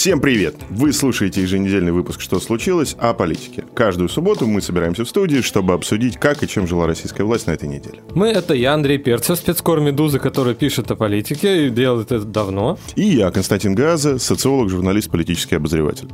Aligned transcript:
Всем 0.00 0.18
привет! 0.18 0.54
Вы 0.70 0.94
слушаете 0.94 1.42
еженедельный 1.42 1.92
выпуск 1.92 2.22
«Что 2.22 2.40
случилось?» 2.40 2.96
о 2.98 3.12
политике. 3.12 3.66
Каждую 3.74 4.08
субботу 4.08 4.46
мы 4.46 4.62
собираемся 4.62 5.04
в 5.04 5.08
студии, 5.10 5.42
чтобы 5.42 5.74
обсудить, 5.74 6.16
как 6.16 6.42
и 6.42 6.48
чем 6.48 6.66
жила 6.66 6.86
российская 6.86 7.22
власть 7.24 7.46
на 7.46 7.50
этой 7.50 7.68
неделе. 7.68 8.00
Мы— 8.14 8.28
это 8.28 8.54
я, 8.54 8.72
Андрей 8.72 8.96
Перцев, 8.96 9.36
спецкор 9.36 9.80
«Медузы», 9.80 10.18
который 10.18 10.54
пишет 10.54 10.90
о 10.90 10.96
политике 10.96 11.66
и 11.66 11.68
делает 11.68 12.12
это 12.12 12.24
давно. 12.24 12.78
И 12.96 13.02
я, 13.02 13.30
Константин 13.30 13.74
Газа, 13.74 14.18
социолог, 14.18 14.70
журналист, 14.70 15.10
политический 15.10 15.56
обозреватель. 15.56 16.08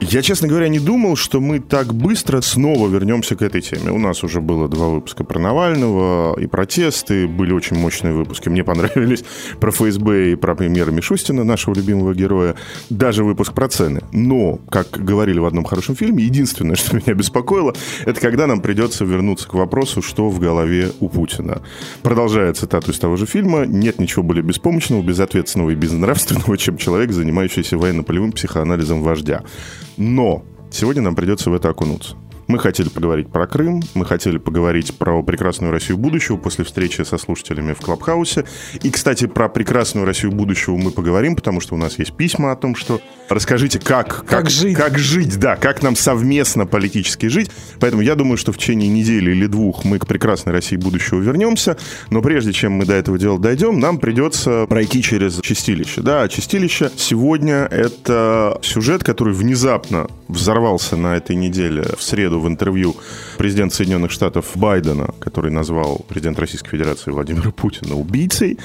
Я, 0.00 0.20
честно 0.22 0.48
говоря, 0.48 0.66
не 0.66 0.80
думал, 0.80 1.14
что 1.14 1.40
мы 1.40 1.60
так 1.60 1.94
быстро 1.94 2.40
снова 2.40 2.88
вернемся 2.88 3.36
к 3.36 3.42
этой 3.42 3.60
теме. 3.60 3.92
У 3.92 3.98
нас 3.98 4.24
уже 4.24 4.40
было 4.40 4.68
два 4.68 4.88
выпуска 4.88 5.22
про 5.22 5.38
Навального 5.38 6.36
и 6.40 6.48
протесты, 6.48 7.28
были 7.28 7.52
очень 7.52 7.76
мощные 7.76 8.14
выпуски. 8.14 8.48
Мне 8.48 8.64
понравились 8.64 9.22
про 9.60 9.70
ФСБ 9.70 10.32
и 10.32 10.34
про 10.34 10.56
премьера 10.56 10.90
Мишустина, 10.90 11.44
нашего 11.44 11.74
любимого 11.74 12.14
героя. 12.14 12.56
Даже 12.90 13.18
даже 13.18 13.28
выпуск 13.38 13.54
про 13.54 13.68
цены. 13.68 14.00
Но, 14.10 14.58
как 14.68 14.90
говорили 14.90 15.38
в 15.38 15.44
одном 15.44 15.62
хорошем 15.62 15.94
фильме, 15.94 16.24
единственное, 16.24 16.74
что 16.76 16.96
меня 16.96 17.14
беспокоило, 17.14 17.72
это 18.04 18.20
когда 18.20 18.48
нам 18.48 18.60
придется 18.60 19.04
вернуться 19.04 19.48
к 19.48 19.54
вопросу, 19.54 20.02
что 20.02 20.28
в 20.28 20.40
голове 20.40 20.90
у 20.98 21.08
Путина. 21.08 21.62
Продолжая 22.02 22.52
цитату 22.52 22.90
из 22.90 22.98
того 22.98 23.16
же 23.16 23.26
фильма, 23.26 23.64
нет 23.64 24.00
ничего 24.00 24.24
более 24.24 24.42
беспомощного, 24.42 25.02
безответственного 25.02 25.70
и 25.70 25.76
безнравственного, 25.76 26.58
чем 26.58 26.78
человек, 26.78 27.12
занимающийся 27.12 27.78
военно-полевым 27.78 28.32
психоанализом 28.32 29.02
вождя. 29.02 29.44
Но 29.96 30.44
сегодня 30.72 31.02
нам 31.02 31.14
придется 31.14 31.50
в 31.50 31.54
это 31.54 31.68
окунуться. 31.68 32.16
Мы 32.48 32.58
хотели 32.58 32.88
поговорить 32.88 33.30
про 33.30 33.46
Крым, 33.46 33.82
мы 33.92 34.06
хотели 34.06 34.38
поговорить 34.38 34.96
про 34.96 35.22
прекрасную 35.22 35.70
Россию 35.70 35.98
будущего 35.98 36.38
после 36.38 36.64
встречи 36.64 37.02
со 37.02 37.18
слушателями 37.18 37.74
в 37.74 37.80
Клабхаусе. 37.82 38.46
И, 38.82 38.90
кстати, 38.90 39.26
про 39.26 39.50
прекрасную 39.50 40.06
Россию 40.06 40.32
будущего 40.32 40.74
мы 40.78 40.90
поговорим, 40.90 41.36
потому 41.36 41.60
что 41.60 41.74
у 41.74 41.78
нас 41.78 41.98
есть 41.98 42.14
письма 42.14 42.52
о 42.52 42.56
том, 42.56 42.74
что 42.74 43.02
расскажите, 43.28 43.78
как, 43.78 44.20
как, 44.20 44.26
как 44.26 44.50
жить. 44.50 44.74
Как 44.74 44.98
жить, 44.98 45.38
да, 45.38 45.56
как 45.56 45.82
нам 45.82 45.94
совместно 45.94 46.64
политически 46.64 47.26
жить. 47.26 47.50
Поэтому 47.80 48.00
я 48.00 48.14
думаю, 48.14 48.38
что 48.38 48.52
в 48.52 48.56
течение 48.56 48.88
недели 48.88 49.32
или 49.32 49.46
двух 49.46 49.84
мы 49.84 49.98
к 49.98 50.06
прекрасной 50.06 50.54
России 50.54 50.76
будущего 50.76 51.20
вернемся. 51.20 51.76
Но 52.08 52.22
прежде 52.22 52.54
чем 52.54 52.72
мы 52.72 52.86
до 52.86 52.94
этого 52.94 53.18
дела 53.18 53.38
дойдем, 53.38 53.78
нам 53.78 53.98
придется 53.98 54.64
пройти 54.66 55.02
через 55.02 55.38
чистилище. 55.42 56.00
Да, 56.00 56.26
чистилище 56.28 56.90
сегодня 56.96 57.68
это 57.70 58.58
сюжет, 58.62 59.04
который 59.04 59.34
внезапно 59.34 60.06
взорвался 60.28 60.96
на 60.96 61.14
этой 61.14 61.36
неделе 61.36 61.84
в 61.98 62.02
среду 62.02 62.37
в 62.38 62.48
интервью 62.48 62.96
президент 63.36 63.72
Соединенных 63.72 64.10
Штатов 64.10 64.46
Байдена, 64.54 65.14
который 65.20 65.50
назвал 65.50 66.04
президент 66.08 66.38
Российской 66.38 66.70
Федерации 66.70 67.10
Владимира 67.10 67.50
Путина 67.50 67.94
убийцей, 67.94 68.58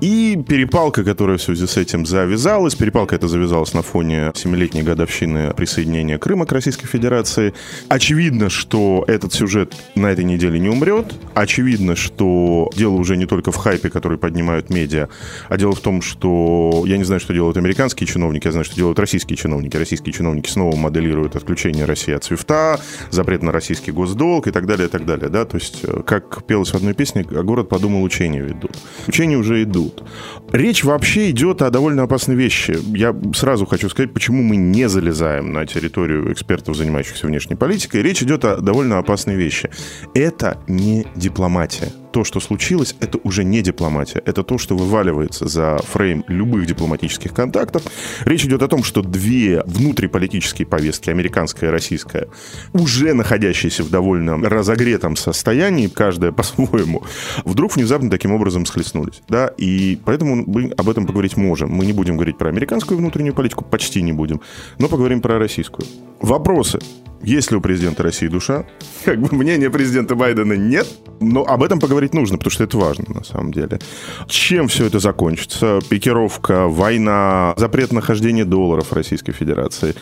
и 0.00 0.42
перепалка, 0.48 1.04
которая 1.04 1.38
в 1.38 1.42
связи 1.42 1.66
с 1.66 1.76
этим 1.76 2.06
завязалась. 2.06 2.74
Перепалка 2.74 3.16
эта 3.16 3.28
завязалась 3.28 3.74
на 3.74 3.82
фоне 3.82 4.32
семилетней 4.34 4.82
годовщины 4.82 5.52
присоединения 5.54 6.18
Крыма 6.18 6.46
к 6.46 6.52
Российской 6.52 6.86
Федерации. 6.86 7.54
Очевидно, 7.88 8.50
что 8.50 9.04
этот 9.06 9.32
сюжет 9.32 9.74
на 9.94 10.06
этой 10.08 10.24
неделе 10.24 10.58
не 10.58 10.68
умрет. 10.68 11.14
Очевидно, 11.34 11.96
что 11.96 12.70
дело 12.76 12.94
уже 12.94 13.16
не 13.16 13.26
только 13.26 13.52
в 13.52 13.56
хайпе, 13.56 13.90
который 13.90 14.18
поднимают 14.18 14.70
медиа, 14.70 15.08
а 15.48 15.56
дело 15.56 15.72
в 15.72 15.80
том, 15.80 16.02
что 16.02 16.84
я 16.86 16.96
не 16.98 17.04
знаю, 17.04 17.20
что 17.20 17.32
делают 17.32 17.56
американские 17.56 18.06
чиновники, 18.06 18.46
я 18.46 18.52
знаю, 18.52 18.64
что 18.64 18.76
делают 18.76 18.98
российские 18.98 19.36
чиновники. 19.36 19.76
Российские 19.76 20.12
чиновники 20.12 20.48
снова 20.50 20.76
моделируют 20.76 21.36
отключение 21.36 21.84
России 21.84 22.14
от 22.14 22.24
свифта, 22.24 22.80
запрет 23.16 23.42
на 23.42 23.52
российский 23.52 23.90
госдолг 23.90 24.46
и 24.46 24.52
так 24.52 24.66
далее, 24.66 24.86
и 24.86 24.90
так 24.90 25.04
далее, 25.04 25.28
да, 25.28 25.44
то 25.44 25.56
есть, 25.56 25.80
э, 25.82 26.02
как 26.06 26.44
пелось 26.46 26.70
в 26.70 26.74
одной 26.74 26.94
песне, 26.94 27.26
а 27.30 27.42
город 27.42 27.68
подумал, 27.68 28.04
учения 28.04 28.40
ведут. 28.40 28.76
Учения 29.06 29.36
уже 29.36 29.62
идут. 29.62 30.04
Речь 30.52 30.84
вообще 30.84 31.30
идет 31.30 31.62
о 31.62 31.70
довольно 31.70 32.04
опасной 32.04 32.36
вещи. 32.36 32.78
Я 32.96 33.14
сразу 33.34 33.66
хочу 33.66 33.88
сказать, 33.88 34.12
почему 34.12 34.42
мы 34.42 34.56
не 34.56 34.88
залезаем 34.88 35.52
на 35.52 35.66
территорию 35.66 36.32
экспертов, 36.32 36.76
занимающихся 36.76 37.26
внешней 37.26 37.56
политикой. 37.56 38.02
Речь 38.02 38.22
идет 38.22 38.44
о 38.44 38.56
довольно 38.60 38.98
опасной 38.98 39.34
вещи. 39.34 39.70
Это 40.14 40.58
не 40.68 41.06
дипломатия 41.16 41.92
то, 42.16 42.24
что 42.24 42.40
случилось, 42.40 42.96
это 43.00 43.18
уже 43.24 43.44
не 43.44 43.60
дипломатия. 43.60 44.22
Это 44.24 44.42
то, 44.42 44.56
что 44.56 44.74
вываливается 44.74 45.46
за 45.46 45.76
фрейм 45.76 46.24
любых 46.28 46.64
дипломатических 46.64 47.34
контактов. 47.34 47.82
Речь 48.24 48.46
идет 48.46 48.62
о 48.62 48.68
том, 48.68 48.82
что 48.84 49.02
две 49.02 49.62
внутриполитические 49.66 50.66
повестки, 50.66 51.10
американская 51.10 51.68
и 51.68 51.72
российская, 51.74 52.28
уже 52.72 53.12
находящиеся 53.12 53.82
в 53.82 53.90
довольно 53.90 54.38
разогретом 54.48 55.14
состоянии, 55.14 55.88
каждая 55.88 56.32
по-своему, 56.32 57.02
вдруг 57.44 57.76
внезапно 57.76 58.08
таким 58.08 58.32
образом 58.32 58.64
схлестнулись. 58.64 59.20
Да? 59.28 59.48
И 59.58 59.98
поэтому 60.02 60.36
мы 60.36 60.72
об 60.74 60.88
этом 60.88 61.04
поговорить 61.04 61.36
можем. 61.36 61.68
Мы 61.68 61.84
не 61.84 61.92
будем 61.92 62.16
говорить 62.16 62.38
про 62.38 62.48
американскую 62.48 62.96
внутреннюю 62.96 63.34
политику, 63.34 63.62
почти 63.62 64.00
не 64.00 64.14
будем, 64.14 64.40
но 64.78 64.88
поговорим 64.88 65.20
про 65.20 65.38
российскую. 65.38 65.86
Вопросы. 66.26 66.80
Есть 67.22 67.52
ли 67.52 67.56
у 67.56 67.60
президента 67.60 68.02
России 68.02 68.26
душа? 68.26 68.66
Как 69.04 69.20
бы 69.20 69.28
мнение 69.30 69.70
президента 69.70 70.16
Байдена 70.16 70.54
нет, 70.54 70.88
но 71.20 71.44
об 71.44 71.62
этом 71.62 71.78
поговорить 71.78 72.14
нужно, 72.14 72.36
потому 72.36 72.50
что 72.50 72.64
это 72.64 72.76
важно 72.78 73.04
на 73.14 73.22
самом 73.22 73.52
деле. 73.52 73.78
Чем 74.26 74.66
все 74.66 74.86
это 74.86 74.98
закончится? 74.98 75.78
Пикировка, 75.88 76.66
война, 76.66 77.54
запрет 77.56 77.92
нахождения 77.92 78.44
долларов 78.44 78.92
Российской 78.92 79.30
Федерации. 79.30 79.94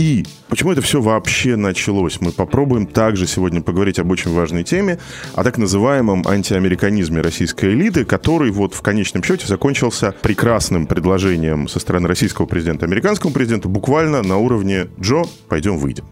И 0.00 0.24
почему 0.48 0.72
это 0.72 0.80
все 0.80 1.02
вообще 1.02 1.56
началось? 1.56 2.22
Мы 2.22 2.32
попробуем 2.32 2.86
также 2.86 3.26
сегодня 3.26 3.60
поговорить 3.60 3.98
об 3.98 4.10
очень 4.10 4.32
важной 4.32 4.64
теме, 4.64 4.98
о 5.34 5.44
так 5.44 5.58
называемом 5.58 6.26
антиамериканизме 6.26 7.20
российской 7.20 7.74
элиты, 7.74 8.06
который 8.06 8.50
вот 8.50 8.72
в 8.72 8.80
конечном 8.80 9.22
счете 9.22 9.46
закончился 9.46 10.14
прекрасным 10.22 10.86
предложением 10.86 11.68
со 11.68 11.80
стороны 11.80 12.08
российского 12.08 12.46
президента 12.46 12.86
американскому 12.86 13.34
президенту 13.34 13.68
буквально 13.68 14.22
на 14.22 14.38
уровне 14.38 14.88
«Джо, 14.98 15.24
пойдем 15.50 15.76
выйдем». 15.76 16.06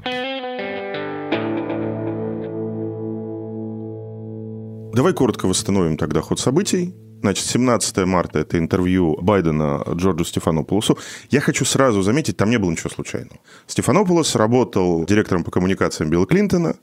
Давай 4.93 5.15
коротко 5.15 5.47
восстановим 5.47 5.97
тогда 5.97 6.21
ход 6.21 6.39
событий. 6.39 6.93
Значит, 7.21 7.47
17 7.47 7.97
марта 8.07 8.39
это 8.39 8.59
интервью 8.59 9.17
Байдена 9.21 9.83
Джорджу 9.95 10.25
Стефанополосу. 10.25 10.99
Я 11.31 11.41
хочу 11.41 11.65
сразу 11.65 12.03
заметить, 12.03 12.37
там 12.37 12.51
не 12.51 12.59
было 12.59 12.71
ничего 12.71 12.91
случайного. 12.91 13.39
Стефанополос 13.67 14.37
работал 14.37 15.05
директором 15.05 15.43
по 15.43 15.51
коммуникациям 15.51 16.11
Билла 16.11 16.27
Клинтона. 16.27 16.77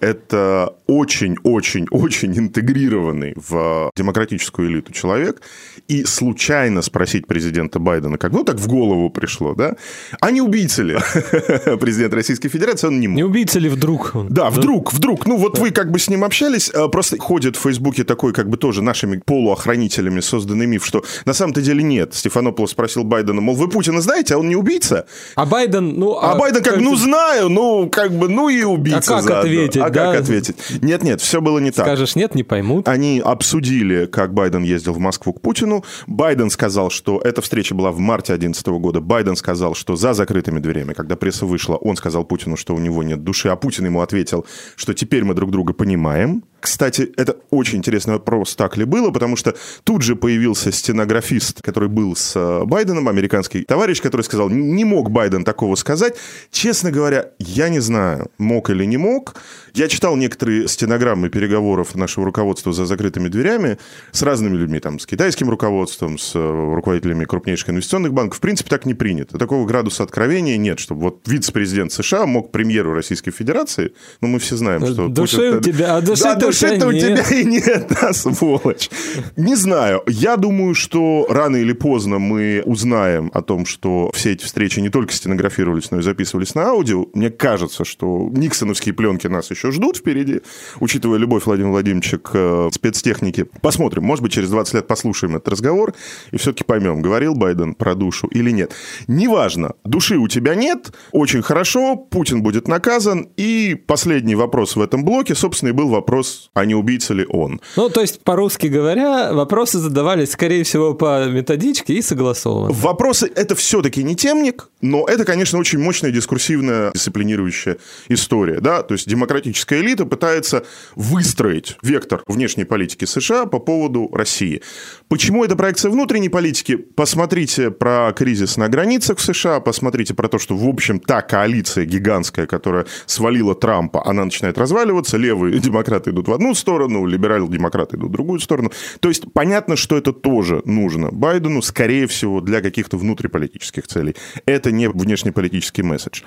Это 0.00 0.74
очень-очень-очень 0.86 2.38
интегрированный 2.38 3.34
в 3.36 3.90
демократическую 3.96 4.70
элиту 4.70 4.92
человек. 4.92 5.42
И 5.88 6.04
случайно 6.04 6.82
спросить 6.82 7.26
президента 7.26 7.78
Байдена, 7.78 8.18
как 8.18 8.32
ну 8.32 8.44
так 8.44 8.56
в 8.56 8.68
голову 8.68 9.10
пришло, 9.10 9.54
да? 9.54 9.76
А 10.20 10.30
не 10.30 10.40
убийца 10.40 10.82
ли 10.82 10.96
президент 11.80 12.14
Российской 12.14 12.48
Федерации? 12.48 12.86
Он 12.86 13.00
не 13.00 13.08
мог. 13.08 13.16
Не 13.16 13.24
убийца 13.24 13.58
ли 13.58 13.68
вдруг? 13.68 14.12
Он, 14.14 14.28
да, 14.28 14.44
да, 14.44 14.50
вдруг, 14.50 14.92
вдруг. 14.92 15.26
Ну 15.26 15.36
вот 15.36 15.54
да. 15.54 15.60
вы 15.60 15.70
как 15.70 15.90
бы 15.90 15.98
с 15.98 16.08
ним 16.08 16.24
общались, 16.24 16.70
а, 16.70 16.88
просто 16.88 17.18
ходит 17.18 17.56
в 17.56 17.60
Фейсбуке 17.60 18.04
такой 18.04 18.32
как 18.32 18.48
бы 18.48 18.56
тоже 18.56 18.82
нашими 18.82 19.20
полуохранителями 19.24 20.20
созданный 20.20 20.66
миф, 20.66 20.86
что 20.86 21.04
на 21.24 21.32
самом-то 21.32 21.60
деле 21.60 21.82
нет. 21.82 22.14
Стефанополос 22.14 22.70
спросил 22.70 23.04
Байдена, 23.04 23.40
мол, 23.40 23.54
вы 23.54 23.68
Путина 23.68 24.00
знаете, 24.00 24.34
а 24.34 24.38
он 24.38 24.48
не 24.48 24.56
убийца? 24.56 25.06
А 25.34 25.46
Байден, 25.46 25.98
ну... 25.98 26.18
А, 26.18 26.32
а 26.32 26.38
Байден 26.38 26.62
как, 26.62 26.78
ну 26.78 26.96
знаю, 26.96 27.48
ну 27.48 27.88
как 27.90 28.12
бы, 28.12 28.28
ну 28.28 28.48
и 28.48 28.62
убийца 28.62 29.16
А 29.16 29.16
как 29.16 29.22
заодно. 29.22 29.50
Ответить? 29.64 29.82
А 29.82 29.90
да? 29.90 30.12
как 30.12 30.22
ответить? 30.22 30.56
Нет-нет, 30.82 31.20
все 31.20 31.40
было 31.40 31.58
не 31.58 31.70
так. 31.70 31.86
Скажешь 31.86 32.16
нет, 32.16 32.34
не 32.34 32.42
поймут. 32.42 32.88
Они 32.88 33.20
обсудили, 33.24 34.06
как 34.06 34.34
Байден 34.34 34.62
ездил 34.62 34.92
в 34.92 34.98
Москву 34.98 35.32
к 35.32 35.40
Путину. 35.40 35.84
Байден 36.06 36.50
сказал, 36.50 36.90
что 36.90 37.20
эта 37.22 37.42
встреча 37.42 37.74
была 37.74 37.90
в 37.90 37.98
марте 37.98 38.32
2011 38.32 38.66
года. 38.80 39.00
Байден 39.00 39.36
сказал, 39.36 39.74
что 39.74 39.96
за 39.96 40.12
закрытыми 40.12 40.60
дверями, 40.60 40.92
когда 40.92 41.16
пресса 41.16 41.46
вышла, 41.46 41.76
он 41.76 41.96
сказал 41.96 42.24
Путину, 42.24 42.56
что 42.56 42.74
у 42.74 42.78
него 42.78 43.02
нет 43.02 43.22
души, 43.22 43.48
а 43.48 43.56
Путин 43.56 43.86
ему 43.86 44.00
ответил, 44.00 44.46
что 44.76 44.94
теперь 44.94 45.24
мы 45.24 45.34
друг 45.34 45.50
друга 45.50 45.72
понимаем. 45.72 46.44
Кстати, 46.60 47.12
это 47.16 47.36
очень 47.50 47.78
интересный 47.78 48.14
вопрос, 48.14 48.56
так 48.56 48.76
ли 48.76 48.84
было, 48.84 49.10
потому 49.10 49.36
что 49.36 49.54
тут 49.84 50.02
же 50.02 50.16
появился 50.16 50.72
стенографист, 50.72 51.62
который 51.62 51.88
был 51.88 52.16
с 52.16 52.34
э, 52.34 52.64
Байденом, 52.64 53.08
американский 53.08 53.62
товарищ, 53.62 54.02
который 54.02 54.22
сказал, 54.22 54.50
не 54.50 54.84
мог 54.84 55.10
Байден 55.10 55.44
такого 55.44 55.76
сказать. 55.76 56.16
Честно 56.50 56.90
говоря, 56.90 57.30
я 57.38 57.68
не 57.68 57.78
знаю, 57.78 58.30
мог 58.38 58.70
или 58.70 58.84
не 58.84 58.96
мог. 58.96 59.36
Я 59.74 59.86
читал 59.86 60.16
некоторые 60.16 60.66
стенограммы 60.66 61.28
переговоров 61.28 61.94
нашего 61.94 62.26
руководства 62.26 62.72
за 62.72 62.86
закрытыми 62.86 63.28
дверями 63.28 63.78
с 64.10 64.22
разными 64.22 64.56
людьми, 64.56 64.80
там, 64.80 64.98
с 64.98 65.06
китайским 65.06 65.48
руководством, 65.48 66.18
с 66.18 66.34
э, 66.34 66.74
руководителями 66.74 67.24
крупнейших 67.24 67.70
инвестиционных 67.70 68.12
банков. 68.12 68.38
В 68.38 68.40
принципе, 68.40 68.70
так 68.70 68.84
не 68.84 68.94
принято. 68.94 69.38
Такого 69.38 69.64
градуса 69.64 70.02
откровения 70.02 70.56
нет, 70.56 70.80
чтобы 70.80 71.02
вот 71.02 71.28
вице-президент 71.28 71.92
США 71.92 72.26
мог 72.26 72.50
премьеру 72.50 72.94
Российской 72.94 73.30
Федерации, 73.30 73.92
ну, 74.20 74.28
мы 74.28 74.40
все 74.40 74.56
знаем, 74.56 74.84
что... 74.84 75.08
Души 75.08 75.36
Путин... 75.36 75.56
у 75.56 75.60
тебя, 75.60 75.96
а 75.96 76.00
души 76.00 76.24
да, 76.24 76.34
души-то 76.48 76.86
у 76.88 76.92
тебя 76.92 77.24
и 77.30 77.44
нет, 77.44 77.90
да, 78.00 78.12
сволочь. 78.12 78.90
Не 79.36 79.54
знаю. 79.54 80.02
Я 80.06 80.36
думаю, 80.36 80.74
что 80.74 81.26
рано 81.28 81.56
или 81.56 81.72
поздно 81.72 82.18
мы 82.18 82.62
узнаем 82.64 83.30
о 83.34 83.42
том, 83.42 83.66
что 83.66 84.10
все 84.14 84.32
эти 84.32 84.44
встречи 84.44 84.80
не 84.80 84.88
только 84.90 85.12
стенографировались, 85.12 85.90
но 85.90 85.98
и 85.98 86.02
записывались 86.02 86.54
на 86.54 86.68
аудио. 86.68 87.06
Мне 87.14 87.30
кажется, 87.30 87.84
что 87.84 88.28
никсоновские 88.32 88.94
пленки 88.94 89.26
нас 89.26 89.50
еще 89.50 89.70
ждут 89.70 89.98
впереди, 89.98 90.40
учитывая 90.80 91.18
любовь 91.18 91.46
Владимира 91.46 91.72
Владимировича 91.72 92.18
к 92.18 92.30
э, 92.34 92.70
спецтехнике. 92.72 93.46
Посмотрим. 93.62 94.04
Может 94.04 94.22
быть, 94.22 94.32
через 94.32 94.50
20 94.50 94.74
лет 94.74 94.86
послушаем 94.86 95.36
этот 95.36 95.48
разговор 95.48 95.94
и 96.30 96.36
все-таки 96.36 96.64
поймем, 96.64 97.02
говорил 97.02 97.34
Байден 97.34 97.74
про 97.74 97.94
душу 97.94 98.28
или 98.28 98.50
нет. 98.50 98.72
Неважно. 99.06 99.72
Души 99.84 100.16
у 100.16 100.28
тебя 100.28 100.54
нет. 100.54 100.92
Очень 101.12 101.42
хорошо. 101.42 101.96
Путин 101.96 102.42
будет 102.42 102.68
наказан. 102.68 103.28
И 103.36 103.74
последний 103.86 104.34
вопрос 104.34 104.76
в 104.76 104.80
этом 104.80 105.04
блоке, 105.04 105.34
собственно, 105.34 105.70
и 105.70 105.72
был 105.72 105.88
вопрос, 105.88 106.37
а 106.54 106.64
не 106.64 106.74
убийца 106.74 107.14
ли 107.14 107.26
он. 107.28 107.60
Ну, 107.76 107.88
то 107.88 108.00
есть, 108.00 108.22
по-русски 108.22 108.66
говоря, 108.66 109.32
вопросы 109.32 109.78
задавались, 109.78 110.32
скорее 110.32 110.64
всего, 110.64 110.94
по 110.94 111.26
методичке 111.26 111.94
и 111.94 112.02
согласованно. 112.02 112.72
Вопросы— 112.72 113.30
это 113.34 113.54
все-таки 113.54 114.02
не 114.02 114.16
темник, 114.16 114.68
но 114.80 115.06
это, 115.06 115.24
конечно, 115.24 115.58
очень 115.58 115.78
мощная 115.78 116.10
дискурсивная, 116.10 116.92
дисциплинирующая 116.92 117.78
история. 118.08 118.60
Да? 118.60 118.82
То 118.82 118.94
есть, 118.94 119.08
демократическая 119.08 119.80
элита 119.80 120.04
пытается 120.04 120.64
выстроить 120.94 121.76
вектор 121.82 122.22
внешней 122.26 122.64
политики 122.64 123.04
США 123.04 123.46
по 123.46 123.58
поводу 123.58 124.08
России. 124.12 124.62
Почему 125.08 125.44
это 125.44 125.56
проекция 125.56 125.90
внутренней 125.90 126.28
политики? 126.28 126.76
Посмотрите 126.76 127.70
про 127.70 128.12
кризис 128.12 128.56
на 128.56 128.68
границах 128.68 129.18
в 129.18 129.22
США, 129.22 129.60
посмотрите 129.60 130.14
про 130.14 130.28
то, 130.28 130.38
что, 130.38 130.56
в 130.56 130.68
общем, 130.68 131.00
та 131.00 131.22
коалиция 131.22 131.84
гигантская, 131.84 132.46
которая 132.46 132.86
свалила 133.06 133.54
Трампа, 133.54 134.06
она 134.06 134.24
начинает 134.24 134.58
разваливаться, 134.58 135.16
левые 135.16 135.58
демократы 135.68 136.10
идут 136.10 136.27
в 136.28 136.32
одну 136.32 136.54
сторону, 136.54 137.06
либералы-демократы 137.06 137.96
идут 137.96 138.10
в 138.10 138.12
другую 138.12 138.40
сторону. 138.40 138.70
То 139.00 139.08
есть 139.08 139.32
понятно, 139.32 139.76
что 139.76 139.96
это 139.96 140.12
тоже 140.12 140.62
нужно 140.64 141.10
Байдену, 141.10 141.62
скорее 141.62 142.06
всего, 142.06 142.40
для 142.40 142.60
каких-то 142.60 142.96
внутриполитических 142.96 143.86
целей. 143.86 144.14
Это 144.46 144.70
не 144.70 144.88
внешнеполитический 144.88 145.82
месседж 145.82 146.22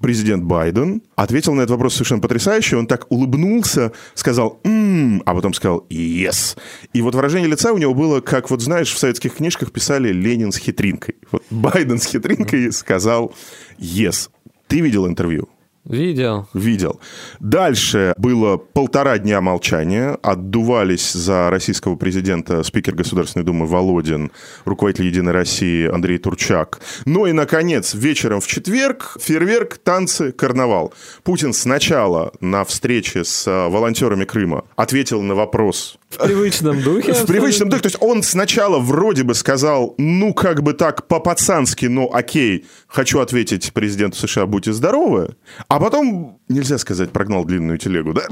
президент 0.00 0.44
Байден 0.44 1.02
ответил 1.14 1.54
на 1.54 1.62
этот 1.62 1.72
вопрос 1.72 1.94
совершенно 1.94 2.20
потрясающе. 2.20 2.76
Он 2.76 2.86
так 2.86 3.06
улыбнулся, 3.10 3.92
сказал 4.14 4.60
«ммм», 4.64 5.22
а 5.24 5.34
потом 5.34 5.54
сказал 5.54 5.86
«yes». 5.90 6.56
И 6.92 7.02
вот 7.02 7.14
выражение 7.14 7.48
лица 7.48 7.72
у 7.72 7.78
него 7.78 7.94
было, 7.94 8.20
как 8.20 8.50
вот 8.50 8.60
знаешь, 8.62 8.92
в 8.92 8.98
советских 8.98 9.34
книжках 9.34 9.72
писали 9.72 10.12
«Ленин 10.12 10.52
с 10.52 10.58
хитринкой». 10.58 11.16
Вот 11.30 11.42
Байден 11.50 11.98
с 11.98 12.06
хитринкой 12.06 12.72
сказал 12.72 13.34
«yes». 13.78 14.30
Ты 14.68 14.80
видел 14.80 15.06
интервью? 15.06 15.48
Видел. 15.88 16.48
Видел. 16.52 17.00
Дальше 17.38 18.12
было 18.18 18.56
полтора 18.56 19.18
дня 19.18 19.40
молчания. 19.40 20.18
Отдувались 20.22 21.12
за 21.12 21.48
российского 21.48 21.94
президента 21.94 22.62
спикер 22.64 22.94
Государственной 22.94 23.44
Думы 23.44 23.66
Володин, 23.66 24.32
руководитель 24.64 25.06
«Единой 25.06 25.32
России» 25.32 25.88
Андрей 25.88 26.18
Турчак. 26.18 26.80
Ну 27.04 27.26
и, 27.26 27.32
наконец, 27.32 27.94
вечером 27.94 28.40
в 28.40 28.48
четверг 28.48 29.16
фейерверк, 29.20 29.78
танцы, 29.78 30.32
карнавал. 30.32 30.92
Путин 31.22 31.52
сначала 31.52 32.32
на 32.40 32.64
встрече 32.64 33.24
с 33.24 33.46
э, 33.46 33.68
волонтерами 33.68 34.24
Крыма 34.24 34.64
ответил 34.74 35.22
на 35.22 35.34
вопрос 35.34 35.98
в 36.10 36.18
привычном 36.18 36.82
духе. 36.82 37.12
В 37.12 37.26
привычном 37.26 37.68
духе. 37.68 37.82
То 37.82 37.86
есть 37.88 37.98
он 38.00 38.22
сначала 38.22 38.78
вроде 38.78 39.22
бы 39.22 39.34
сказал, 39.34 39.94
ну, 39.98 40.32
как 40.34 40.62
бы 40.62 40.72
так, 40.72 41.08
по-пацански, 41.08 41.86
ну, 41.86 42.10
окей, 42.12 42.64
хочу 42.86 43.20
ответить 43.20 43.72
президенту 43.72 44.16
США, 44.18 44.46
будьте 44.46 44.72
здоровы. 44.72 45.36
А 45.68 45.80
потом, 45.80 46.35
нельзя 46.48 46.78
сказать, 46.78 47.10
прогнал 47.10 47.44
длинную 47.44 47.78
телегу, 47.78 48.12
да? 48.12 48.22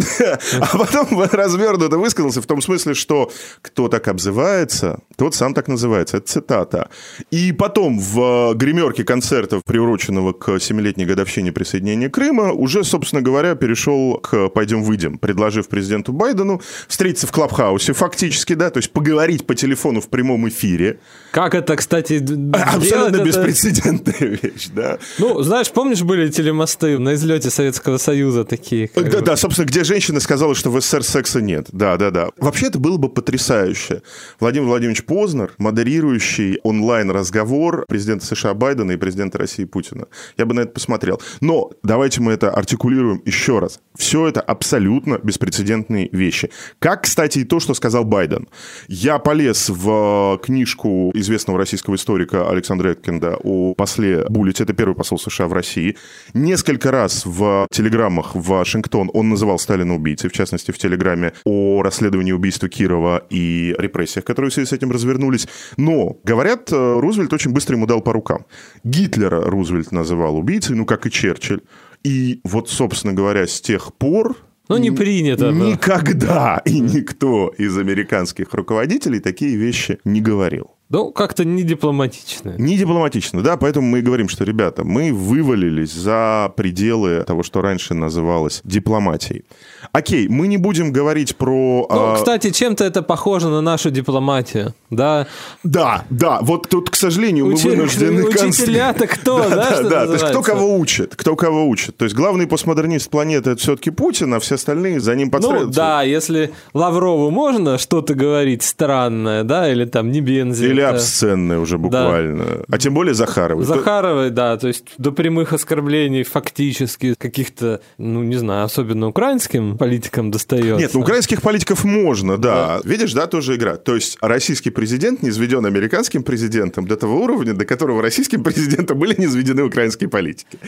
А 0.60 0.78
потом 0.78 1.20
развернуто 1.32 1.98
высказался 1.98 2.40
в 2.40 2.46
том 2.46 2.62
смысле, 2.62 2.94
что 2.94 3.30
кто 3.60 3.88
так 3.88 4.08
обзывается, 4.08 5.00
тот 5.16 5.34
сам 5.34 5.54
так 5.54 5.68
называется. 5.68 6.18
Это 6.18 6.26
цитата. 6.26 6.88
И 7.30 7.52
потом 7.52 7.98
в 7.98 8.54
гримерке 8.54 9.04
концертов, 9.04 9.62
приуроченного 9.64 10.32
к 10.32 10.60
семилетней 10.60 11.06
годовщине 11.06 11.52
присоединения 11.52 12.08
Крыма, 12.08 12.52
уже, 12.52 12.84
собственно 12.84 13.22
говоря, 13.22 13.54
перешел 13.54 14.18
к 14.18 14.48
«пойдем-выйдем», 14.48 15.18
предложив 15.18 15.68
президенту 15.68 16.12
Байдену 16.12 16.60
встретиться 16.88 17.26
в 17.26 17.32
Клабхаусе 17.32 17.92
фактически, 17.92 18.54
да, 18.54 18.70
то 18.70 18.78
есть 18.78 18.92
поговорить 18.92 19.46
по 19.46 19.54
телефону 19.54 20.00
в 20.00 20.08
прямом 20.08 20.48
эфире. 20.48 21.00
Как 21.32 21.54
это, 21.54 21.76
кстати, 21.76 22.22
Абсолютно 22.52 23.16
это... 23.16 23.24
беспрецедентная 23.24 24.14
вещь, 24.42 24.68
да. 24.72 24.98
Ну, 25.18 25.42
знаешь, 25.42 25.70
помнишь, 25.70 26.02
были 26.02 26.28
телемосты 26.28 26.98
на 26.98 27.14
излете 27.14 27.50
Советского 27.50 27.98
Союза 28.04 28.44
такие? 28.44 28.90
Да, 28.94 29.02
бы... 29.02 29.20
да, 29.22 29.36
собственно, 29.36 29.66
где 29.66 29.82
женщина 29.82 30.20
сказала, 30.20 30.54
что 30.54 30.70
в 30.70 30.80
СССР 30.80 31.02
секса 31.02 31.40
нет. 31.40 31.68
Да, 31.72 31.96
да, 31.96 32.10
да. 32.10 32.28
Вообще 32.36 32.66
это 32.66 32.78
было 32.78 32.98
бы 32.98 33.08
потрясающе. 33.08 34.02
Владимир 34.40 34.68
Владимирович 34.68 35.04
Познер, 35.04 35.52
модерирующий 35.58 36.58
онлайн-разговор 36.62 37.86
президента 37.88 38.26
США 38.26 38.52
Байдена 38.52 38.92
и 38.92 38.96
президента 38.96 39.38
России 39.38 39.64
Путина. 39.64 40.06
Я 40.36 40.44
бы 40.44 40.54
на 40.54 40.60
это 40.60 40.72
посмотрел. 40.72 41.20
Но 41.40 41.70
давайте 41.82 42.20
мы 42.20 42.32
это 42.32 42.50
артикулируем 42.50 43.22
еще 43.24 43.58
раз. 43.58 43.80
Все 43.96 44.28
это 44.28 44.42
абсолютно 44.42 45.18
беспрецедентные 45.22 46.10
вещи. 46.12 46.50
Как, 46.80 47.04
кстати, 47.04 47.38
и 47.38 47.44
то, 47.44 47.58
что 47.58 47.72
сказал 47.72 48.04
Байден. 48.04 48.48
Я 48.86 49.18
полез 49.18 49.70
в 49.70 50.40
книжку 50.42 51.10
известного 51.14 51.58
российского 51.58 51.94
историка 51.94 52.50
Александра 52.50 52.92
Эткинда 52.92 53.38
о 53.42 53.74
после 53.74 54.26
Буллете. 54.28 54.64
Это 54.64 54.74
первый 54.74 54.94
посол 54.94 55.18
США 55.18 55.48
в 55.48 55.54
России. 55.54 55.96
Несколько 56.34 56.90
раз 56.90 57.24
в 57.24 57.66
телеграммах 57.94 58.34
в 58.34 58.42
Вашингтон 58.42 59.10
он 59.14 59.28
называл 59.28 59.58
Сталина 59.58 59.94
убийцей, 59.94 60.28
в 60.28 60.32
частности, 60.32 60.72
в 60.72 60.78
телеграмме 60.78 61.32
о 61.44 61.82
расследовании 61.82 62.32
убийства 62.32 62.68
Кирова 62.68 63.24
и 63.30 63.74
репрессиях, 63.78 64.24
которые 64.24 64.50
в 64.50 64.54
связи 64.54 64.68
с 64.68 64.72
этим 64.72 64.90
развернулись. 64.90 65.46
Но, 65.76 66.16
говорят, 66.24 66.72
Рузвельт 66.72 67.32
очень 67.32 67.52
быстро 67.52 67.76
ему 67.76 67.86
дал 67.86 68.00
по 68.00 68.12
рукам. 68.12 68.46
Гитлера 68.82 69.42
Рузвельт 69.42 69.92
называл 69.92 70.36
убийцей, 70.36 70.74
ну, 70.74 70.86
как 70.86 71.06
и 71.06 71.10
Черчилль. 71.10 71.60
И 72.02 72.40
вот, 72.44 72.68
собственно 72.68 73.12
говоря, 73.12 73.46
с 73.46 73.60
тех 73.60 73.94
пор 73.94 74.36
ну, 74.68 74.78
не 74.78 74.90
принято. 74.90 75.50
Никогда 75.52 76.62
и 76.64 76.80
никто 76.80 77.48
из 77.58 77.76
американских 77.78 78.54
руководителей 78.54 79.20
такие 79.20 79.56
вещи 79.56 79.98
не 80.04 80.20
говорил. 80.20 80.73
Ну, 80.90 81.12
как-то 81.12 81.44
не 81.44 81.62
дипломатично. 81.62 82.54
Не 82.58 82.76
дипломатично, 82.76 83.42
да, 83.42 83.56
поэтому 83.56 83.88
мы 83.88 84.00
и 84.00 84.02
говорим, 84.02 84.28
что, 84.28 84.44
ребята, 84.44 84.84
мы 84.84 85.12
вывалились 85.12 85.92
за 85.92 86.52
пределы 86.56 87.24
того, 87.26 87.42
что 87.42 87.62
раньше 87.62 87.94
называлось 87.94 88.60
дипломатией. 88.64 89.44
Окей, 89.92 90.28
мы 90.28 90.46
не 90.46 90.58
будем 90.58 90.92
говорить 90.92 91.36
про... 91.36 91.86
Ну, 91.88 92.12
а... 92.12 92.16
кстати, 92.16 92.50
чем-то 92.50 92.84
это 92.84 93.02
похоже 93.02 93.48
на 93.48 93.62
нашу 93.62 93.90
дипломатию, 93.90 94.74
да? 94.90 95.26
Да, 95.62 96.04
да, 96.10 96.40
вот 96.42 96.68
тут, 96.68 96.90
к 96.90 96.96
сожалению, 96.96 97.46
Учи... 97.46 97.64
мы 97.64 97.76
вынуждены... 97.76 98.24
Учителя-то 98.28 99.06
кто, 99.06 99.38
да? 99.38 99.48
Да, 99.48 99.82
да, 99.82 99.88
да. 99.88 100.06
то 100.06 100.12
есть 100.12 100.24
кто 100.26 100.42
кого 100.42 100.76
учит, 100.76 101.16
кто 101.16 101.34
кого 101.34 101.66
учит. 101.66 101.96
То 101.96 102.04
есть 102.04 102.14
главный 102.14 102.46
постмодернист 102.46 103.08
планеты 103.08 103.50
это 103.50 103.60
все-таки 103.60 103.90
Путин, 103.90 104.34
а 104.34 104.40
все 104.40 104.56
остальные 104.56 105.00
за 105.00 105.14
ним 105.16 105.30
подстраиваются. 105.30 105.80
Ну, 105.80 105.86
да, 105.86 106.02
если 106.02 106.52
Лаврову 106.74 107.30
можно 107.30 107.78
что-то 107.78 108.14
говорить 108.14 108.62
странное, 108.62 109.44
да, 109.44 109.70
или 109.70 109.86
там 109.86 110.12
не 110.12 110.20
бензин. 110.20 110.73
Или 110.74 110.82
обсценное 110.82 111.58
уже 111.58 111.78
буквально. 111.78 112.44
Да. 112.44 112.64
А 112.68 112.78
тем 112.78 112.94
более 112.94 113.14
Захаровой. 113.14 113.64
Захаровой, 113.64 114.30
да, 114.30 114.56
то 114.56 114.68
есть 114.68 114.84
до 114.98 115.12
прямых 115.12 115.52
оскорблений 115.52 116.22
фактически 116.22 117.14
каких-то, 117.14 117.80
ну, 117.98 118.22
не 118.22 118.36
знаю, 118.36 118.64
особенно 118.64 119.08
украинским 119.08 119.78
политикам 119.78 120.30
достается. 120.30 120.80
Нет, 120.80 120.94
ну, 120.94 121.00
украинских 121.00 121.42
политиков 121.42 121.84
можно, 121.84 122.36
да. 122.36 122.80
да. 122.82 122.88
Видишь, 122.88 123.12
да, 123.12 123.26
тоже 123.26 123.56
игра. 123.56 123.76
То 123.76 123.94
есть 123.94 124.18
российский 124.20 124.70
президент 124.70 125.22
не 125.22 125.30
изведен 125.30 125.64
американским 125.66 126.22
президентом 126.22 126.86
до 126.86 126.96
того 126.96 127.22
уровня, 127.22 127.54
до 127.54 127.64
которого 127.64 128.02
российским 128.02 128.42
президентом 128.44 128.98
были 128.98 129.14
не 129.18 129.26
изведены 129.26 129.62
украинские 129.62 130.08
политики. 130.08 130.58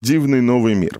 Дивный 0.00 0.40
новый 0.40 0.74
мир. 0.74 0.98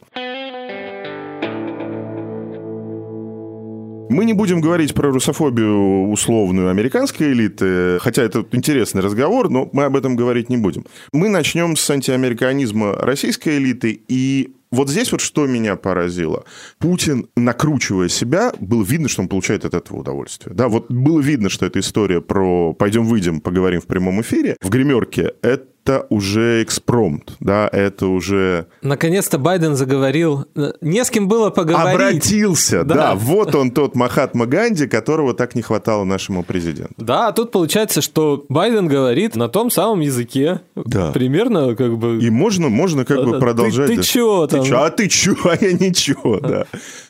Мы 4.12 4.26
не 4.26 4.34
будем 4.34 4.60
говорить 4.60 4.92
про 4.92 5.10
русофобию 5.10 6.10
условную 6.10 6.68
американской 6.68 7.32
элиты, 7.32 7.98
хотя 7.98 8.22
это 8.22 8.44
интересный 8.52 9.00
разговор, 9.00 9.48
но 9.48 9.70
мы 9.72 9.84
об 9.84 9.96
этом 9.96 10.16
говорить 10.16 10.50
не 10.50 10.58
будем. 10.58 10.84
Мы 11.14 11.30
начнем 11.30 11.76
с 11.76 11.90
антиамериканизма 11.90 12.92
российской 12.96 13.56
элиты 13.56 14.02
и 14.08 14.52
вот 14.70 14.88
здесь 14.88 15.12
вот 15.12 15.20
что 15.20 15.46
меня 15.46 15.76
поразило. 15.76 16.44
Путин, 16.78 17.28
накручивая 17.36 18.08
себя, 18.08 18.52
было 18.58 18.82
видно, 18.82 19.08
что 19.08 19.20
он 19.20 19.28
получает 19.28 19.66
от 19.66 19.74
этого 19.74 19.98
удовольствие. 19.98 20.54
Да, 20.54 20.68
вот 20.68 20.90
было 20.90 21.20
видно, 21.20 21.50
что 21.50 21.66
эта 21.66 21.80
история 21.80 22.22
про 22.22 22.72
«пойдем 22.72 23.04
выйдем, 23.04 23.40
поговорим 23.40 23.82
в 23.82 23.86
прямом 23.86 24.22
эфире» 24.22 24.56
в 24.62 24.70
гримерке, 24.70 25.34
это 25.42 25.66
это 25.84 26.06
уже 26.10 26.62
экспромт, 26.62 27.36
да, 27.40 27.68
это 27.70 28.06
уже... 28.06 28.66
Наконец-то 28.82 29.38
Байден 29.38 29.74
заговорил, 29.74 30.46
не 30.80 31.04
с 31.04 31.10
кем 31.10 31.26
было 31.28 31.50
поговорить. 31.50 31.94
Обратился, 31.94 32.84
да, 32.84 32.94
да 32.94 33.14
вот 33.14 33.54
он 33.54 33.72
тот 33.72 33.96
Махатма 33.96 34.46
Ганди, 34.46 34.86
которого 34.86 35.34
так 35.34 35.54
не 35.54 35.62
хватало 35.62 36.04
нашему 36.04 36.44
президенту. 36.44 36.94
Да, 36.98 37.28
а 37.28 37.32
тут 37.32 37.50
получается, 37.50 38.00
что 38.00 38.44
Байден 38.48 38.86
говорит 38.86 39.34
на 39.34 39.48
том 39.48 39.70
самом 39.70 40.00
языке, 40.00 40.60
да. 40.76 41.10
примерно 41.10 41.74
как 41.74 41.98
бы... 41.98 42.18
И 42.22 42.30
можно, 42.30 42.68
можно 42.68 43.04
как 43.04 43.24
бы 43.24 43.38
продолжать... 43.38 43.88
Ты, 43.88 43.96
ты 43.96 44.02
чё 44.02 44.46
там? 44.46 44.62
Ты 44.62 44.68
чё? 44.68 44.82
А 44.82 44.90
ты 44.90 45.08
чё? 45.08 45.36
А 45.52 45.56
я 45.60 45.72
ничего, 45.72 46.38
да. 46.40 46.66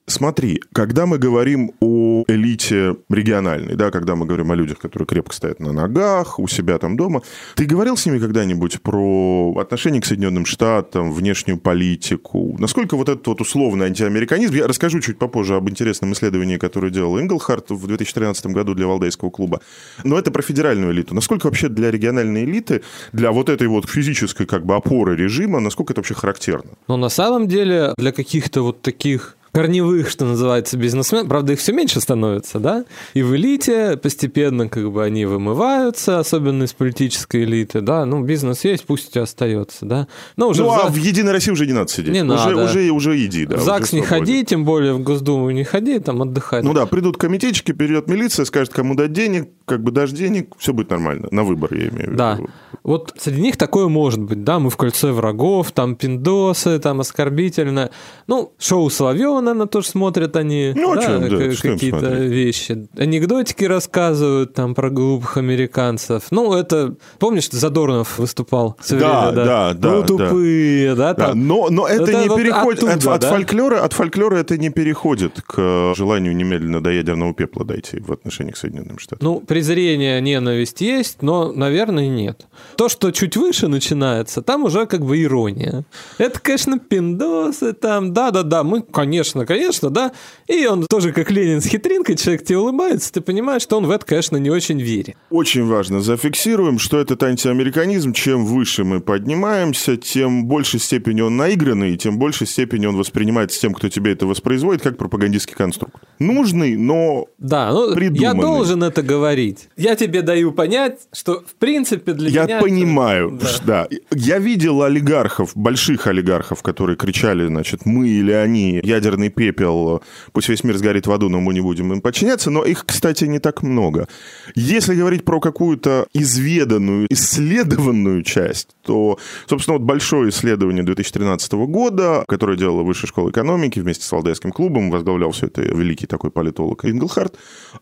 Смотри, 0.07 0.61
когда 0.73 1.07
мы 1.07 1.19
говорим 1.19 1.73
о 1.81 2.25
элите 2.27 2.97
региональной, 3.09 3.77
да, 3.77 3.93
когда 3.93 4.17
мы 4.17 4.27
говорим 4.27 4.51
о 4.51 4.57
людях, 4.57 4.79
которые 4.79 5.07
крепко 5.07 5.35
стоят 5.35 5.61
на 5.61 5.73
ногах, 5.73 6.41
у 6.41 6.49
себя 6.49 6.79
там 6.79 6.97
дома. 6.97 7.23
Ты 7.55 7.67
говорил 7.67 7.97
с 7.97 8.05
ними 8.05 8.19
когда-нибудь 8.19 8.83
про 8.83 9.55
отношение 9.61 10.03
к 10.03 10.07
Соединенным 10.07 10.45
Штатам, 10.45 11.13
внешнюю 11.13 11.59
политику? 11.59 12.57
Насколько 12.59 12.97
вот 12.97 13.09
этот 13.09 13.25
вот 13.29 13.41
условный 13.41 13.87
антиамериканизм, 13.87 14.55
я 14.55 14.67
расскажу 14.67 14.99
чуть 14.99 15.19
попозже 15.19 15.55
об 15.55 15.71
интересном 15.71 16.13
исследовании, 16.15 16.57
которое 16.57 16.91
делал 16.91 17.21
Инглхарт 17.21 17.71
в 17.71 17.87
2013 17.87 18.47
году 18.47 18.75
для 18.75 18.89
Валдайского 18.89 19.31
клуба, 19.31 19.61
но 20.03 20.19
это 20.19 20.33
про 20.33 20.43
федеральную 20.43 20.93
элиту. 20.93 21.15
Насколько 21.15 21.47
вообще 21.47 21.69
для 21.69 21.93
региональной 21.93 22.43
элиты, 22.45 22.83
для 23.13 23.31
вот 23.31 23.49
этой 23.49 23.69
вот 23.69 23.89
физической 23.89 24.47
как 24.47 24.67
бы 24.67 24.75
опоры 24.75 25.15
режима, 25.15 25.61
насколько 25.61 25.93
это 25.93 26.01
вообще 26.01 26.15
характерно? 26.15 26.73
Но 26.89 26.97
на 26.97 27.09
самом 27.09 27.47
деле 27.47 27.95
для 27.97 28.11
каких-то 28.11 28.63
вот 28.63 28.83
таких 28.83 29.37
корневых, 29.53 30.09
что 30.09 30.25
называется, 30.25 30.77
бизнесмен. 30.77 31.29
Правда, 31.29 31.53
их 31.53 31.59
все 31.59 31.73
меньше 31.73 32.01
становится, 32.01 32.59
да? 32.59 32.85
И 33.15 33.23
в 33.23 33.37
элите 33.37 33.97
постепенно 33.99 34.69
как 34.69 34.91
бы 34.91 35.05
они 35.05 35.27
вымываются, 35.27 36.19
особенно 36.19 36.65
из 36.65 36.73
политической 36.73 37.45
элиты, 37.45 37.83
да? 37.83 38.07
Ну, 38.07 38.23
бизнес 38.23 38.65
есть, 38.65 38.85
пусть 38.85 39.15
и 39.15 39.21
остается, 39.21 39.85
да? 39.85 40.09
Но 40.37 40.49
уже 40.49 40.63
ну, 40.63 40.71
в... 40.71 40.73
а 40.73 40.89
в 40.89 40.97
Единой 40.97 41.33
России 41.33 41.51
уже 41.51 41.67
не 41.67 41.75
надо 41.75 41.91
сидеть. 41.93 42.15
Не 42.15 42.23
уже, 42.23 42.51
надо. 42.51 42.65
Уже, 42.65 42.91
уже 42.91 43.25
иди, 43.25 43.45
да. 43.45 43.59
В 43.59 43.61
ЗАГС 43.61 43.93
не 43.93 44.01
ходи, 44.01 44.45
тем 44.45 44.65
более 44.65 44.95
в 44.95 45.03
Госдуму 45.03 45.51
не 45.51 45.65
ходи, 45.65 45.99
там 45.99 46.23
отдыхать. 46.23 46.65
Ну 46.65 46.73
да, 46.73 46.87
придут 46.87 47.19
комитетчики, 47.19 47.73
придет 47.73 48.09
милиция, 48.09 48.47
скажет, 48.47 48.73
кому 48.73 48.95
дать 48.95 49.13
денег, 49.13 49.51
как 49.67 49.83
бы 49.83 49.93
дашь 49.93 50.13
денег, 50.13 50.55
все 50.59 50.73
будет 50.73 50.91
нормально. 50.91 51.29
На 51.31 51.45
выбор, 51.45 51.75
я 51.75 51.89
имею 51.89 51.93
в 51.93 51.99
виду. 51.99 52.17
Да. 52.17 52.39
Вот 52.85 53.15
среди 53.19 53.43
них 53.43 53.57
такое 53.59 53.89
может 53.89 54.21
быть, 54.21 54.45
да, 54.45 54.59
мы 54.59 54.71
в 54.71 54.77
кольце 54.77 55.13
врагов, 55.13 55.73
там 55.73 55.95
пиндосы, 55.95 56.79
там 56.79 57.01
оскорбительно. 57.01 57.91
Ну, 58.27 58.53
шоу 58.59 58.89
Соловьева, 58.91 59.42
наверное, 59.43 59.67
тоже 59.67 59.89
смотрят 59.89 60.37
они, 60.37 60.73
ну, 60.75 60.95
да, 60.95 61.19
да, 61.19 61.29
какие-то 61.29 62.15
вещи. 62.15 62.89
Анекдотики 62.97 63.65
рассказывают 63.65 64.55
там 64.55 64.75
про 64.75 64.91
глупых 64.91 65.37
американцев. 65.37 66.25
Ну, 66.31 66.55
это, 66.55 66.95
помнишь, 67.19 67.51
Задорнов 67.51 68.19
выступал? 68.19 68.77
Да, 68.89 69.31
время, 69.31 69.45
да, 69.45 69.75
да. 69.75 69.91
Ну, 69.91 70.05
тупые, 70.05 70.95
да, 70.95 71.15
да. 71.15 71.27
там. 71.27 71.47
Но, 71.47 71.69
но 71.71 71.87
это, 71.87 72.05
это 72.05 72.23
не 72.23 72.29
вот 72.29 72.39
переходит, 72.39 72.83
оттуда, 72.83 72.95
от, 72.95 73.03
да? 73.03 73.15
от, 73.15 73.25
фольклора, 73.25 73.85
от 73.85 73.93
фольклора 73.93 74.37
это 74.37 74.59
не 74.59 74.71
переходит 74.71 75.41
к 75.47 75.95
желанию 75.97 76.35
немедленно 76.35 76.83
до 76.83 76.91
ядерного 76.91 77.35
пепла 77.35 77.65
дойти 77.65 78.01
в 78.01 78.13
отношении 78.13 78.53
к 78.53 78.57
Соединенным 78.57 78.99
Штатам. 78.99 79.19
Ну, 79.27 79.41
презрение, 79.41 80.21
ненависть 80.21 80.81
есть, 80.81 81.23
но, 81.23 81.53
наверное, 81.53 82.09
нет. 82.09 82.47
То, 82.77 82.89
что 82.89 83.11
чуть 83.11 83.37
выше 83.37 83.69
начинается, 83.69 84.43
там 84.43 84.65
уже 84.65 84.87
как 84.87 85.05
бы 85.05 85.23
ирония. 85.23 85.85
Это, 86.19 86.41
конечно, 86.41 86.79
пиндосы 86.79 87.73
там, 87.73 88.13
да-да-да, 88.13 88.63
мы, 88.63 88.83
конечно, 88.83 89.32
конечно, 89.47 89.91
да. 89.91 90.12
И 90.47 90.67
он 90.67 90.87
тоже 90.87 91.12
как 91.12 91.31
Ленин 91.31 91.61
с 91.61 91.67
хитринкой, 91.67 92.17
человек 92.17 92.45
тебе 92.45 92.59
улыбается, 92.59 93.12
ты 93.12 93.21
понимаешь, 93.21 93.62
что 93.62 93.77
он 93.77 93.87
в 93.87 93.91
это, 93.91 94.05
конечно, 94.07 94.37
не 94.37 94.51
очень 94.51 94.81
верит. 94.81 95.17
Очень 95.31 95.67
важно, 95.67 96.01
зафиксируем, 96.01 96.79
что 96.79 96.99
этот 96.99 97.23
антиамериканизм, 97.23 98.12
чем 98.12 98.45
выше 98.45 98.85
мы 98.85 99.01
поднимаемся, 99.01 99.97
тем 99.97 100.47
большей 100.47 100.81
степени 100.81 101.21
он 101.21 101.37
наигранный, 101.37 101.95
и 101.95 101.97
тем 101.97 102.19
большей 102.19 102.47
степени 102.47 102.87
он 102.87 102.97
воспринимается 102.97 103.61
тем, 103.61 103.75
кто 103.75 103.89
тебе 103.89 104.12
это 104.12 104.27
воспроизводит, 104.27 104.83
как 104.83 104.97
пропагандистский 104.97 105.55
конструкт. 105.55 105.97
Нужный, 106.19 106.77
но 106.77 107.27
да, 107.39 107.71
ну, 107.73 107.95
придуманный. 107.95 108.21
Я 108.21 108.35
должен 108.35 108.83
это 108.83 109.03
говорить. 109.03 109.69
Я 109.77 109.97
тебе 109.97 110.23
даю 110.23 110.53
понять, 110.53 111.01
что 111.12 111.41
в 111.41 111.55
принципе 111.55 112.12
для 112.12 112.29
я 112.29 112.45
меня... 112.45 112.57
Я 112.57 112.62
понимаю, 112.62 113.39
да. 113.41 113.89
да. 113.89 113.89
Я 114.12 114.39
видел 114.39 114.83
олигархов, 114.83 115.53
больших 115.55 116.07
олигархов, 116.07 116.62
которые 116.62 116.97
кричали, 116.97 117.47
значит, 117.47 117.87
мы 117.87 118.09
или 118.09 118.33
они, 118.33 118.81
ядерный 118.83 119.22
пепел, 119.29 120.02
пусть 120.33 120.49
весь 120.49 120.64
мир 120.64 120.76
сгорит 120.76 121.07
в 121.07 121.12
аду, 121.12 121.29
но 121.29 121.41
мы 121.41 121.55
не 121.55 121.61
будем 121.61 121.93
им 121.93 122.00
подчиняться, 122.00 122.50
но 122.50 122.64
их, 122.64 122.85
кстати, 122.87 123.25
не 123.25 123.38
так 123.38 123.62
много. 123.62 124.09
Если 124.55 124.95
говорить 124.95 125.25
про 125.25 125.41
какую-то 125.41 126.07
изведанную, 126.12 127.07
исследованную 127.11 128.23
часть, 128.23 128.69
то, 128.83 129.19
собственно, 129.47 129.79
вот 129.79 129.85
большое 129.85 130.31
исследование 130.31 130.83
2013 130.83 131.52
года, 131.52 132.25
которое 132.29 132.57
делала 132.57 132.83
Высшая 132.83 133.07
школа 133.07 133.31
экономики 133.31 133.79
вместе 133.81 134.05
с 134.05 134.12
Валдайским 134.12 134.52
клубом, 134.52 134.91
возглавлял 134.91 135.31
все 135.31 135.47
это 135.47 135.62
великий 135.62 136.07
такой 136.07 136.31
политолог 136.31 136.85
Инглхарт, 136.85 137.37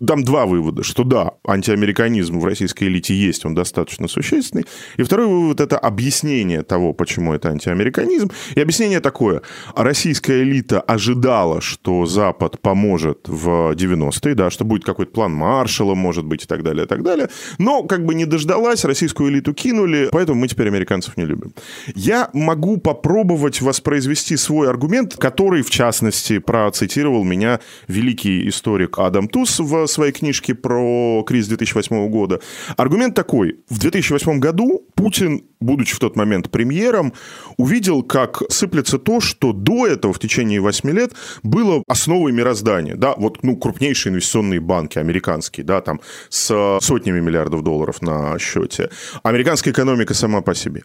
там 0.07 0.23
два 0.23 0.47
вывода, 0.47 0.83
что 0.83 1.05
да, 1.05 1.33
антиамериканизм 1.47 2.39
в 2.39 2.45
российской 2.45 2.85
элите 2.85 3.15
есть, 3.15 3.45
он 3.45 3.55
достаточно 3.55 4.09
существенный, 4.09 4.67
и 4.97 5.03
второй 5.03 5.27
вывод– 5.27 5.61
это 5.63 5.79
объяснение 5.79 6.63
того, 6.63 6.93
почему 6.93 7.33
это 7.33 7.49
антиамериканизм, 7.49 8.31
и 8.55 8.61
объяснение 8.61 9.01
такое, 9.01 9.43
российская 9.75 10.43
элита 10.43 10.81
ожидала 10.81 11.30
ожидала, 11.31 11.61
что 11.61 12.07
Запад 12.07 12.61
поможет 12.61 13.29
в 13.29 13.73
90-е, 13.73 14.35
да, 14.35 14.51
что 14.51 14.65
будет 14.65 14.85
какой-то 14.85 15.13
план 15.13 15.33
Маршалла, 15.33 15.95
может 15.95 16.25
быть, 16.25 16.45
и 16.45 16.47
так 16.47 16.63
далее, 16.63 16.85
и 16.85 16.89
так 16.89 17.03
далее. 17.03 17.29
Но 17.59 17.85
как 17.85 18.05
бы 18.05 18.15
не 18.15 18.25
дождалась, 18.25 18.85
российскую 18.85 19.31
элиту 19.31 19.55
кинули, 19.55 20.09
поэтому 20.13 20.41
мы 20.41 20.49
теперь 20.49 20.69
американцев 20.69 21.17
не 21.17 21.25
любим. 21.25 21.53
Я 21.95 22.31
могу 22.33 22.79
попробовать 22.79 23.61
воспроизвести 23.61 24.37
свой 24.37 24.69
аргумент, 24.69 25.17
который, 25.17 25.63
в 25.63 25.71
частности, 25.71 26.39
процитировал 26.39 27.25
меня 27.25 27.61
великий 27.89 28.49
историк 28.49 28.99
Адам 28.99 29.29
Тус 29.29 29.61
в 29.61 29.87
своей 29.87 30.13
книжке 30.13 30.55
про 30.55 31.23
кризис 31.27 31.49
2008 31.49 32.09
года. 32.09 32.41
Аргумент 32.77 33.15
такой. 33.15 33.59
В 33.69 33.79
2008 33.79 34.41
году 34.41 34.87
Путин, 34.95 35.43
будучи 35.61 35.95
в 35.95 35.99
тот 35.99 36.17
момент 36.17 36.51
премьером, 36.51 37.13
увидел, 37.57 38.03
как 38.03 38.43
сыплется 38.49 38.99
то, 38.99 39.21
что 39.21 39.53
до 39.53 39.87
этого 39.87 40.13
в 40.13 40.19
течение 40.19 40.61
8 40.61 40.91
лет 40.91 41.13
было 41.43 41.83
основой 41.87 42.33
мироздания. 42.33 42.97
Да, 42.97 43.15
вот 43.17 43.43
ну, 43.43 43.57
крупнейшие 43.57 44.13
инвестиционные 44.13 44.61
банки 44.61 44.99
американские, 44.99 45.65
да, 45.65 45.81
там 45.81 46.01
с 46.29 46.79
сотнями 46.81 47.21
миллиардов 47.21 47.63
долларов 47.63 48.03
на 48.03 48.39
счете. 48.39 48.91
Американская 49.23 49.73
экономика 49.73 50.15
сама 50.15 50.41
по 50.41 50.55
себе. 50.55 50.83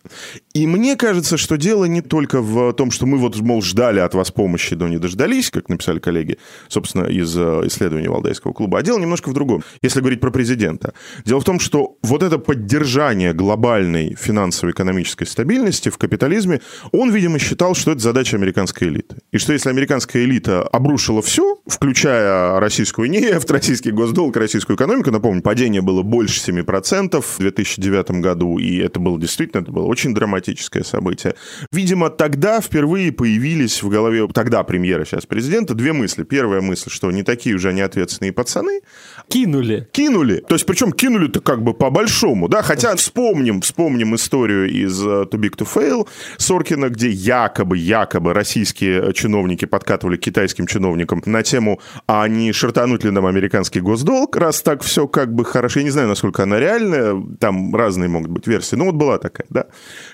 И 0.53 0.67
мне 0.67 0.95
кажется, 0.95 1.37
что 1.37 1.57
дело 1.57 1.85
не 1.85 2.01
только 2.01 2.41
в 2.41 2.73
том, 2.73 2.91
что 2.91 3.05
мы 3.05 3.17
вот, 3.17 3.39
мол, 3.39 3.61
ждали 3.61 3.99
от 3.99 4.13
вас 4.13 4.31
помощи, 4.31 4.73
но 4.73 4.87
не 4.87 4.97
дождались, 4.97 5.51
как 5.51 5.69
написали 5.69 5.99
коллеги, 5.99 6.37
собственно, 6.67 7.05
из 7.05 7.35
э, 7.37 7.61
исследования 7.65 8.09
Валдайского 8.09 8.53
клуба. 8.53 8.79
А 8.79 8.81
дело 8.81 8.99
немножко 8.99 9.29
в 9.29 9.33
другом, 9.33 9.63
если 9.81 9.99
говорить 9.99 10.19
про 10.19 10.31
президента. 10.31 10.93
Дело 11.23 11.39
в 11.39 11.43
том, 11.43 11.59
что 11.59 11.97
вот 12.01 12.23
это 12.23 12.37
поддержание 12.37 13.33
глобальной 13.33 14.15
финансово-экономической 14.65 15.25
стабильности 15.25 15.89
в 15.89 15.97
капитализме, 15.97 16.61
он, 16.91 17.11
видимо, 17.11 17.39
считал, 17.39 17.75
что 17.75 17.91
это 17.91 18.01
задача 18.01 18.37
американской 18.37 18.87
элиты. 18.87 19.17
И 19.31 19.37
что 19.37 19.53
если 19.53 19.69
американская 19.69 20.23
элита 20.23 20.63
обрушила 20.63 21.21
все, 21.21 21.59
включая 21.67 22.59
российскую 22.59 23.09
нефть, 23.09 23.49
российский 23.49 23.91
госдолг, 23.91 24.37
российскую 24.37 24.75
экономику. 24.77 25.11
Напомню, 25.11 25.41
падение 25.41 25.81
было 25.81 26.03
больше 26.03 26.39
7% 26.51 27.21
в 27.21 27.39
2009 27.39 28.11
году, 28.21 28.57
и 28.57 28.77
это 28.77 28.99
было 28.99 29.19
действительно 29.19 29.61
это 29.61 29.71
было 29.71 29.85
очень 29.85 30.13
драматическое 30.13 30.83
событие. 30.83 31.35
Видимо, 31.71 32.09
тогда 32.09 32.61
впервые 32.61 33.11
появились 33.11 33.83
в 33.83 33.89
голове 33.89 34.27
тогда 34.33 34.63
премьера, 34.63 35.05
сейчас 35.05 35.25
президента, 35.25 35.73
две 35.73 35.93
мысли. 35.93 36.23
Первая 36.23 36.61
мысль, 36.61 36.89
что 36.89 37.11
не 37.11 37.23
такие 37.23 37.55
уже 37.55 37.73
неответственные 37.73 38.33
пацаны. 38.33 38.81
Кинули. 39.27 39.87
Кинули. 39.91 40.43
То 40.47 40.55
есть, 40.55 40.65
причем 40.65 40.91
кинули-то 40.91 41.41
как 41.41 41.63
бы 41.63 41.73
по-большому, 41.73 42.47
да, 42.47 42.61
хотя 42.61 42.95
вспомним, 42.95 43.61
вспомним 43.61 44.15
историю 44.15 44.69
из 44.69 45.01
uh, 45.01 45.29
Too 45.29 45.39
Big 45.39 45.57
to 45.57 45.67
Fail 45.71 46.07
Соркина, 46.37 46.89
где 46.89 47.09
якобы, 47.09 47.77
якобы 47.77 48.33
российские 48.33 49.13
чиновники 49.13 49.65
подкатывали 49.65 50.17
китайским 50.17 50.67
чиновникам 50.67 51.21
на 51.25 51.43
тему, 51.43 51.79
а 52.07 52.27
не 52.27 52.51
шартануть 52.51 53.03
ли 53.03 53.11
нам 53.11 53.25
американский 53.25 53.81
госдолг, 53.81 54.35
раз 54.35 54.61
так 54.61 54.83
все 54.83 55.07
как 55.07 55.33
бы 55.33 55.45
хорошо. 55.45 55.79
Я 55.79 55.85
не 55.85 55.91
знаю, 55.91 56.07
насколько 56.07 56.43
она 56.43 56.59
реальная, 56.59 57.21
там 57.39 57.75
разные 57.75 58.09
могут 58.09 58.31
быть 58.31 58.47
версии, 58.47 58.75
но 58.75 58.85
вот 58.85 58.95
была 58.95 59.17
такая, 59.17 59.47
да. 59.49 59.65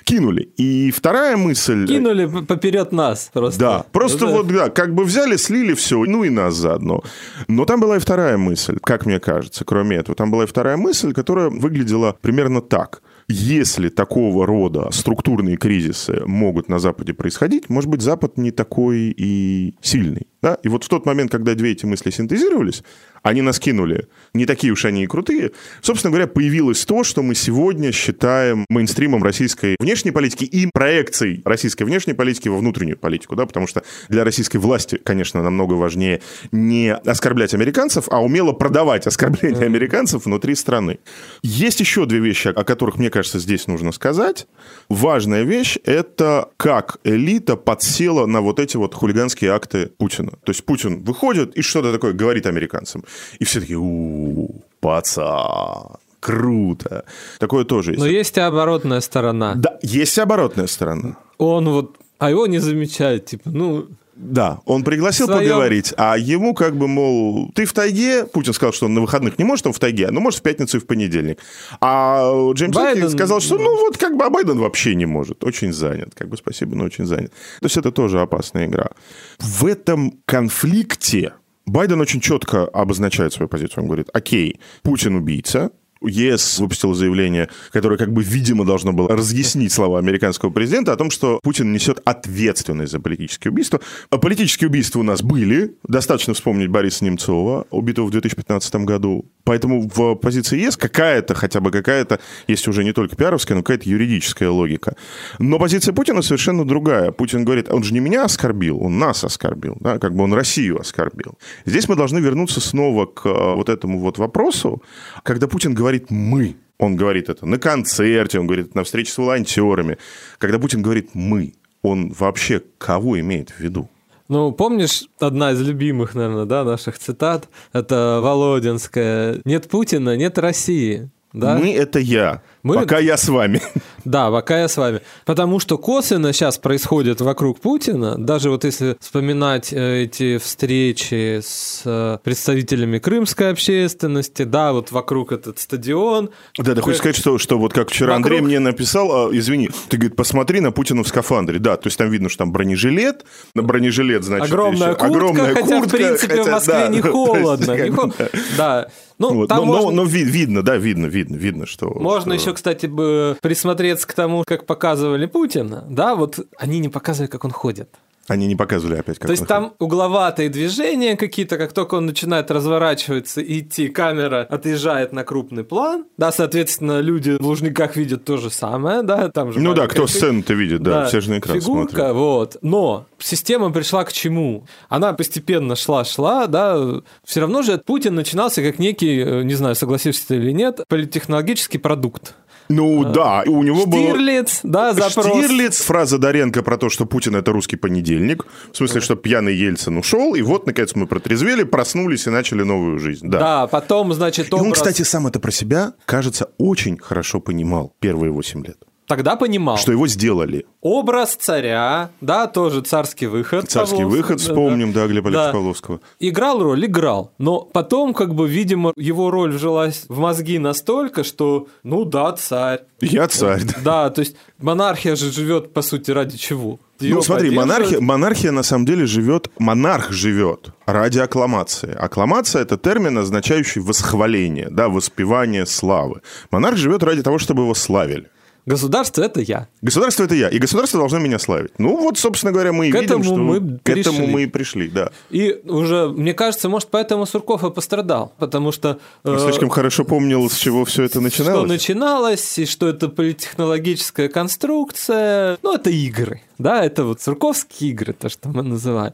Кинули. 0.04 0.44
И 0.58 0.92
вторая 0.92 1.38
мысль... 1.38 1.86
Кинули 1.88 2.26
поперед 2.46 2.92
нас 2.92 3.30
просто. 3.34 3.60
Да, 3.60 3.86
просто 3.92 4.26
ну, 4.26 4.32
вот, 4.32 4.48
да, 4.48 4.70
как 4.70 4.94
бы 4.94 5.04
взяли, 5.04 5.36
слили 5.38 5.74
все, 5.74 6.04
ну 6.06 6.24
и 6.24 6.30
нас 6.30 6.56
заодно. 6.56 7.04
Но 7.48 7.66
там 7.66 7.80
была 7.80 7.98
и 7.98 8.00
вторая 8.00 8.38
мысль, 8.38 8.78
как 8.82 9.01
мне 9.06 9.20
кажется, 9.20 9.66
кроме 9.66 9.98
этого. 9.98 10.16
Там 10.16 10.32
была 10.32 10.44
и 10.44 10.48
вторая 10.48 10.78
мысль, 10.78 11.14
которая 11.14 11.50
выглядела 11.50 12.18
примерно 12.22 12.62
так– 12.62 13.02
если 13.34 13.88
такого 13.88 14.46
рода 14.46 14.90
структурные 14.92 15.56
кризисы 15.56 16.22
могут 16.26 16.68
на 16.68 16.80
Западе 16.80 17.14
происходить, 17.14 17.70
может 17.70 17.90
быть, 17.90 18.02
Запад 18.02 18.38
не 18.38 18.52
такой 18.52 19.14
и 19.16 19.76
сильный. 19.82 20.28
Да? 20.42 20.56
И 20.64 20.68
вот 20.68 20.84
в 20.84 20.90
тот 20.90 21.06
момент, 21.06 21.32
когда 21.32 21.56
две 21.56 21.72
эти 21.72 21.86
мысли 21.86 22.10
синтезировались, 22.10 22.84
они 23.24 23.42
нас 23.42 23.60
кинули. 23.60 24.08
Не 24.34 24.46
такие 24.46 24.74
уж 24.74 24.86
они 24.86 25.04
и 25.04 25.08
крутые. 25.08 25.52
Собственно 25.82 26.12
говоря, 26.12 26.28
появилось 26.28 26.86
то, 26.86 27.04
что 27.04 27.22
мы 27.22 27.36
сегодня 27.36 27.92
считаем 27.92 28.66
мейнстримом 28.70 29.24
российской 29.24 29.76
внешней 29.80 30.12
политики 30.12 30.44
и 30.44 30.68
проекцией 30.72 31.42
российской 31.46 31.84
внешней 31.84 32.14
политики 32.14 32.48
во 32.48 32.58
внутреннюю 32.58 32.98
политику, 32.98 33.36
да, 33.36 33.46
потому 33.46 33.68
что 33.68 33.84
для 34.10 34.24
российской 34.24 34.58
власти, 34.58 35.00
конечно, 35.04 35.44
намного 35.44 35.74
важнее 35.74 36.22
не 36.52 36.94
оскорблять 36.94 37.54
американцев, 37.54 38.06
а 38.10 38.24
умело 38.24 38.54
продавать 38.54 39.08
оскорбления 39.08 39.66
американцев 39.66 40.26
внутри 40.26 40.56
страны. 40.56 41.00
Есть 41.44 41.80
еще 41.80 42.06
две 42.06 42.20
вещи, 42.20 42.48
о 42.48 42.64
которых, 42.64 42.98
мне 42.98 43.10
кажется, 43.10 43.40
здесь 43.40 43.68
нужно 43.68 43.92
сказать. 43.92 44.48
Важная 44.90 45.44
вещь– 45.44 45.78
это 45.84 46.50
как 46.58 46.98
элита 47.04 47.56
подсела 47.56 48.26
на 48.26 48.42
вот 48.42 48.60
эти 48.60 48.78
вот 48.78 48.96
хулиганские 48.96 49.52
акты 49.52 49.92
Путина. 49.98 50.32
То 50.44 50.52
есть 50.52 50.64
Путин 50.66 51.04
выходит 51.04 51.56
и 51.56 51.62
что-то 51.62 51.92
такое 51.92 52.14
говорит 52.14 52.46
американцам. 52.46 53.04
И 53.40 53.46
все 53.46 53.60
такие, 53.60 53.80
у 53.80 54.50
пацан, 54.80 55.98
круто. 56.20 57.06
Такое 57.40 57.66
тоже 57.66 57.92
есть. 57.92 58.00
Но 58.00 58.08
есть 58.08 58.38
и 58.38 58.40
оборотная 58.40 59.02
сторона. 59.02 59.56
Да, 59.56 59.78
есть 59.82 60.18
и 60.18 60.22
оборотная 60.22 60.68
сторона. 60.68 61.18
Он 61.38 61.70
вот, 61.70 61.98
а 62.20 62.30
его 62.30 62.48
не 62.48 62.60
замечает, 62.60 63.26
типа, 63.26 63.50
ну, 63.50 63.88
да, 64.22 64.60
он 64.66 64.84
пригласил 64.84 65.26
своем... 65.26 65.50
поговорить, 65.50 65.94
а 65.98 66.16
ему 66.16 66.54
как 66.54 66.76
бы, 66.76 66.88
мол, 66.88 67.52
ты 67.56 67.66
в 67.66 67.74
тайге, 67.74 68.26
Путин 68.26 68.54
сказал, 68.54 68.72
что 68.72 68.86
он 68.86 68.94
на 68.94 69.02
выходных 69.02 69.40
не 69.40 69.46
может, 69.46 69.66
он 69.66 69.74
в 69.74 69.80
тайге, 69.80 70.12
но 70.12 70.20
может 70.20 70.42
в 70.42 70.44
пятницу 70.44 70.78
и 70.78 70.80
в 70.80 70.86
понедельник. 70.86 71.40
А 71.80 72.52
Джеймс 72.54 72.76
Байден... 72.76 73.10
сказал, 73.10 73.40
что 73.40 73.58
ну 73.58 73.76
вот 73.78 73.98
как 73.98 74.18
бы, 74.18 74.26
а 74.26 74.30
Байден 74.30 74.60
вообще 74.60 74.94
не 74.94 75.08
может, 75.08 75.44
очень 75.44 75.74
занят, 75.74 76.14
как 76.14 76.30
бы 76.30 76.38
спасибо, 76.38 76.76
но 76.76 76.84
очень 76.84 77.06
занят. 77.06 77.32
То 77.62 77.66
есть 77.66 77.78
это 77.78 77.92
тоже 77.92 78.22
опасная 78.22 78.68
игра. 78.68 78.92
В 79.40 79.66
этом 79.66 80.20
конфликте 80.26 81.34
Байден 81.66 82.02
очень 82.02 82.22
четко 82.22 82.66
обозначает 82.66 83.34
свою 83.34 83.48
позицию. 83.50 83.84
Он 83.84 83.88
говорит, 83.88 84.10
окей, 84.14 84.60
Путин 84.84 85.16
убийца, 85.16 85.72
ЕС 86.02 86.60
выпустил 86.60 86.94
заявление, 86.94 87.50
которое 87.72 87.98
как 87.98 88.12
бы, 88.12 88.24
видимо, 88.24 88.66
должно 88.66 88.94
было 88.94 89.10
разъяснить 89.10 89.72
слова 89.72 90.00
американского 90.00 90.50
президента 90.50 90.94
о 90.94 90.96
том, 90.96 91.12
что 91.12 91.40
Путин 91.44 91.72
несет 91.72 92.02
ответственность 92.06 92.92
за 92.92 93.00
политические 93.00 93.52
убийства. 93.52 93.80
А 94.10 94.18
политические 94.18 94.70
убийства 94.70 95.00
у 95.00 95.04
нас 95.04 95.22
были. 95.22 95.76
Достаточно 95.88 96.34
вспомнить 96.34 96.70
Бориса 96.70 97.06
Немцова, 97.06 97.68
убитого 97.70 98.08
в 98.08 98.12
2015 98.12 98.76
году. 98.76 99.26
Поэтому 99.44 99.90
в 99.94 100.16
позиции 100.16 100.60
ЕС 100.60 100.78
какая-то, 100.78 101.34
хотя 101.34 101.60
бы 101.60 101.72
какая-то, 101.72 102.20
есть 102.48 102.68
уже 102.68 102.84
не 102.84 102.94
только 102.94 103.16
пиаровская, 103.16 103.58
но 103.58 103.64
какая-то 103.64 103.90
юридическая 103.90 104.50
логика. 104.50 104.96
Но 105.40 105.60
позиция 105.60 105.94
Путина 105.94 106.22
совершенно 106.22 106.66
другая. 106.66 107.12
Путин 107.12 107.44
говорит, 107.44 107.70
он 107.70 107.84
же 107.84 107.94
не 107.94 108.00
меня 108.00 108.26
оскорбил, 108.26 108.82
он 108.82 109.00
нас 109.00 109.24
оскорбил, 109.24 109.78
да, 109.80 110.00
как 110.00 110.16
бы 110.16 110.24
он 110.24 110.34
Россию 110.34 110.80
оскорбил. 110.80 111.38
Здесь 111.66 111.88
мы 111.90 111.96
должны 111.96 112.20
вернуться 112.20 112.62
снова 112.62 113.06
к 113.06 113.26
э, 113.26 113.56
вот 113.56 113.70
этому 113.70 114.00
вот 114.00 114.18
вопросу, 114.18 114.82
когда 115.24 115.48
Путин 115.48 115.74
говорит 115.74 115.91
говорит 115.92 116.12
«мы». 116.12 116.56
Он 116.80 116.96
говорит 116.96 117.30
это 117.30 117.46
на 117.46 117.60
концерте, 117.60 118.40
он 118.40 118.48
говорит 118.48 118.68
это 118.70 118.78
на 118.78 118.84
встрече 118.84 119.12
с 119.12 119.18
волонтерами. 119.18 119.98
Когда 120.40 120.58
Путин 120.58 120.82
говорит 120.82 121.10
«мы», 121.14 121.54
он 121.84 122.12
вообще 122.12 122.62
кого 122.78 123.20
имеет 123.20 123.52
в 123.52 123.60
виду? 123.60 123.90
Ну, 124.28 124.52
помнишь, 124.52 125.04
одна 125.20 125.52
из 125.52 125.62
любимых, 125.62 126.16
наверное, 126.16 126.46
да, 126.46 126.64
наших 126.64 126.98
цитат, 126.98 127.50
это 127.74 128.20
Володинская 128.24 129.42
«Нет 129.44 129.68
Путина, 129.70 130.16
нет 130.16 130.38
России». 130.38 131.10
Да? 131.34 131.58
Мы— 131.58 131.74
это 131.76 132.00
я. 132.00 132.42
Мы... 132.64 132.76
Пока 132.76 133.00
я 133.00 133.18
с 133.18 133.28
вами. 133.28 133.62
Да, 134.06 134.32
пока 134.32 134.60
я 134.60 134.68
с 134.68 134.78
вами. 134.78 135.02
Потому 135.26 135.60
что 135.60 135.78
косвенно 135.78 136.34
сейчас 136.34 136.58
происходит 136.58 137.22
вокруг 137.22 137.60
Путина, 137.60 138.18
даже 138.18 138.50
вот 138.50 138.64
если 138.64 138.98
вспоминать 139.00 139.74
э, 139.74 140.04
эти 140.04 140.38
встречи 140.38 141.40
с 141.42 141.82
э, 141.86 142.18
представителями 142.24 143.00
крымской 143.00 143.52
общественности, 143.52 144.44
да, 144.44 144.74
вот 144.74 144.92
вокруг 144.92 145.32
этот 145.32 145.60
стадион. 145.60 146.30
Да, 146.58 146.76
ты 146.76 146.82
хочешь 146.82 147.00
сказать, 147.00 147.16
что, 147.16 147.38
что 147.38 147.58
вот 147.58 147.74
как 147.74 147.90
вчера 147.90 148.18
вокруг... 148.18 148.26
Андрей 148.26 148.42
мне 148.42 148.60
написал, 148.60 149.28
а, 149.28 149.30
извини, 149.32 149.70
ты, 149.90 149.98
говорит, 149.98 150.16
посмотри 150.16 150.62
на 150.62 150.72
Путина 150.72 151.04
в 151.04 151.08
скафандре. 151.08 151.60
Да, 151.60 151.78
то 151.78 151.88
есть 151.88 151.98
там 151.98 152.10
видно, 152.10 152.30
что 152.30 152.40
там 152.40 152.52
бронежилет, 152.52 153.26
на 153.56 153.64
бронежилет, 153.64 154.24
значит, 154.24 154.52
огромная 154.52 154.90
еще, 154.90 155.00
куртка, 155.00 155.06
огромная 155.06 155.54
хотя, 155.54 155.62
куртка, 155.62 155.88
в 155.88 155.92
принципе, 155.92 156.38
хотя, 156.38 156.44
в 156.44 156.52
Москве 156.52 156.74
да, 156.74 156.88
не 156.88 157.02
холодно. 157.02 157.72
Есть, 157.72 157.90
не 157.90 157.96
хол... 157.96 158.14
Да, 158.58 158.88
ну, 159.22 159.36
вот. 159.36 159.50
там 159.50 159.60
но, 159.60 159.66
можно... 159.66 159.92
но, 159.92 160.04
но 160.04 160.10
видно, 160.10 160.64
да, 160.64 160.78
видно, 160.78 161.06
видно, 161.06 161.36
видно, 161.36 161.66
что... 161.68 161.90
Можно 161.90 162.40
что... 162.40 162.51
еще, 162.52 162.54
кстати, 162.54 162.86
бы 162.86 163.38
присмотреться 163.42 164.08
к 164.08 164.14
тому, 164.14 164.44
как 164.46 164.66
показывали 164.66 165.26
Путина, 165.26 165.86
да, 165.90 166.16
вот 166.16 166.40
они 166.58 166.80
не 166.80 166.90
показывали, 166.90 167.30
как 167.30 167.46
он 167.46 167.52
ходит. 167.52 167.90
Они 168.28 168.48
не 168.48 168.56
показывали 168.56 169.00
опять, 169.00 169.18
как 169.18 169.28
То 169.28 169.32
есть 169.32 169.48
там 169.48 169.74
угловатые 169.80 170.50
движения 170.50 171.18
какие-то, 171.18 171.58
как 171.58 171.74
только 171.74 171.96
он 171.96 172.06
начинает 172.06 172.52
разворачиваться 172.52 173.42
и 173.42 173.60
идти, 173.60 173.90
камера 173.90 174.48
отъезжает 174.50 175.12
на 175.12 175.24
крупный 175.24 175.64
план. 175.64 176.06
Да, 176.18 176.32
соответственно, 176.32 177.02
люди 177.02 177.38
в 177.40 177.46
Лужниках 177.46 177.96
видят 177.96 178.24
то 178.24 178.38
же 178.38 178.50
самое, 178.50 179.02
да, 179.02 179.30
там 179.30 179.52
же... 179.52 179.60
Ну 179.60 179.74
да, 179.74 179.88
кто 179.88 180.06
сцену-то 180.06 180.54
видит, 180.54 180.84
да, 180.84 181.02
да, 181.02 181.06
все 181.08 181.20
же 181.20 181.32
на 181.32 181.40
экран 181.40 181.60
фигурка, 181.60 181.92
смотрят. 181.92 182.16
вот. 182.16 182.58
Но 182.62 183.06
система 183.18 183.72
пришла 183.72 184.06
к 184.06 184.14
чему? 184.14 184.66
Она 184.88 185.14
постепенно 185.14 185.76
шла-шла, 185.76 186.46
да, 186.48 187.02
все 187.26 187.42
равно 187.42 187.64
же 187.64 187.80
Путин 187.80 188.16
начинался 188.16 188.62
как 188.62 188.78
некий, 188.78 189.20
э, 189.20 189.44
не 189.44 189.56
знаю, 189.56 189.76
согласишься 189.76 190.28
ты 190.28 190.36
или 190.36 190.52
нет, 190.52 190.82
политтехнологический 190.88 191.80
продукт. 191.80 192.36
Ну 192.72 193.06
а, 193.06 193.12
да, 193.12 193.44
у 193.46 193.64
него 193.64 193.86
был... 193.86 194.00
Штирлиц, 194.00 194.62
да, 194.64 194.94
запрос. 194.94 195.26
Штирлиц, 195.26 195.82
фраза 195.82 196.18
Доренко 196.18 196.64
про 196.64 196.78
то, 196.78 196.90
что 196.90 197.06
Путин 197.06 197.36
это 197.36 197.52
русский 197.52 197.76
понедельник, 197.76 198.46
в 198.72 198.78
смысле, 198.78 199.02
что 199.02 199.16
пьяный 199.16 199.56
Ельцин 199.56 199.98
ушел, 199.98 200.36
и 200.36 200.42
вот, 200.42 200.66
наконец, 200.66 200.96
мы 200.96 201.08
протрезвели, 201.08 201.64
проснулись 201.64 202.28
и 202.28 202.30
начали 202.30 202.64
новую 202.64 203.00
жизнь. 203.00 203.28
Да, 203.28 203.40
да 203.40 203.68
потом, 203.68 204.14
значит, 204.14 204.54
образ... 204.54 204.62
И 204.62 204.68
он, 204.68 204.74
кстати, 204.74 205.02
сам 205.04 205.28
это 205.28 205.40
про 205.40 205.52
себя, 205.52 205.94
кажется, 206.06 206.50
очень 206.58 206.98
хорошо 206.98 207.40
понимал 207.40 207.94
первые 208.00 208.32
8 208.32 208.66
лет 208.66 208.78
тогда 209.12 209.36
понимал. 209.36 209.76
Что 209.76 209.92
его 209.92 210.08
сделали. 210.08 210.66
Образ 210.80 211.36
царя, 211.36 212.12
да, 212.22 212.48
тоже 212.48 212.80
царский 212.80 213.28
выход. 213.28 213.70
Царский 213.70 213.98
Павловского, 213.98 214.18
выход, 214.18 214.40
вспомним, 214.40 214.94
да, 214.94 215.02
да 215.02 215.08
Глеба 215.08 215.32
да. 215.32 215.52
Павловского. 215.52 216.00
Играл 216.22 216.64
роль, 216.64 216.86
играл. 216.86 217.34
Но 217.38 217.60
потом, 217.60 218.14
как 218.14 218.34
бы, 218.34 218.48
видимо, 218.48 218.94
его 218.96 219.30
роль 219.30 219.52
вжилась 219.52 220.06
в 220.08 220.20
мозги 220.20 220.60
настолько, 220.60 221.26
что, 221.26 221.68
ну 221.84 222.06
да, 222.06 222.32
царь. 222.32 222.84
Я 223.02 223.28
царь. 223.28 223.64
Да, 223.84 224.10
то 224.12 224.22
есть 224.22 224.38
монархия 224.60 225.18
же 225.18 225.30
живет, 225.30 225.74
по 225.74 225.82
сути, 225.82 226.12
ради 226.12 226.38
чего? 226.38 226.80
Ее 227.02 227.16
ну, 227.16 227.22
смотри, 227.22 227.50
монархия, 227.50 228.00
монархия 228.00 228.52
на 228.52 228.64
самом 228.64 228.86
деле 228.86 229.06
живет, 229.06 229.50
монарх 229.60 230.12
живет 230.12 230.70
ради 230.86 231.20
аккламации. 231.20 231.94
Аккламация– 231.94 232.62
это 232.64 232.78
термин, 232.78 233.18
означающий 233.18 233.82
восхваление, 233.82 234.70
да, 234.70 234.88
воспевание 234.88 235.66
славы. 235.66 236.22
Монарх 236.50 236.78
живет 236.78 237.04
ради 237.04 237.24
того, 237.24 237.40
чтобы 237.40 237.64
его 237.64 237.74
славили. 237.74 238.30
Государство 238.66 239.24
это 239.24 239.42
я. 239.42 239.68
Государство 239.82 240.24
это 240.24 240.36
я. 240.36 240.50
И 240.50 240.60
государство 240.60 241.00
должно 241.00 241.20
меня 241.20 241.40
славить. 241.40 241.72
Ну, 241.80 241.98
вот, 241.98 242.18
собственно 242.18 242.52
говоря, 242.52 242.72
мы 242.72 242.90
и 242.90 242.92
к 242.92 242.96
видим, 242.96 243.06
этому 243.06 243.24
что 243.24 243.36
мы 243.36 243.78
к 243.80 243.84
пришли. 243.84 244.02
этому 244.02 244.28
мы 244.28 244.44
и 244.44 244.46
пришли, 244.48 244.88
да. 244.88 245.12
И 245.32 245.62
уже, 245.66 246.10
мне 246.10 246.34
кажется, 246.34 246.70
может, 246.70 246.90
поэтому 246.90 247.26
Сурков 247.26 247.64
и 247.64 247.72
пострадал. 247.72 248.34
Потому 248.38 248.72
что... 248.72 249.00
Он 249.24 249.36
э, 249.36 249.40
слишком 249.40 249.70
хорошо 249.70 250.04
помнил, 250.04 250.50
с 250.50 250.58
чего 250.58 250.86
все 250.86 251.04
это 251.04 251.22
начиналось. 251.22 251.60
Что 251.60 251.68
начиналось, 251.68 252.60
и 252.60 252.66
что 252.66 252.88
это 252.88 253.10
политтехнологическая 253.10 254.30
конструкция. 254.30 255.58
Ну, 255.64 255.74
это 255.74 255.90
игры. 255.90 256.42
Да, 256.60 256.86
это 256.86 257.06
вот 257.06 257.20
церковские 257.20 257.90
игры, 257.90 258.14
то, 258.14 258.30
что 258.30 258.50
мы 258.50 258.62
называем. 258.62 259.14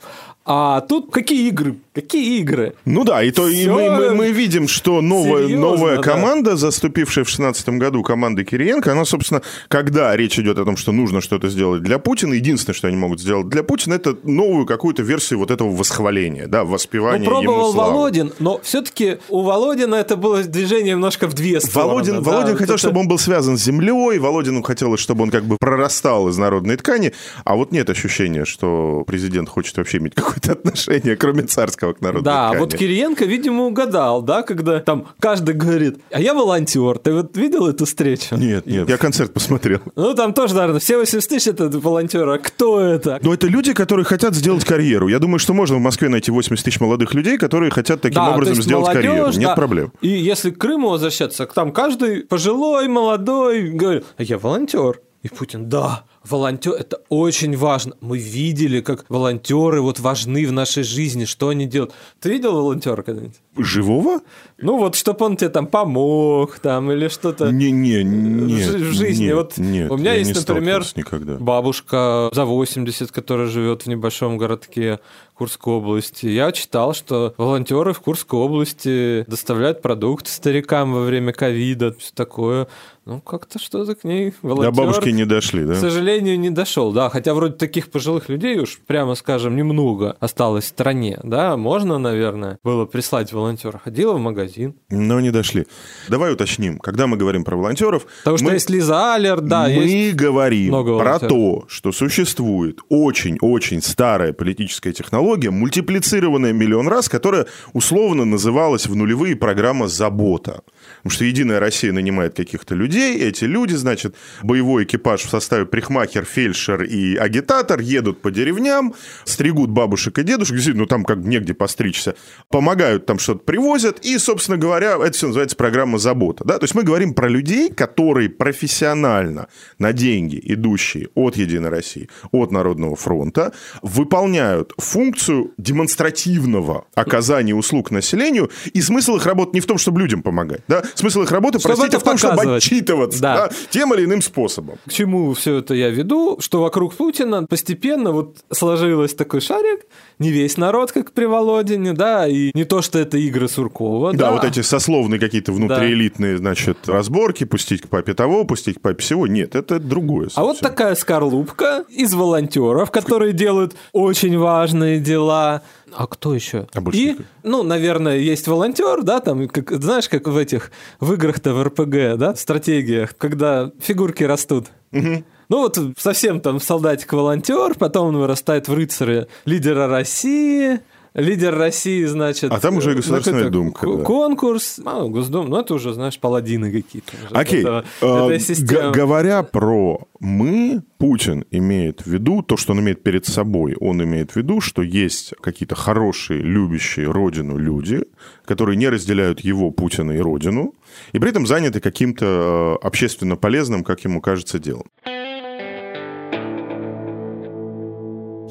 А 0.49 0.79
тут 0.79 1.11
какие 1.11 1.49
игры? 1.49 1.75
Какие 1.93 2.39
игры? 2.39 2.73
Ну 2.85 3.03
да, 3.03 3.21
и, 3.21 3.31
то, 3.31 3.49
и 3.49 3.67
мы, 3.67 3.89
мы, 3.89 4.15
мы 4.15 4.31
видим, 4.31 4.69
что 4.69 5.01
новая, 5.01 5.43
серьезно, 5.43 5.65
новая 5.65 5.97
команда, 5.97 6.51
да. 6.51 6.55
заступившая 6.57 7.25
в 7.25 7.27
2016 7.27 7.69
году, 7.69 8.01
команда 8.01 8.45
Кириенко, 8.45 8.93
она, 8.93 9.03
собственно, 9.03 9.41
когда 9.67 10.15
речь 10.15 10.39
идет 10.39 10.57
о 10.57 10.63
том, 10.63 10.77
что 10.77 10.93
нужно 10.93 11.19
что-то 11.19 11.49
сделать 11.49 11.83
для 11.83 11.99
Путина, 11.99 12.33
единственное, 12.33 12.75
что 12.75 12.87
они 12.87 12.95
могут 12.95 13.19
сделать 13.19 13.49
для 13.49 13.61
Путина, 13.61 13.95
это 13.95 14.15
новую 14.23 14.65
какую-то 14.65 15.03
версию 15.03 15.39
вот 15.39 15.51
этого 15.51 15.69
восхваления, 15.75 16.47
да, 16.47 16.63
воспевания 16.63 17.25
ну, 17.25 17.31
пробовал 17.31 17.63
ему 17.63 17.73
славы. 17.73 17.93
Володин, 17.93 18.33
но 18.39 18.61
все-таки 18.63 19.17
у 19.27 19.41
Володина 19.41 19.95
это 19.95 20.15
было 20.15 20.43
движение 20.43 20.91
немножко 20.91 21.27
в 21.27 21.33
две 21.33 21.59
стороны. 21.59 21.91
Володин, 21.91 22.15
да, 22.15 22.21
Володин 22.21 22.57
хотел, 22.57 22.75
это... 22.75 22.77
чтобы 22.77 23.01
он 23.01 23.09
был 23.09 23.19
связан 23.19 23.57
с 23.57 23.61
землей, 23.63 24.17
Володину 24.17 24.61
хотелось, 24.61 25.01
чтобы 25.01 25.23
он 25.23 25.29
как 25.29 25.43
бы 25.43 25.57
прорастал 25.59 26.29
из 26.29 26.37
народной 26.37 26.77
ткани, 26.77 27.11
а 27.43 27.57
вот 27.57 27.73
нет 27.73 27.89
ощущения, 27.89 28.45
что 28.45 29.03
президент 29.05 29.49
хочет 29.49 29.75
вообще 29.75 29.97
иметь 29.97 30.15
какой 30.15 30.36
какое-то 30.37 30.51
отношение, 30.59 31.15
кроме 31.15 31.43
царского 31.43 31.93
к 31.93 32.01
народу. 32.01 32.23
Да, 32.23 32.49
ткани. 32.49 32.59
вот 32.59 32.75
Кириенко, 32.75 33.25
видимо, 33.25 33.65
угадал, 33.65 34.21
да, 34.21 34.43
когда 34.43 34.79
там 34.79 35.07
каждый 35.19 35.55
говорит, 35.55 35.99
а 36.11 36.19
я 36.19 36.33
волонтер. 36.33 36.97
Ты 36.99 37.13
вот 37.13 37.35
видел 37.37 37.67
эту 37.67 37.85
встречу? 37.85 38.35
Нет, 38.35 38.65
нет, 38.65 38.89
я 38.89 38.97
концерт 38.97 39.33
посмотрел. 39.33 39.79
Ну, 39.95 40.13
там 40.13 40.33
тоже, 40.33 40.55
наверное, 40.55 40.79
все 40.79 40.97
80 40.97 41.29
тысяч 41.29 41.47
это 41.47 41.69
волонтеры. 41.69 42.35
А 42.35 42.37
кто 42.37 42.79
это? 42.79 43.19
Ну, 43.21 43.33
это 43.33 43.47
люди, 43.47 43.73
которые 43.73 44.05
хотят 44.05 44.35
сделать 44.35 44.65
карьеру. 44.65 45.07
Я 45.07 45.19
думаю, 45.19 45.39
что 45.39 45.53
можно 45.53 45.77
в 45.77 45.81
Москве 45.81 46.09
найти 46.09 46.31
80 46.31 46.63
тысяч 46.63 46.79
молодых 46.79 47.13
людей, 47.13 47.37
которые 47.37 47.71
хотят 47.71 48.01
таким 48.01 48.21
да, 48.21 48.33
образом 48.33 48.55
сделать 48.55 48.87
молодежь, 48.87 49.09
карьеру. 49.09 49.31
Нет 49.31 49.49
да. 49.49 49.55
проблем. 49.55 49.91
И 50.01 50.09
если 50.09 50.51
к 50.51 50.57
Крыму 50.57 50.89
возвращаться, 50.89 51.45
там 51.45 51.71
каждый 51.71 52.23
пожилой, 52.23 52.87
молодой 52.87 53.69
говорит, 53.69 54.05
а 54.17 54.23
я 54.23 54.37
волонтер. 54.37 55.01
И 55.23 55.29
Путин, 55.29 55.67
да, 55.67 56.05
волонтер, 56.29 56.73
это 56.73 57.01
очень 57.09 57.55
важно. 57.55 57.95
Мы 58.01 58.17
видели, 58.17 58.81
как 58.81 59.05
волонтеры 59.09 59.81
вот 59.81 59.99
важны 59.99 60.45
в 60.45 60.51
нашей 60.51 60.83
жизни, 60.83 61.25
что 61.25 61.49
они 61.49 61.65
делают. 61.65 61.93
Ты 62.19 62.29
видел 62.29 62.53
волонтера 62.53 63.01
когда-нибудь? 63.01 63.37
Живого? 63.57 64.21
Ну 64.57 64.77
вот, 64.77 64.95
чтобы 64.95 65.25
он 65.25 65.37
тебе 65.37 65.49
там 65.49 65.67
помог, 65.67 66.59
там, 66.59 66.91
или 66.91 67.07
что-то. 67.07 67.51
Не-не, 67.51 68.03
не. 68.03 68.63
В 68.63 68.93
жизни. 68.93 69.25
Нет, 69.25 69.35
вот 69.35 69.57
нет, 69.57 69.91
у 69.91 69.97
меня 69.97 70.13
есть, 70.13 70.47
например, 70.47 70.83
никогда. 70.95 71.35
бабушка 71.35 72.29
за 72.33 72.45
80, 72.45 73.11
которая 73.11 73.47
живет 73.47 73.83
в 73.83 73.87
небольшом 73.87 74.37
городке 74.37 74.99
Курской 75.33 75.75
области. 75.75 76.25
Я 76.25 76.51
читал, 76.51 76.95
что 76.95 77.35
волонтеры 77.37 77.93
в 77.93 77.99
Курской 77.99 78.39
области 78.39 79.23
доставляют 79.27 79.83
продукты 79.83 80.31
старикам 80.31 80.93
во 80.93 81.01
время 81.01 81.31
ковида, 81.31 81.93
все 81.99 82.11
такое. 82.13 82.67
Ну, 83.05 83.21
как-то 83.21 83.57
что-то 83.57 83.95
к 83.95 84.03
ней 84.03 84.33
волонтер... 84.41 84.71
До 84.71 84.81
бабушки 84.81 85.09
не 85.09 85.25
дошли, 85.25 85.63
да? 85.63 85.75
К 85.75 85.77
сожалению, 85.77 86.16
не 86.21 86.49
дошел, 86.49 86.91
да. 86.91 87.09
Хотя 87.09 87.33
вроде 87.33 87.55
таких 87.55 87.89
пожилых 87.91 88.29
людей 88.29 88.59
уж, 88.59 88.79
прямо 88.85 89.15
скажем, 89.15 89.55
немного 89.55 90.15
осталось 90.19 90.65
в 90.65 90.67
стране, 90.67 91.19
да. 91.23 91.57
Можно, 91.57 91.97
наверное, 91.97 92.59
было 92.63 92.85
прислать 92.85 93.33
волонтера. 93.33 93.79
Ходила 93.83 94.13
в 94.13 94.19
магазин. 94.19 94.75
Но 94.89 95.19
не 95.19 95.31
дошли. 95.31 95.65
Давай 96.09 96.33
уточним. 96.33 96.79
Когда 96.79 97.07
мы 97.07 97.17
говорим 97.17 97.43
про 97.43 97.55
волонтеров... 97.55 98.05
Потому 98.23 98.35
мы... 98.35 98.45
что 98.45 98.53
есть 98.53 98.69
Лиза 98.69 99.13
Алер, 99.13 99.41
да, 99.41 99.67
Мы 99.67 100.13
говорим 100.13 100.71
про 100.97 101.19
то, 101.19 101.65
что 101.67 101.91
существует 101.91 102.79
очень-очень 102.89 103.81
старая 103.81 104.33
политическая 104.33 104.93
технология, 104.93 105.51
мультиплицированная 105.51 106.53
миллион 106.53 106.87
раз, 106.87 107.09
которая 107.09 107.47
условно 107.73 108.25
называлась 108.25 108.87
в 108.87 108.95
нулевые 108.95 109.35
программа 109.35 109.87
«Забота». 109.87 110.61
Потому 110.97 111.11
что 111.11 111.25
«Единая 111.25 111.59
Россия» 111.59 111.91
нанимает 111.91 112.35
каких-то 112.35 112.75
людей, 112.75 113.17
эти 113.19 113.45
люди, 113.45 113.75
значит, 113.75 114.15
боевой 114.43 114.83
экипаж 114.83 115.21
в 115.21 115.29
составе 115.29 115.65
прихмахер, 115.65 116.25
фельдшер 116.25 116.83
и 116.83 117.15
агитатор 117.15 117.79
едут 117.79 118.21
по 118.21 118.31
деревням, 118.31 118.93
стригут 119.25 119.69
бабушек 119.69 120.19
и 120.19 120.23
дедушек, 120.23 120.57
ну 120.75 120.85
там 120.85 121.03
как 121.03 121.19
негде 121.19 121.53
постричься, 121.53 122.15
помогают 122.49 123.05
там 123.05 123.19
что-то 123.19 123.39
привозят, 123.39 124.05
и, 124.05 124.17
собственно 124.17 124.57
говоря, 124.57 124.97
это 124.97 125.11
все 125.11 125.27
называется 125.27 125.55
программа 125.55 125.97
«Забота». 125.97 126.43
Да? 126.43 126.57
То 126.57 126.63
есть 126.65 126.75
мы 126.75 126.83
говорим 126.83 127.13
про 127.13 127.29
людей, 127.29 127.69
которые 127.69 128.29
профессионально 128.29 129.47
на 129.79 129.93
деньги, 129.93 130.39
идущие 130.43 131.09
от 131.15 131.37
«Единой 131.37 131.69
России», 131.69 132.09
от 132.31 132.51
Народного 132.51 132.95
фронта, 132.95 133.53
выполняют 133.81 134.73
функцию 134.77 135.53
демонстративного 135.57 136.85
оказания 136.95 137.55
услуг 137.55 137.91
населению, 137.91 138.49
и 138.73 138.81
смысл 138.81 139.17
их 139.17 139.25
работы 139.25 139.51
не 139.53 139.61
в 139.61 139.65
том, 139.65 139.77
чтобы 139.77 140.01
людям 140.01 140.21
помогать, 140.21 140.61
да? 140.67 140.83
Смысл 140.95 141.23
их 141.23 141.31
работы, 141.31 141.59
чтобы 141.59 141.75
простите, 141.75 141.99
в 141.99 142.03
том, 142.03 142.17
чтобы 142.17 142.55
отчитываться 142.55 143.21
да. 143.21 143.35
Да, 143.35 143.49
тем 143.69 143.93
или 143.93 144.05
иным 144.05 144.21
способом. 144.21 144.77
К 144.85 144.91
чему 144.91 145.33
все 145.33 145.57
это 145.57 145.73
я 145.73 145.89
веду? 145.89 146.37
Что 146.39 146.61
вокруг 146.61 146.95
Путина 146.95 147.45
постепенно 147.45 148.11
вот 148.11 148.37
сложилось 148.51 149.13
такой 149.13 149.41
шарик, 149.41 149.81
не 150.19 150.31
весь 150.31 150.57
народ, 150.57 150.91
как 150.91 151.11
при 151.11 151.25
Володине, 151.25 151.93
да, 151.93 152.27
и 152.27 152.51
не 152.53 152.63
то, 152.63 152.81
что 152.81 152.99
это 152.99 153.17
игры 153.17 153.47
Суркова. 153.47 154.13
Да, 154.13 154.17
да. 154.17 154.31
вот 154.31 154.43
эти 154.43 154.61
сословные 154.61 155.19
какие-то 155.19 155.51
внутриэлитные, 155.51 156.33
да. 156.33 156.37
значит, 156.39 156.77
разборки, 156.87 157.43
пустить 157.43 157.81
к 157.81 157.87
папе 157.87 158.13
того, 158.13 158.43
пустить 158.45 158.79
к 158.79 158.81
папе 158.81 159.01
всего. 159.01 159.27
Нет, 159.27 159.55
это 159.55 159.79
другое. 159.79 160.25
Совсем. 160.25 160.43
А 160.43 160.45
вот 160.45 160.59
такая 160.59 160.95
скорлупка 160.95 161.85
из 161.89 162.13
волонтеров, 162.13 162.91
которые 162.91 163.33
делают 163.33 163.75
очень 163.91 164.37
важные 164.37 164.99
дела. 164.99 165.61
А 165.93 166.07
кто 166.07 166.33
еще? 166.33 166.67
А 166.73 166.81
и, 166.91 167.17
ну, 167.43 167.63
наверное, 167.63 168.17
есть 168.17 168.47
волонтер, 168.47 169.03
да, 169.03 169.19
там, 169.19 169.47
как, 169.47 169.71
знаешь, 169.71 170.09
как 170.09 170.27
в 170.27 170.37
этих, 170.37 170.71
в 170.99 171.13
играх-то 171.13 171.53
в 171.53 171.63
РПГ, 171.63 172.17
да, 172.17 172.33
в 172.33 172.39
стратегиях, 172.39 173.15
когда 173.17 173.71
фигурки 173.79 174.23
растут. 174.23 174.67
Угу. 174.91 175.23
Ну 175.49 175.59
вот 175.59 175.79
совсем 175.97 176.41
там 176.41 176.59
солдатик-волонтер, 176.59 177.75
потом 177.75 178.07
он 178.07 178.17
вырастает 178.17 178.67
в 178.67 178.73
рыцаря 178.73 179.27
лидера 179.45 179.87
России, 179.87 180.81
лидер 181.17 181.57
России, 181.57 182.05
значит... 182.05 182.51
А 182.51 182.59
там 182.59 182.77
уже 182.77 182.93
Государственная 182.93 183.49
Думка. 183.49 183.87
Да. 183.87 184.03
Конкурс, 184.03 184.79
а, 184.85 185.05
Госдум, 185.07 185.49
ну 185.49 185.59
это 185.59 185.73
уже, 185.73 185.93
знаешь, 185.93 186.17
паладины 186.19 186.71
какие-то. 186.71 187.13
Окей, 187.31 187.61
это, 187.61 187.83
а, 188.01 188.31
это 188.31 188.91
говоря 188.91 189.43
про 189.43 190.07
«мы», 190.19 190.83
Путин 190.97 191.45
имеет 191.51 192.01
в 192.01 192.07
виду 192.07 192.41
то, 192.41 192.57
что 192.57 192.73
он 192.73 192.79
имеет 192.79 193.03
перед 193.03 193.25
собой. 193.25 193.75
Он 193.79 194.03
имеет 194.03 194.31
в 194.31 194.35
виду, 194.35 194.61
что 194.61 194.81
есть 194.81 195.33
какие-то 195.41 195.75
хорошие, 195.75 196.41
любящие 196.41 197.11
родину 197.11 197.57
люди, 197.57 198.03
которые 198.45 198.77
не 198.77 198.89
разделяют 198.89 199.41
его, 199.41 199.69
Путина 199.69 200.13
и 200.13 200.19
родину, 200.19 200.73
и 201.11 201.19
при 201.19 201.29
этом 201.29 201.45
заняты 201.45 201.81
каким-то 201.81 202.79
э, 202.81 202.85
общественно 202.85 203.35
полезным, 203.35 203.83
как 203.83 204.03
ему 204.05 204.21
кажется, 204.21 204.57
делом. 204.57 204.85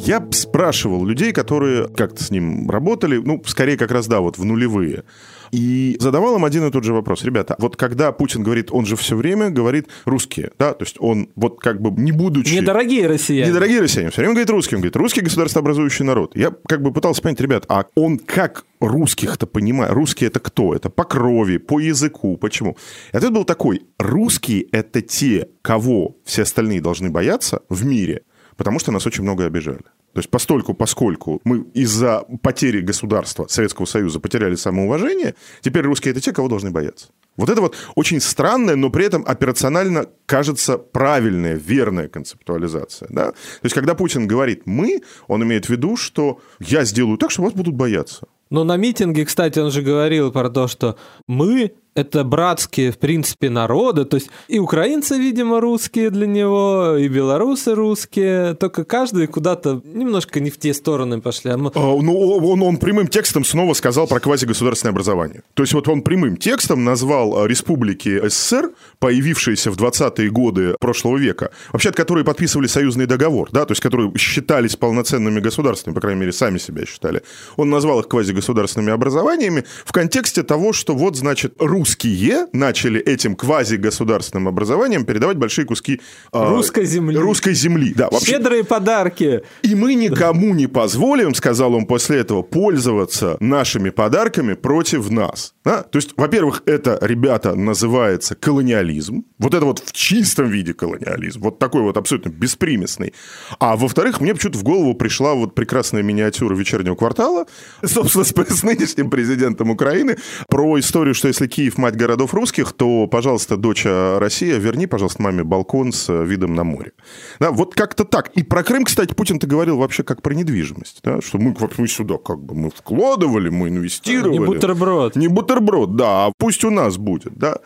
Я 0.06 0.24
спрашивал 0.30 1.04
людей, 1.04 1.32
которые 1.32 1.88
как-то 1.88 2.22
с 2.22 2.30
ним 2.30 2.70
работали, 2.70 3.16
ну, 3.16 3.42
скорее 3.44 3.76
как 3.76 3.90
раз, 3.90 4.06
да, 4.06 4.20
вот 4.20 4.38
в 4.38 4.44
нулевые. 4.44 5.02
И 5.50 5.96
задавал 5.98 6.36
им 6.36 6.44
один 6.44 6.64
и 6.64 6.70
тот 6.70 6.84
же 6.84 6.92
вопрос. 6.92 7.24
Ребята, 7.24 7.56
вот 7.58 7.76
когда 7.76 8.12
Путин 8.12 8.44
говорит, 8.44 8.68
он 8.70 8.86
же 8.86 8.94
все 8.94 9.16
время 9.16 9.50
говорит 9.50 9.88
русские, 10.04 10.52
да, 10.60 10.74
то 10.74 10.84
есть 10.84 10.96
он 11.00 11.30
вот 11.34 11.58
как 11.58 11.80
бы 11.80 11.90
не 12.00 12.12
будучи... 12.12 12.54
Недорогие 12.54 13.08
россияне. 13.08 13.50
Недорогие 13.50 13.80
россияне. 13.80 14.10
Все 14.10 14.20
время 14.20 14.34
говорит 14.34 14.50
русским, 14.50 14.78
говорит, 14.78 14.94
русский 14.94 15.22
государствообразующий 15.22 16.04
народ. 16.04 16.36
Я 16.36 16.52
как 16.68 16.82
бы 16.82 16.92
пытался 16.92 17.20
понять, 17.20 17.40
ребят, 17.40 17.64
а 17.68 17.86
он 17.96 18.18
как 18.18 18.64
русских-то 18.78 19.48
понимает? 19.48 19.92
Русские 19.92 20.28
это 20.28 20.38
кто? 20.38 20.72
Это 20.72 20.88
по 20.88 21.02
крови, 21.02 21.56
по 21.56 21.80
языку, 21.80 22.36
почему? 22.36 22.76
И 23.12 23.16
ответ 23.16 23.32
был 23.32 23.44
такой, 23.44 23.82
русские 23.98 24.62
это 24.70 25.02
те, 25.02 25.48
кого 25.62 26.16
все 26.24 26.42
остальные 26.42 26.80
должны 26.80 27.10
бояться 27.10 27.62
в 27.68 27.84
мире, 27.84 28.22
потому 28.56 28.78
что 28.78 28.92
нас 28.92 29.06
очень 29.06 29.22
много 29.22 29.44
обижали. 29.44 29.82
То 30.12 30.20
есть 30.20 30.30
постольку, 30.30 30.72
поскольку 30.74 31.40
мы 31.44 31.66
из-за 31.74 32.24
потери 32.42 32.80
государства 32.80 33.46
Советского 33.48 33.84
Союза 33.84 34.18
потеряли 34.18 34.54
самоуважение, 34.54 35.34
теперь 35.60 35.84
русские 35.84 36.12
это 36.12 36.20
те, 36.20 36.32
кого 36.32 36.48
должны 36.48 36.70
бояться. 36.70 37.08
Вот 37.36 37.50
это 37.50 37.60
вот 37.60 37.76
очень 37.96 38.20
странная, 38.20 38.76
но 38.76 38.88
при 38.88 39.04
этом 39.04 39.22
операционально 39.26 40.06
кажется 40.24 40.78
правильная, 40.78 41.54
верная 41.54 42.08
концептуализация. 42.08 43.08
Да? 43.10 43.32
То 43.32 43.64
есть, 43.64 43.74
когда 43.74 43.94
Путин 43.94 44.26
говорит 44.26 44.62
«мы», 44.64 45.02
он 45.28 45.42
имеет 45.44 45.66
в 45.66 45.68
виду, 45.68 45.96
что 45.96 46.40
я 46.60 46.84
сделаю 46.84 47.18
так, 47.18 47.30
что 47.30 47.42
вас 47.42 47.52
будут 47.52 47.74
бояться. 47.74 48.26
Но 48.48 48.64
на 48.64 48.76
митинге, 48.76 49.26
кстати, 49.26 49.58
он 49.58 49.70
же 49.70 49.82
говорил 49.82 50.32
про 50.32 50.48
то, 50.48 50.66
что 50.66 50.96
мы 51.26 51.74
это 51.96 52.24
братские, 52.24 52.92
в 52.92 52.98
принципе, 52.98 53.48
народы. 53.50 54.04
То 54.04 54.16
есть 54.16 54.28
и 54.48 54.58
украинцы, 54.58 55.18
видимо, 55.18 55.60
русские 55.60 56.10
для 56.10 56.26
него, 56.26 56.96
и 56.98 57.08
белорусы 57.08 57.74
русские. 57.74 58.54
Только 58.54 58.84
каждый 58.84 59.26
куда-то 59.26 59.80
немножко 59.84 60.38
не 60.40 60.50
в 60.50 60.58
те 60.58 60.74
стороны 60.74 61.20
пошли. 61.20 61.50
А 61.50 61.56
мы... 61.56 61.70
а, 61.74 61.80
ну, 61.80 62.18
он, 62.18 62.62
он 62.62 62.76
прямым 62.76 63.08
текстом 63.08 63.44
снова 63.44 63.72
сказал 63.72 64.06
про 64.06 64.20
квазигосударственное 64.20 64.92
образование. 64.92 65.42
То 65.54 65.62
есть 65.62 65.72
вот 65.72 65.88
он 65.88 66.02
прямым 66.02 66.36
текстом 66.36 66.84
назвал 66.84 67.42
а, 67.42 67.48
республики 67.48 68.28
СССР, 68.28 68.70
появившиеся 68.98 69.70
в 69.70 69.76
20-е 69.76 70.30
годы 70.30 70.76
прошлого 70.78 71.16
века, 71.16 71.50
вообще 71.72 71.88
от 71.88 71.96
которые 71.96 72.24
подписывали 72.24 72.66
союзный 72.66 73.06
договор, 73.06 73.48
да, 73.52 73.64
то 73.64 73.72
есть 73.72 73.80
которые 73.80 74.12
считались 74.18 74.76
полноценными 74.76 75.40
государствами, 75.40 75.94
по 75.94 76.00
крайней 76.00 76.20
мере, 76.20 76.32
сами 76.32 76.58
себя 76.58 76.84
считали. 76.84 77.22
Он 77.56 77.70
назвал 77.70 78.00
их 78.00 78.08
квазигосударственными 78.08 78.92
образованиями 78.92 79.64
в 79.86 79.92
контексте 79.92 80.42
того, 80.42 80.74
что 80.74 80.94
вот, 80.94 81.16
значит, 81.16 81.54
русские 81.58 81.85
русские 81.86 82.46
начали 82.52 83.00
этим 83.00 83.36
квазигосударственным 83.36 84.48
образованием 84.48 85.04
передавать 85.04 85.36
большие 85.36 85.66
куски 85.66 86.00
а, 86.32 86.50
русской 86.50 86.84
земли. 86.84 87.16
Русской 87.16 87.54
земли, 87.54 87.92
да. 87.94 88.08
Вообще. 88.10 88.32
Щедрые 88.32 88.64
подарки. 88.64 89.42
И 89.62 89.74
мы 89.76 89.94
никому 89.94 90.52
не 90.52 90.66
позволим, 90.66 91.32
сказал 91.34 91.74
он 91.74 91.86
после 91.86 92.18
этого, 92.18 92.42
пользоваться 92.42 93.36
нашими 93.38 93.90
подарками 93.90 94.54
против 94.54 95.10
нас. 95.10 95.54
Да? 95.64 95.82
То 95.82 95.98
есть, 95.98 96.10
во-первых, 96.16 96.62
это, 96.66 96.98
ребята, 97.00 97.54
называется 97.54 98.34
колониализм. 98.34 99.24
Вот 99.38 99.54
это 99.54 99.64
вот 99.64 99.78
в 99.78 99.92
чистом 99.92 100.48
виде 100.48 100.74
колониализм. 100.74 101.40
Вот 101.40 101.58
такой 101.60 101.82
вот 101.82 101.96
абсолютно 101.96 102.30
беспримесный. 102.30 103.14
А 103.60 103.76
во-вторых, 103.76 104.20
мне 104.20 104.34
почему-то 104.34 104.58
в 104.58 104.64
голову 104.64 104.94
пришла 104.94 105.34
вот 105.34 105.54
прекрасная 105.54 106.02
миниатюра 106.02 106.56
вечернего 106.56 106.96
квартала, 106.96 107.46
собственно, 107.84 108.24
с, 108.24 108.32
с 108.32 108.62
нынешним 108.64 109.08
президентом 109.08 109.70
Украины, 109.70 110.16
про 110.48 110.78
историю, 110.80 111.14
что 111.14 111.28
если 111.28 111.46
Киев 111.46 111.75
мать 111.78 111.96
городов 111.96 112.34
русских, 112.34 112.72
то, 112.72 113.06
пожалуйста, 113.06 113.56
дочь 113.56 113.84
Россия, 113.84 114.58
верни, 114.58 114.86
пожалуйста, 114.86 115.22
маме 115.22 115.44
балкон 115.44 115.92
с 115.92 116.12
видом 116.12 116.54
на 116.54 116.64
море. 116.64 116.92
Да, 117.40 117.50
вот 117.50 117.74
как-то 117.74 118.04
так. 118.04 118.30
И 118.34 118.42
про 118.42 118.62
Крым, 118.62 118.84
кстати, 118.84 119.14
Путин-то 119.14 119.46
говорил 119.46 119.78
вообще 119.78 120.02
как 120.02 120.22
про 120.22 120.34
недвижимость. 120.34 121.00
Да, 121.02 121.20
что 121.20 121.38
мы, 121.38 121.54
мы 121.78 121.88
сюда 121.88 122.18
как 122.18 122.42
бы 122.42 122.54
мы 122.54 122.70
вкладывали, 122.70 123.48
мы 123.48 123.68
инвестировали. 123.68 124.32
Не 124.32 124.44
бутерброд. 124.44 125.16
Не 125.16 125.28
бутерброд, 125.28 125.96
да, 125.96 126.26
а 126.26 126.32
пусть 126.38 126.64
у 126.64 126.70
нас 126.70 126.96
будет, 126.96 127.34
да. 127.34 127.58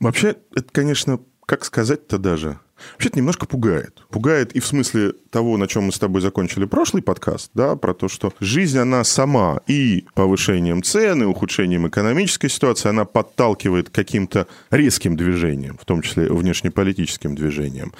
Вообще, 0.00 0.36
это, 0.54 0.66
конечно, 0.72 1.20
как 1.46 1.64
сказать-то 1.64 2.18
даже? 2.18 2.58
Вообще 2.92 3.08
это 3.08 3.18
немножко 3.18 3.46
пугает. 3.46 4.04
Пугает 4.10 4.52
и 4.52 4.60
в 4.60 4.66
смысле 4.66 5.12
того, 5.30 5.56
на 5.56 5.66
чем 5.66 5.84
мы 5.84 5.92
с 5.92 5.98
тобой 5.98 6.20
закончили 6.20 6.64
прошлый 6.64 7.02
подкаст, 7.02 7.50
да, 7.54 7.76
про 7.76 7.94
то, 7.94 8.08
что 8.08 8.32
жизнь, 8.40 8.78
она 8.78 9.02
сама 9.04 9.60
и 9.66 10.04
повышением 10.14 10.82
цен, 10.82 11.22
и 11.22 11.26
ухудшением 11.26 11.88
экономической 11.88 12.48
ситуации, 12.48 12.88
она 12.88 13.04
подталкивает 13.04 13.90
к 13.90 13.94
каким-то 13.94 14.46
резким 14.70 15.16
движениям, 15.16 15.76
в 15.78 15.84
том 15.84 16.02
числе 16.02 16.28
внешнеполитическим 16.28 17.34
движениям. 17.34 17.92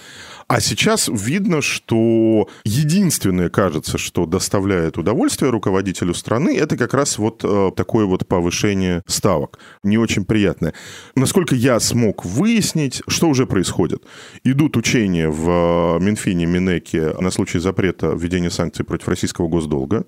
А 0.46 0.60
сейчас 0.60 1.08
видно, 1.08 1.62
что 1.62 2.48
единственное, 2.64 3.48
кажется, 3.48 3.96
что 3.98 4.26
доставляет 4.26 4.98
удовольствие 4.98 5.50
руководителю 5.50 6.14
страны, 6.14 6.56
это 6.56 6.76
как 6.76 6.92
раз 6.92 7.18
вот 7.18 7.40
э, 7.42 7.70
такое 7.74 8.04
вот 8.04 8.26
повышение 8.28 9.02
ставок. 9.06 9.58
Не 9.82 9.96
очень 9.96 10.24
приятное. 10.24 10.74
Насколько 11.16 11.54
я 11.54 11.80
смог 11.80 12.24
выяснить, 12.24 13.02
что 13.08 13.28
уже 13.28 13.46
происходит. 13.46 14.04
Идут 14.44 14.73
идут 14.74 14.76
учения 14.76 15.28
в 15.28 15.98
Минфине, 16.00 16.46
Минеке 16.46 17.14
на 17.20 17.30
случай 17.30 17.58
запрета 17.58 18.08
введения 18.08 18.50
санкций 18.50 18.84
против 18.84 19.08
российского 19.08 19.48
госдолга. 19.48 20.04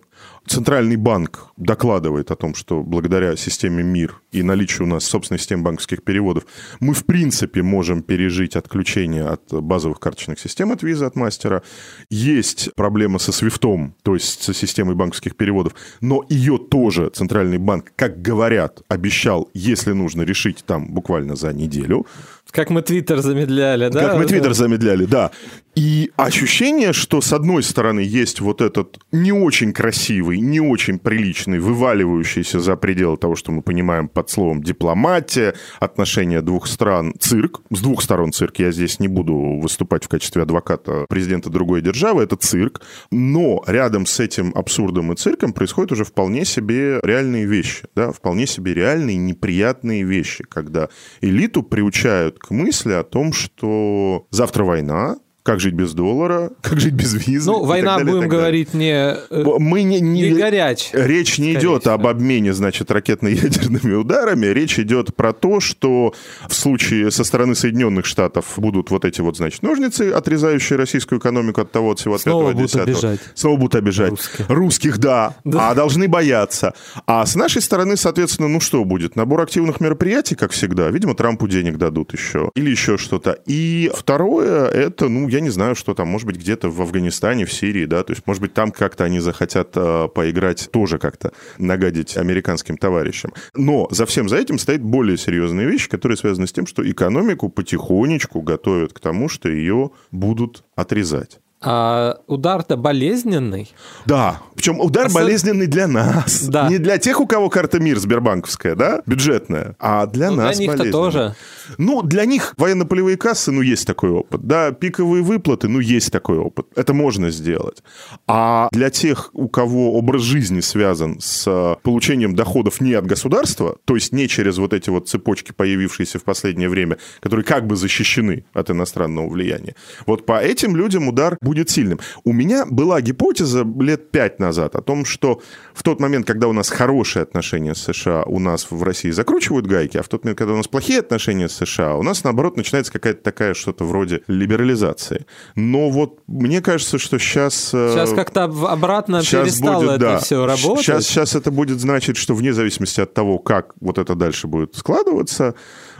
Центральный 0.46 0.96
банк 0.96 1.48
докладывает 1.56 2.30
о 2.30 2.36
том, 2.36 2.54
что 2.54 2.82
благодаря 2.82 3.36
системе 3.36 3.82
МИР 3.82 4.20
и 4.32 4.42
наличию 4.42 4.84
у 4.84 4.90
нас 4.90 5.04
собственной 5.04 5.38
системы 5.38 5.64
банковских 5.64 6.02
переводов 6.02 6.46
мы, 6.78 6.94
в 6.94 7.04
принципе, 7.04 7.62
можем 7.62 8.02
пережить 8.02 8.54
отключение 8.54 9.24
от 9.24 9.42
базовых 9.52 9.98
карточных 9.98 10.38
систем 10.38 10.70
от 10.72 10.82
визы, 10.82 11.04
от 11.04 11.16
мастера. 11.16 11.62
Есть 12.10 12.70
проблема 12.76 13.18
со 13.18 13.32
свифтом, 13.32 13.94
то 14.02 14.14
есть 14.14 14.42
со 14.42 14.54
системой 14.54 14.94
банковских 14.94 15.36
переводов, 15.36 15.74
но 16.00 16.24
ее 16.28 16.58
тоже 16.58 17.10
Центральный 17.10 17.58
банк, 17.58 17.92
как 17.96 18.22
говорят, 18.22 18.82
обещал, 18.88 19.50
если 19.52 19.92
нужно 19.92 20.22
решить 20.22 20.64
там 20.64 20.86
буквально 20.92 21.34
за 21.34 21.52
неделю. 21.52 22.06
Как 22.50 22.70
мы 22.70 22.82
Твиттер 22.82 23.20
замедляли, 23.20 23.88
да? 23.88 24.00
Как 24.00 24.18
мы 24.18 24.26
Твиттер 24.26 24.54
замедляли, 24.54 25.04
да. 25.06 25.32
И 25.76 26.10
ощущение, 26.16 26.94
что 26.94 27.20
с 27.20 27.34
одной 27.34 27.62
стороны 27.62 28.00
есть 28.00 28.40
вот 28.40 28.62
этот 28.62 28.98
не 29.12 29.30
очень 29.30 29.74
красивый, 29.74 30.40
не 30.40 30.58
очень 30.58 30.98
приличный, 30.98 31.58
вываливающийся 31.58 32.60
за 32.60 32.76
пределы 32.76 33.18
того, 33.18 33.36
что 33.36 33.52
мы 33.52 33.60
понимаем 33.60 34.08
под 34.08 34.30
словом 34.30 34.62
дипломатия, 34.62 35.54
отношения 35.78 36.40
двух 36.40 36.66
стран, 36.66 37.12
цирк. 37.18 37.60
С 37.70 37.82
двух 37.82 38.02
сторон 38.02 38.32
цирк. 38.32 38.58
Я 38.58 38.72
здесь 38.72 39.00
не 39.00 39.08
буду 39.08 39.34
выступать 39.34 40.04
в 40.04 40.08
качестве 40.08 40.44
адвоката 40.44 41.04
президента 41.10 41.50
другой 41.50 41.82
державы. 41.82 42.22
Это 42.22 42.36
цирк. 42.36 42.80
Но 43.10 43.62
рядом 43.66 44.06
с 44.06 44.18
этим 44.18 44.52
абсурдом 44.54 45.12
и 45.12 45.16
цирком 45.16 45.52
происходят 45.52 45.92
уже 45.92 46.04
вполне 46.04 46.46
себе 46.46 47.00
реальные 47.02 47.44
вещи. 47.44 47.84
Да? 47.94 48.12
Вполне 48.12 48.46
себе 48.46 48.72
реальные 48.72 49.18
неприятные 49.18 50.04
вещи, 50.04 50.42
когда 50.48 50.88
элиту 51.20 51.62
приучают 51.62 52.38
к 52.38 52.50
мысли 52.50 52.92
о 52.92 53.02
том, 53.02 53.34
что 53.34 54.26
завтра 54.30 54.64
война, 54.64 55.16
как 55.46 55.60
жить 55.60 55.74
без 55.74 55.94
доллара, 55.94 56.50
как 56.60 56.80
жить 56.80 56.94
без 56.94 57.14
визы. 57.14 57.48
Ну, 57.48 57.64
война, 57.64 57.98
далее, 57.98 58.14
будем 58.14 58.28
говорить, 58.28 58.74
не, 58.74 59.14
э, 59.30 59.44
Мы 59.60 59.84
не, 59.84 60.00
не, 60.00 60.22
не 60.22 60.34
горяч. 60.34 60.90
Речь 60.92 61.38
не 61.38 61.54
идет 61.54 61.82
всего. 61.82 61.94
об 61.94 62.08
обмене, 62.08 62.52
значит, 62.52 62.90
ракетно-ядерными 62.90 63.94
ударами. 63.94 64.46
Речь 64.46 64.76
идет 64.80 65.14
про 65.14 65.32
то, 65.32 65.60
что 65.60 66.14
в 66.48 66.54
случае 66.54 67.12
со 67.12 67.22
стороны 67.22 67.54
Соединенных 67.54 68.06
Штатов 68.06 68.54
будут 68.56 68.90
вот 68.90 69.04
эти 69.04 69.20
вот, 69.20 69.36
значит, 69.36 69.62
ножницы, 69.62 70.10
отрезающие 70.10 70.76
российскую 70.76 71.20
экономику 71.20 71.60
от 71.60 71.70
того, 71.70 71.92
от 71.92 72.00
всего, 72.00 72.16
от 72.16 72.22
Снова 72.22 72.50
будут 72.50 72.72
10 72.72 72.80
обижать. 72.80 73.20
Снова 73.36 73.56
будут 73.56 73.76
обижать. 73.76 74.10
Русских, 74.10 74.46
Русских 74.48 74.98
да, 74.98 75.36
да, 75.44 75.70
а 75.70 75.74
должны 75.76 76.08
бояться. 76.08 76.74
А 77.06 77.24
с 77.24 77.36
нашей 77.36 77.62
стороны, 77.62 77.96
соответственно, 77.96 78.48
ну 78.48 78.58
что 78.60 78.84
будет? 78.84 79.14
Набор 79.14 79.42
активных 79.42 79.80
мероприятий, 79.80 80.34
как 80.34 80.50
всегда. 80.50 80.90
Видимо, 80.90 81.14
Трампу 81.14 81.46
денег 81.46 81.76
дадут 81.76 82.12
еще. 82.14 82.50
Или 82.56 82.70
еще 82.70 82.98
что-то. 82.98 83.38
И 83.46 83.92
второе, 83.94 84.66
это, 84.66 85.08
ну, 85.08 85.28
я 85.35 85.35
не 85.40 85.50
знаю, 85.50 85.74
что 85.74 85.94
там, 85.94 86.08
может 86.08 86.26
быть, 86.26 86.36
где-то 86.36 86.70
в 86.70 86.80
Афганистане, 86.80 87.44
в 87.44 87.52
Сирии, 87.52 87.86
да, 87.86 88.02
то 88.02 88.12
есть, 88.12 88.26
может 88.26 88.42
быть, 88.42 88.54
там 88.54 88.70
как-то 88.70 89.04
они 89.04 89.20
захотят 89.20 89.70
э, 89.74 90.08
поиграть 90.14 90.68
тоже 90.70 90.98
как-то, 90.98 91.32
нагадить 91.58 92.16
американским 92.16 92.76
товарищам. 92.76 93.32
Но 93.54 93.88
за 93.90 94.06
всем 94.06 94.28
за 94.28 94.36
этим 94.36 94.58
стоит 94.58 94.82
более 94.82 95.16
серьезные 95.16 95.66
вещи, 95.66 95.88
которые 95.88 96.16
связаны 96.16 96.46
с 96.46 96.52
тем, 96.52 96.66
что 96.66 96.88
экономику 96.88 97.48
потихонечку 97.48 98.40
готовят 98.42 98.92
к 98.92 99.00
тому, 99.00 99.28
что 99.28 99.48
ее 99.48 99.90
будут 100.10 100.64
отрезать. 100.74 101.40
А 101.68 102.20
удар-то 102.28 102.76
болезненный. 102.76 103.68
Да, 104.04 104.40
причем 104.54 104.80
удар 104.80 105.06
Особ... 105.06 105.20
болезненный 105.20 105.66
для 105.66 105.88
нас. 105.88 106.44
Да. 106.48 106.68
Не 106.68 106.78
для 106.78 106.98
тех, 106.98 107.20
у 107.20 107.26
кого 107.26 107.50
карта 107.50 107.80
МИР 107.80 107.98
Сбербанковская, 107.98 108.76
да, 108.76 109.02
бюджетная, 109.04 109.74
а 109.80 110.06
для 110.06 110.30
ну, 110.30 110.36
нас 110.36 110.56
Для 110.56 110.66
них-то 110.66 110.90
тоже. 110.92 111.34
Ну, 111.76 112.02
для 112.02 112.24
них 112.24 112.54
военно-полевые 112.56 113.16
кассы, 113.16 113.50
ну, 113.50 113.62
есть 113.62 113.84
такой 113.84 114.10
опыт. 114.10 114.42
Да, 114.42 114.70
пиковые 114.70 115.24
выплаты, 115.24 115.66
ну, 115.66 115.80
есть 115.80 116.12
такой 116.12 116.38
опыт. 116.38 116.66
Это 116.76 116.94
можно 116.94 117.30
сделать. 117.30 117.82
А 118.28 118.68
для 118.70 118.90
тех, 118.90 119.30
у 119.32 119.48
кого 119.48 119.94
образ 119.94 120.22
жизни 120.22 120.60
связан 120.60 121.18
с 121.20 121.76
получением 121.82 122.36
доходов 122.36 122.80
не 122.80 122.94
от 122.94 123.06
государства, 123.06 123.76
то 123.84 123.96
есть 123.96 124.12
не 124.12 124.28
через 124.28 124.58
вот 124.58 124.72
эти 124.72 124.90
вот 124.90 125.08
цепочки, 125.08 125.50
появившиеся 125.50 126.20
в 126.20 126.22
последнее 126.22 126.68
время, 126.68 126.98
которые 127.20 127.44
как 127.44 127.66
бы 127.66 127.74
защищены 127.74 128.44
от 128.54 128.70
иностранного 128.70 129.28
влияния, 129.28 129.74
вот 130.06 130.26
по 130.26 130.40
этим 130.40 130.76
людям 130.76 131.08
удар 131.08 131.36
будет 131.40 131.55
сильным. 131.64 132.00
У 132.24 132.32
меня 132.32 132.66
была 132.66 133.00
гипотеза 133.00 133.66
лет 133.80 134.10
пять 134.10 134.38
назад 134.38 134.74
о 134.76 134.82
том, 134.82 135.04
что 135.04 135.40
в 135.74 135.82
тот 135.82 136.00
момент, 136.00 136.26
когда 136.26 136.48
у 136.48 136.52
нас 136.52 136.68
хорошие 136.68 137.22
отношения 137.22 137.74
с 137.74 137.82
США, 137.82 138.24
у 138.24 138.38
нас 138.38 138.66
в 138.70 138.82
России 138.82 139.10
закручивают 139.10 139.66
гайки, 139.66 139.98
а 139.98 140.02
в 140.02 140.08
тот 140.08 140.24
момент, 140.24 140.38
когда 140.38 140.54
у 140.54 140.56
нас 140.56 140.68
плохие 140.68 141.00
отношения 141.00 141.48
с 141.48 141.54
США, 141.56 141.96
у 141.96 142.02
нас, 142.02 142.24
наоборот, 142.24 142.56
начинается 142.56 142.92
какая-то 142.92 143.22
такая 143.22 143.54
что-то 143.54 143.84
вроде 143.84 144.22
либерализации. 144.26 145.26
Но 145.54 145.90
вот 145.90 146.20
мне 146.26 146.60
кажется, 146.60 146.98
что 146.98 147.18
сейчас... 147.18 147.70
Э, 147.72 147.92
сейчас 147.94 148.12
как-то 148.12 148.44
обратно 148.44 149.22
сейчас 149.22 149.44
перестало 149.44 149.80
будет, 149.80 149.90
это 149.90 150.00
да, 150.00 150.18
все 150.18 150.46
работать. 150.46 150.84
Сейчас, 150.84 151.06
сейчас 151.06 151.34
это 151.34 151.50
будет 151.50 151.80
значить, 151.80 152.16
что 152.16 152.34
вне 152.34 152.52
зависимости 152.52 153.00
от 153.00 153.14
того, 153.14 153.38
как 153.38 153.74
вот 153.80 153.98
это 153.98 154.14
дальше 154.14 154.46
будет 154.46 154.74
складываться, 154.76 155.54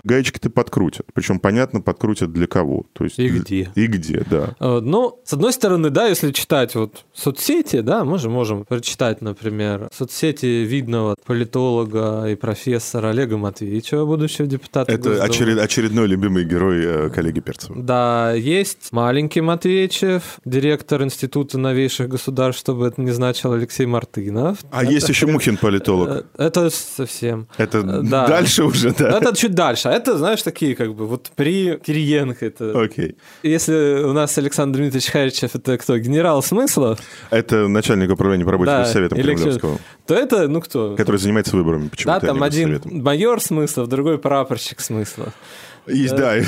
гаечки-то 0.07 0.51
подкрутят. 0.51 1.07
Причем, 1.13 1.41
понятно, 1.41 1.81
подкрутят 1.81 2.33
для 2.33 2.47
кого. 2.47 2.87
То 2.93 3.05
есть, 3.05 3.19
и 3.19 3.29
где. 3.29 3.71
И 3.75 3.87
где, 3.87 4.25
да. 4.31 4.55
Э, 4.61 4.81
ну, 4.81 5.21
с 5.25 5.33
одной 5.33 5.53
стороны, 5.53 5.91
да, 5.91 6.07
если 6.07 6.31
читать 6.31 6.75
вот 6.75 7.05
соцсети, 7.13 7.81
да, 7.81 8.05
мы 8.05 8.19
же 8.19 8.31
можем 8.31 8.65
прочитать, 8.65 9.21
например, 9.21 9.89
соцсети 9.93 10.47
видного 10.47 11.17
политолога 11.27 12.27
и 12.29 12.37
профессора 12.37 13.09
Олега 13.09 13.37
Матвеевича, 13.37 14.05
будущего 14.05 14.47
депутата 14.47 14.93
Это 14.93 15.09
Госдумы. 15.09 15.29
очеред, 15.29 15.59
очередной 15.59 16.07
любимый 16.07 16.45
герой 16.45 16.85
э, 16.85 17.11
коллеги 17.11 17.41
Перцева. 17.41 17.75
Да, 17.77 18.33
есть 18.33 18.93
маленький 18.93 19.41
Матвеевичев, 19.41 20.39
директор 20.45 21.03
Института 21.03 21.59
новейших 21.59 22.09
государств, 22.09 22.61
чтобы 22.61 22.87
это 22.87 23.01
не 23.01 23.11
значило 23.11 23.57
Алексей 23.57 23.87
Мартынов. 23.87 24.59
А 24.71 24.85
это, 24.85 24.93
есть 24.93 25.09
еще 25.09 25.27
Мухин 25.27 25.57
политолог. 25.57 26.27
Это 26.37 26.71
совсем. 26.71 27.49
Это 27.57 27.83
да. 27.83 28.27
дальше 28.29 28.65
уже, 28.65 28.93
да? 28.93 29.19
Это 29.19 29.37
чуть 29.37 29.55
дальше 29.55 29.89
это, 29.97 30.19
знаешь, 30.19 30.43
такие 30.43 30.75
как 30.75 30.95
бы 30.95 31.07
вот 31.07 31.31
при 31.35 31.77
Кириенко 31.77 32.47
это... 32.47 32.81
Окей. 32.81 33.09
Okay. 33.09 33.17
Если 33.43 34.03
у 34.05 34.13
нас 34.13 34.37
Александр 34.39 34.79
Дмитриевич 34.79 35.11
Харичев, 35.11 35.55
это 35.55 35.79
кто? 35.79 35.99
Генерал 35.99 36.43
смыслов? 36.43 37.01
Это 37.31 37.69
начальник 37.69 38.11
управления 38.11 38.45
по 38.45 38.53
работе 38.53 38.71
да, 38.71 38.85
Советом 38.85 39.19
Кремлевского. 39.19 39.79
То 40.07 40.15
это, 40.15 40.49
ну 40.49 40.61
кто? 40.61 40.95
Который 40.97 41.17
занимается 41.17 41.57
выборами 41.57 41.89
почему-то. 41.89 42.21
Да, 42.21 42.27
там 42.27 42.43
один 42.43 42.81
майор 42.85 43.41
смыслов, 43.41 43.89
другой 43.89 44.19
прапорщик 44.19 44.81
смыслов. 44.81 45.33
Есть, 45.87 46.17
да. 46.17 46.37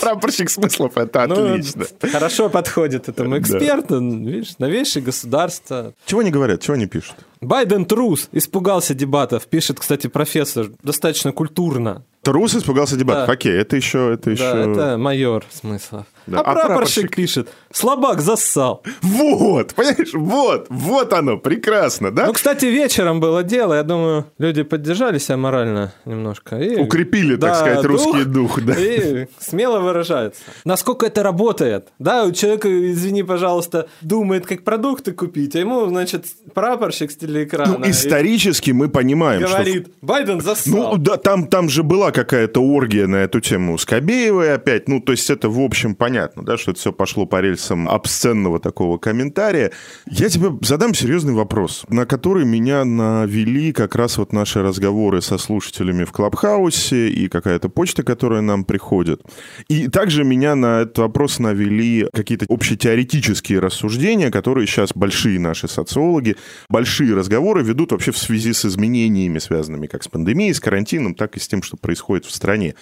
Прапорщик 0.00 0.50
смыслов, 0.50 0.96
это 0.96 1.26
ну, 1.26 1.54
отлично. 1.54 1.84
Хорошо 2.10 2.48
подходит 2.48 3.08
этому 3.08 3.38
эксперту, 3.38 4.00
видишь, 4.00 4.58
новейшее 4.58 5.02
государство. 5.02 5.94
Чего 6.06 6.22
не 6.22 6.30
говорят, 6.30 6.60
чего 6.60 6.76
не 6.76 6.86
пишут? 6.86 7.16
Байден 7.40 7.84
трус, 7.84 8.28
испугался 8.32 8.94
дебатов, 8.94 9.46
пишет, 9.46 9.80
кстати, 9.80 10.06
профессор, 10.06 10.70
достаточно 10.82 11.32
культурно. 11.32 12.04
Трус 12.22 12.54
испугался 12.54 12.96
дебатов. 12.96 13.28
Окей, 13.28 13.52
это 13.52 13.76
еще, 13.76 14.14
это 14.14 14.30
еще. 14.30 14.42
Да, 14.42 14.70
это 14.70 14.98
майор 14.98 15.44
смысла. 15.50 16.06
Да. 16.26 16.38
А, 16.38 16.40
а 16.40 16.44
прапорщик, 16.54 16.66
прапорщик 16.68 17.16
пишет: 17.16 17.48
слабак 17.70 18.20
зассал. 18.20 18.82
Вот, 19.02 19.74
понимаешь, 19.74 20.14
вот, 20.14 20.66
вот 20.70 21.12
оно, 21.12 21.36
прекрасно, 21.36 22.10
да? 22.10 22.26
Ну, 22.26 22.32
кстати, 22.32 22.66
вечером 22.66 23.20
было 23.20 23.42
дело, 23.42 23.74
я 23.74 23.82
думаю, 23.82 24.26
люди 24.38 24.62
поддержали 24.62 25.18
себя 25.18 25.36
морально 25.36 25.92
немножко. 26.04 26.56
И, 26.56 26.76
Укрепили, 26.76 27.36
да, 27.36 27.48
так 27.48 27.56
сказать, 27.56 27.82
дух, 27.82 27.90
русский 27.90 28.24
дух, 28.24 28.62
да. 28.62 28.74
И 28.78 29.26
смело 29.38 29.80
выражаются. 29.80 30.40
Насколько 30.64 31.06
это 31.06 31.22
работает? 31.22 31.88
Да, 31.98 32.24
у 32.24 32.32
человека, 32.32 32.68
извини, 32.92 33.22
пожалуйста, 33.22 33.88
думает, 34.00 34.46
как 34.46 34.64
продукты 34.64 35.12
купить, 35.12 35.54
а 35.56 35.58
ему, 35.58 35.86
значит, 35.86 36.26
прапорщик 36.54 37.10
с 37.10 37.16
телеэкрана. 37.16 37.78
Ну, 37.78 37.90
исторически 37.90 38.70
мы 38.70 38.88
понимаем, 38.88 39.42
говорит, 39.42 39.88
что... 39.88 39.96
Байден 40.00 40.40
зассал. 40.40 40.92
Ну, 40.92 40.96
да, 40.96 41.18
там, 41.18 41.48
там 41.48 41.68
же 41.68 41.82
была 41.82 42.12
какая-то 42.12 42.60
оргия 42.60 43.06
на 43.06 43.16
эту 43.16 43.40
тему 43.40 43.76
с 43.76 43.84
Кобеевой 43.84 44.54
опять, 44.54 44.88
ну, 44.88 45.00
то 45.00 45.12
есть 45.12 45.28
это, 45.28 45.50
в 45.50 45.60
общем, 45.60 45.94
понятно 45.94 46.13
понятно, 46.14 46.44
да, 46.44 46.56
что 46.56 46.70
это 46.70 46.78
все 46.78 46.92
пошло 46.92 47.26
по 47.26 47.40
рельсам 47.40 47.88
обсценного 47.88 48.60
такого 48.60 48.98
комментария. 48.98 49.72
Я 50.06 50.28
тебе 50.28 50.50
задам 50.62 50.94
серьезный 50.94 51.32
вопрос, 51.32 51.84
на 51.88 52.06
который 52.06 52.44
меня 52.44 52.84
навели 52.84 53.72
как 53.72 53.96
раз 53.96 54.18
вот 54.18 54.32
наши 54.32 54.62
разговоры 54.62 55.20
со 55.22 55.38
слушателями 55.38 56.04
в 56.04 56.12
Клабхаусе 56.12 57.08
и 57.08 57.28
какая-то 57.28 57.68
почта, 57.68 58.04
которая 58.04 58.42
нам 58.42 58.64
приходит. 58.64 59.22
И 59.66 59.88
также 59.88 60.22
меня 60.22 60.54
на 60.54 60.82
этот 60.82 60.98
вопрос 60.98 61.40
навели 61.40 62.06
какие-то 62.12 62.46
общетеоретические 62.48 63.58
рассуждения, 63.58 64.30
которые 64.30 64.68
сейчас 64.68 64.92
большие 64.94 65.40
наши 65.40 65.66
социологи, 65.66 66.36
большие 66.68 67.16
разговоры 67.16 67.64
ведут 67.64 67.90
вообще 67.90 68.12
в 68.12 68.18
связи 68.18 68.52
с 68.52 68.64
изменениями, 68.64 69.40
связанными 69.40 69.88
как 69.88 70.04
с 70.04 70.08
пандемией, 70.08 70.54
с 70.54 70.60
карантином, 70.60 71.16
так 71.16 71.36
и 71.36 71.40
с 71.40 71.48
тем, 71.48 71.60
что 71.64 71.76
происходит 71.76 72.24
в 72.24 72.30
стране 72.30 72.76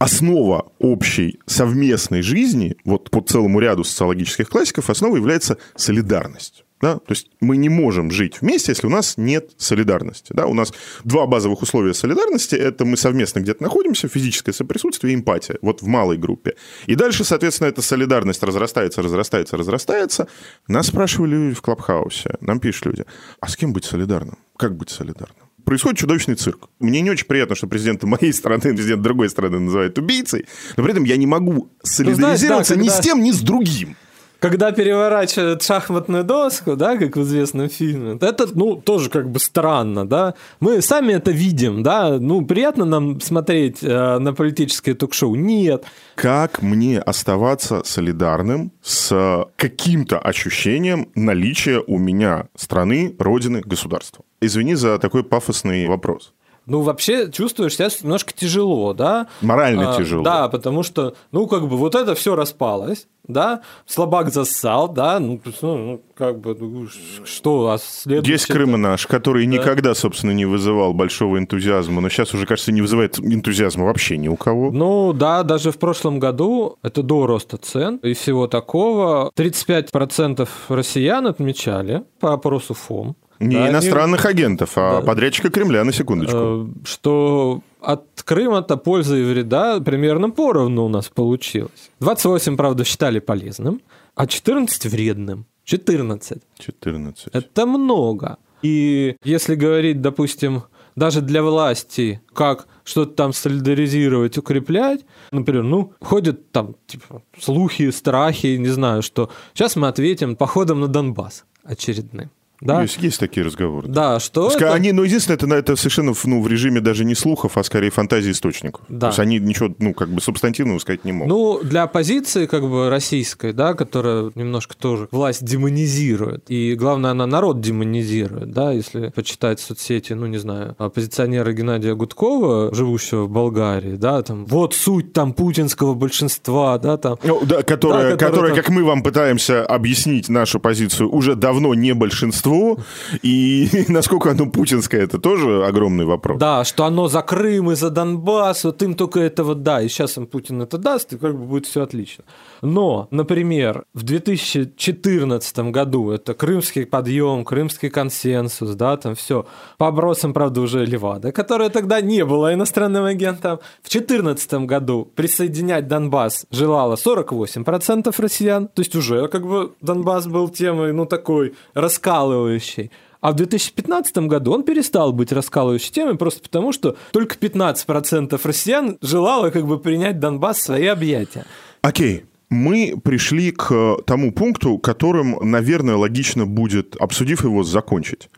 основа 0.00 0.72
общей 0.78 1.38
совместной 1.46 2.22
жизни, 2.22 2.74
вот 2.84 3.10
по 3.10 3.20
целому 3.20 3.60
ряду 3.60 3.84
социологических 3.84 4.48
классиков, 4.48 4.88
основа 4.88 5.16
является 5.16 5.58
солидарность. 5.76 6.64
Да? 6.80 6.94
То 6.94 7.10
есть 7.10 7.30
мы 7.40 7.58
не 7.58 7.68
можем 7.68 8.10
жить 8.10 8.40
вместе, 8.40 8.72
если 8.72 8.86
у 8.86 8.90
нас 8.90 9.18
нет 9.18 9.50
солидарности. 9.58 10.32
Да? 10.32 10.46
У 10.46 10.54
нас 10.54 10.72
два 11.04 11.26
базовых 11.26 11.60
условия 11.60 11.92
солидарности– 11.92 12.54
это 12.56 12.86
мы 12.86 12.96
совместно 12.96 13.40
где-то 13.40 13.62
находимся, 13.62 14.08
физическое 14.08 14.54
соприсутствие 14.54 15.12
и 15.12 15.16
эмпатия, 15.16 15.58
вот 15.60 15.82
в 15.82 15.86
малой 15.86 16.16
группе. 16.16 16.56
И 16.86 16.94
дальше, 16.94 17.22
соответственно, 17.22 17.68
эта 17.68 17.82
солидарность 17.82 18.42
разрастается, 18.42 19.02
разрастается, 19.02 19.58
разрастается. 19.58 20.28
Нас 20.66 20.86
спрашивали 20.86 21.52
в 21.52 21.60
Клабхаусе, 21.60 22.36
нам 22.40 22.58
пишут 22.58 22.86
люди, 22.86 23.04
а 23.38 23.48
с 23.48 23.56
кем 23.56 23.74
быть 23.74 23.84
солидарным? 23.84 24.38
Как 24.56 24.74
быть 24.74 24.88
солидарным? 24.88 25.49
Происходит 25.70 26.00
чудовищный 26.00 26.34
цирк. 26.34 26.68
Мне 26.80 27.00
не 27.00 27.10
очень 27.10 27.26
приятно, 27.26 27.54
что 27.54 27.68
президент 27.68 28.02
моей 28.02 28.32
страны, 28.32 28.60
президент 28.74 29.02
другой 29.02 29.30
страны 29.30 29.60
называют 29.60 29.96
убийцей, 29.98 30.46
но 30.76 30.82
при 30.82 30.90
этом 30.90 31.04
я 31.04 31.16
не 31.16 31.28
могу 31.28 31.70
солидаризироваться 31.84 32.44
ну, 32.44 32.46
знаешь, 32.46 32.68
да, 32.68 32.74
когда... 32.74 32.84
ни 32.84 32.88
с 32.88 33.00
тем, 33.00 33.22
ни 33.22 33.30
с 33.30 33.40
другим 33.40 33.96
когда 34.40 34.72
переворачивают 34.72 35.62
шахматную 35.62 36.24
доску, 36.24 36.74
да, 36.74 36.96
как 36.96 37.16
в 37.16 37.22
известном 37.22 37.68
фильме, 37.68 38.18
это, 38.20 38.48
ну, 38.54 38.76
тоже 38.76 39.10
как 39.10 39.30
бы 39.30 39.38
странно, 39.38 40.06
да. 40.06 40.34
Мы 40.60 40.82
сами 40.82 41.12
это 41.12 41.30
видим, 41.30 41.82
да, 41.82 42.18
ну, 42.18 42.44
приятно 42.44 42.84
нам 42.84 43.20
смотреть 43.20 43.82
э, 43.82 44.18
на 44.18 44.32
политическое 44.32 44.94
ток-шоу? 44.94 45.34
Нет. 45.34 45.84
Как 46.14 46.62
мне 46.62 46.98
оставаться 47.00 47.82
солидарным 47.84 48.72
с 48.82 49.46
каким-то 49.56 50.18
ощущением 50.18 51.08
наличия 51.14 51.82
у 51.86 51.98
меня 51.98 52.46
страны, 52.56 53.14
родины, 53.18 53.60
государства? 53.64 54.24
Извини 54.40 54.74
за 54.74 54.98
такой 54.98 55.22
пафосный 55.22 55.86
вопрос 55.86 56.32
ну, 56.70 56.82
вообще 56.82 57.32
чувствуешь 57.32 57.74
себя 57.74 57.88
немножко 58.00 58.32
тяжело, 58.32 58.94
да? 58.94 59.26
Морально 59.40 59.92
а, 59.92 59.98
тяжело. 59.98 60.22
Да, 60.22 60.48
потому 60.48 60.84
что, 60.84 61.14
ну, 61.32 61.48
как 61.48 61.66
бы 61.66 61.76
вот 61.76 61.96
это 61.96 62.14
все 62.14 62.36
распалось, 62.36 63.08
да, 63.26 63.62
слабак 63.86 64.32
зассал, 64.32 64.88
да, 64.88 65.18
ну, 65.18 65.40
ну, 65.62 65.76
ну 65.76 66.02
как 66.14 66.38
бы, 66.38 66.56
ну, 66.58 66.86
что, 67.24 67.70
а 67.70 67.78
следующее... 67.78 68.34
Есть 68.34 68.46
Крым 68.46 68.80
наш, 68.80 69.08
который 69.08 69.46
да. 69.46 69.52
никогда, 69.52 69.94
собственно, 69.94 70.30
не 70.30 70.44
вызывал 70.44 70.92
большого 70.94 71.38
энтузиазма, 71.38 72.00
но 72.00 72.08
сейчас 72.08 72.34
уже, 72.34 72.46
кажется, 72.46 72.70
не 72.70 72.82
вызывает 72.82 73.18
энтузиазма 73.18 73.84
вообще 73.84 74.16
ни 74.16 74.28
у 74.28 74.36
кого. 74.36 74.70
Ну, 74.70 75.12
да, 75.12 75.42
даже 75.42 75.72
в 75.72 75.78
прошлом 75.78 76.20
году, 76.20 76.78
это 76.82 77.02
до 77.02 77.26
роста 77.26 77.56
цен 77.56 77.96
и 77.96 78.14
всего 78.14 78.46
такого, 78.46 79.32
35% 79.36 80.48
россиян 80.68 81.26
отмечали 81.26 82.04
по 82.20 82.32
опросу 82.32 82.74
ФОМ, 82.74 83.16
не 83.40 83.56
да, 83.56 83.70
иностранных 83.70 84.24
не... 84.24 84.30
агентов, 84.30 84.72
а 84.76 85.00
да. 85.00 85.06
подрядчика 85.06 85.50
Кремля, 85.50 85.84
на 85.84 85.92
секундочку. 85.92 86.36
Э, 86.36 86.66
что 86.84 87.62
от 87.80 88.04
Крыма-то 88.22 88.76
пользы 88.76 89.20
и 89.20 89.24
вреда 89.24 89.80
примерно 89.80 90.30
поровну 90.30 90.84
у 90.84 90.88
нас 90.88 91.08
получилось. 91.08 91.90
28, 92.00 92.56
правда, 92.56 92.84
считали 92.84 93.18
полезным, 93.18 93.80
а 94.14 94.26
14 94.26 94.86
вредным. 94.86 95.46
14. 95.64 96.42
14. 96.58 97.28
Это 97.32 97.66
много. 97.66 98.36
И 98.62 99.16
если 99.24 99.54
говорить, 99.54 100.02
допустим, 100.02 100.64
даже 100.96 101.22
для 101.22 101.42
власти, 101.42 102.20
как 102.34 102.66
что-то 102.84 103.12
там 103.12 103.32
солидаризировать, 103.32 104.36
укреплять, 104.36 105.00
например, 105.30 105.62
ну, 105.62 105.92
ходят 106.00 106.50
там 106.52 106.74
типа, 106.86 107.22
слухи, 107.38 107.90
страхи, 107.90 108.58
не 108.58 108.68
знаю, 108.68 109.02
что 109.02 109.30
сейчас 109.54 109.76
мы 109.76 109.88
ответим 109.88 110.36
походом 110.36 110.80
на 110.80 110.88
Донбасс 110.88 111.44
очередным. 111.64 112.30
Да? 112.60 112.82
Есть, 112.82 112.98
есть 112.98 113.18
такие 113.18 113.44
разговоры. 113.44 113.88
Да, 113.88 114.20
что 114.20 114.48
Ска- 114.48 114.56
это... 114.56 114.74
Они, 114.74 114.92
ну, 114.92 115.02
единственное, 115.02 115.36
это, 115.36 115.46
это 115.54 115.76
совершенно 115.76 116.12
ну, 116.24 116.42
в 116.42 116.48
режиме 116.48 116.80
даже 116.80 117.04
не 117.04 117.14
слухов, 117.14 117.56
а 117.56 117.62
скорее 117.62 117.90
фантазии 117.90 118.32
источников. 118.32 118.82
Да. 118.88 119.00
То 119.00 119.06
есть 119.08 119.18
они 119.18 119.38
ничего, 119.38 119.74
ну, 119.78 119.94
как 119.94 120.10
бы 120.10 120.20
субстантивного 120.20 120.78
сказать 120.78 121.04
не 121.04 121.12
могут. 121.12 121.28
Ну, 121.28 121.60
для 121.62 121.84
оппозиции, 121.84 122.46
как 122.46 122.62
бы, 122.68 122.90
российской, 122.90 123.52
да, 123.52 123.74
которая 123.74 124.30
немножко 124.34 124.76
тоже 124.76 125.08
власть 125.10 125.44
демонизирует, 125.44 126.44
и, 126.50 126.74
главное, 126.74 127.12
она 127.12 127.26
народ 127.26 127.60
демонизирует, 127.60 128.50
да, 128.50 128.72
если 128.72 129.08
почитать 129.08 129.60
соцсети, 129.60 130.12
ну, 130.12 130.26
не 130.26 130.38
знаю, 130.38 130.74
оппозиционера 130.78 131.52
Геннадия 131.52 131.94
Гудкова, 131.94 132.74
живущего 132.74 133.24
в 133.24 133.30
Болгарии, 133.30 133.96
да, 133.96 134.22
там, 134.22 134.44
вот 134.46 134.74
суть 134.74 135.12
там 135.12 135.32
путинского 135.32 135.94
большинства, 135.94 136.78
да, 136.78 136.96
там. 136.96 137.18
Ну, 137.22 137.40
да, 137.44 137.62
которая, 137.62 138.12
да, 138.12 138.16
которая, 138.16 138.54
там... 138.54 138.62
как 138.62 138.68
мы 138.68 138.84
вам 138.84 139.02
пытаемся 139.02 139.64
объяснить 139.64 140.28
нашу 140.28 140.60
позицию, 140.60 141.14
уже 141.14 141.34
давно 141.34 141.74
не 141.74 141.94
большинство, 141.94 142.49
большинству, 142.50 142.78
и 143.22 143.68
насколько 143.88 144.30
оно 144.30 144.46
путинское, 144.46 145.02
это 145.02 145.18
тоже 145.18 145.64
огромный 145.64 146.04
вопрос. 146.04 146.38
Да, 146.38 146.64
что 146.64 146.84
оно 146.84 147.08
за 147.08 147.22
Крым 147.22 147.70
и 147.70 147.74
за 147.74 147.90
Донбасс, 147.90 148.64
вот 148.64 148.82
им 148.82 148.94
только 148.94 149.20
этого 149.20 149.54
да, 149.54 149.82
и 149.82 149.88
сейчас 149.88 150.16
им 150.16 150.26
Путин 150.26 150.62
это 150.62 150.78
даст, 150.78 151.12
и 151.12 151.18
как 151.18 151.38
бы 151.38 151.46
будет 151.46 151.66
все 151.66 151.82
отлично. 151.82 152.24
Но, 152.62 153.08
например, 153.10 153.84
в 153.94 154.02
2014 154.02 155.58
году 155.70 156.10
это 156.10 156.34
крымский 156.34 156.86
подъем, 156.86 157.44
крымский 157.44 157.90
консенсус, 157.90 158.74
да, 158.74 158.96
там 158.96 159.14
все, 159.14 159.46
по 159.78 159.88
опросам, 159.88 160.32
правда, 160.32 160.60
уже 160.60 160.84
Левада, 160.84 161.32
которая 161.32 161.70
тогда 161.70 162.00
не 162.00 162.24
была 162.24 162.54
иностранным 162.54 163.04
агентом. 163.04 163.58
В 163.82 163.90
2014 163.90 164.52
году 164.66 165.10
присоединять 165.14 165.88
Донбасс 165.88 166.46
желало 166.50 166.96
48% 166.96 168.14
россиян, 168.18 168.68
то 168.68 168.82
есть 168.82 168.96
уже 168.96 169.28
как 169.28 169.46
бы 169.46 169.72
Донбасс 169.80 170.26
был 170.26 170.48
темой, 170.48 170.92
ну, 170.92 171.06
такой 171.06 171.54
раскалывающей 171.74 172.39
раскалывающей. 172.40 172.90
А 173.20 173.32
в 173.32 173.36
2015 173.36 174.16
году 174.18 174.52
он 174.52 174.62
перестал 174.62 175.12
быть 175.12 175.30
раскалывающей 175.30 175.92
темой 175.92 176.16
просто 176.16 176.40
потому, 176.40 176.72
что 176.72 176.96
только 177.12 177.36
15% 177.36 178.40
россиян 178.42 178.96
желало 179.02 179.50
как 179.50 179.66
бы 179.66 179.78
принять 179.78 180.18
Донбасс 180.18 180.58
в 180.58 180.62
свои 180.62 180.86
объятия. 180.86 181.44
Окей. 181.82 182.24
Мы 182.48 182.98
пришли 183.00 183.52
к 183.52 183.98
тому 184.06 184.32
пункту, 184.32 184.78
которым, 184.78 185.36
наверное, 185.40 185.94
логично 185.94 186.46
будет, 186.46 186.96
обсудив 186.96 187.44
его, 187.44 187.62
закончить. 187.62 188.28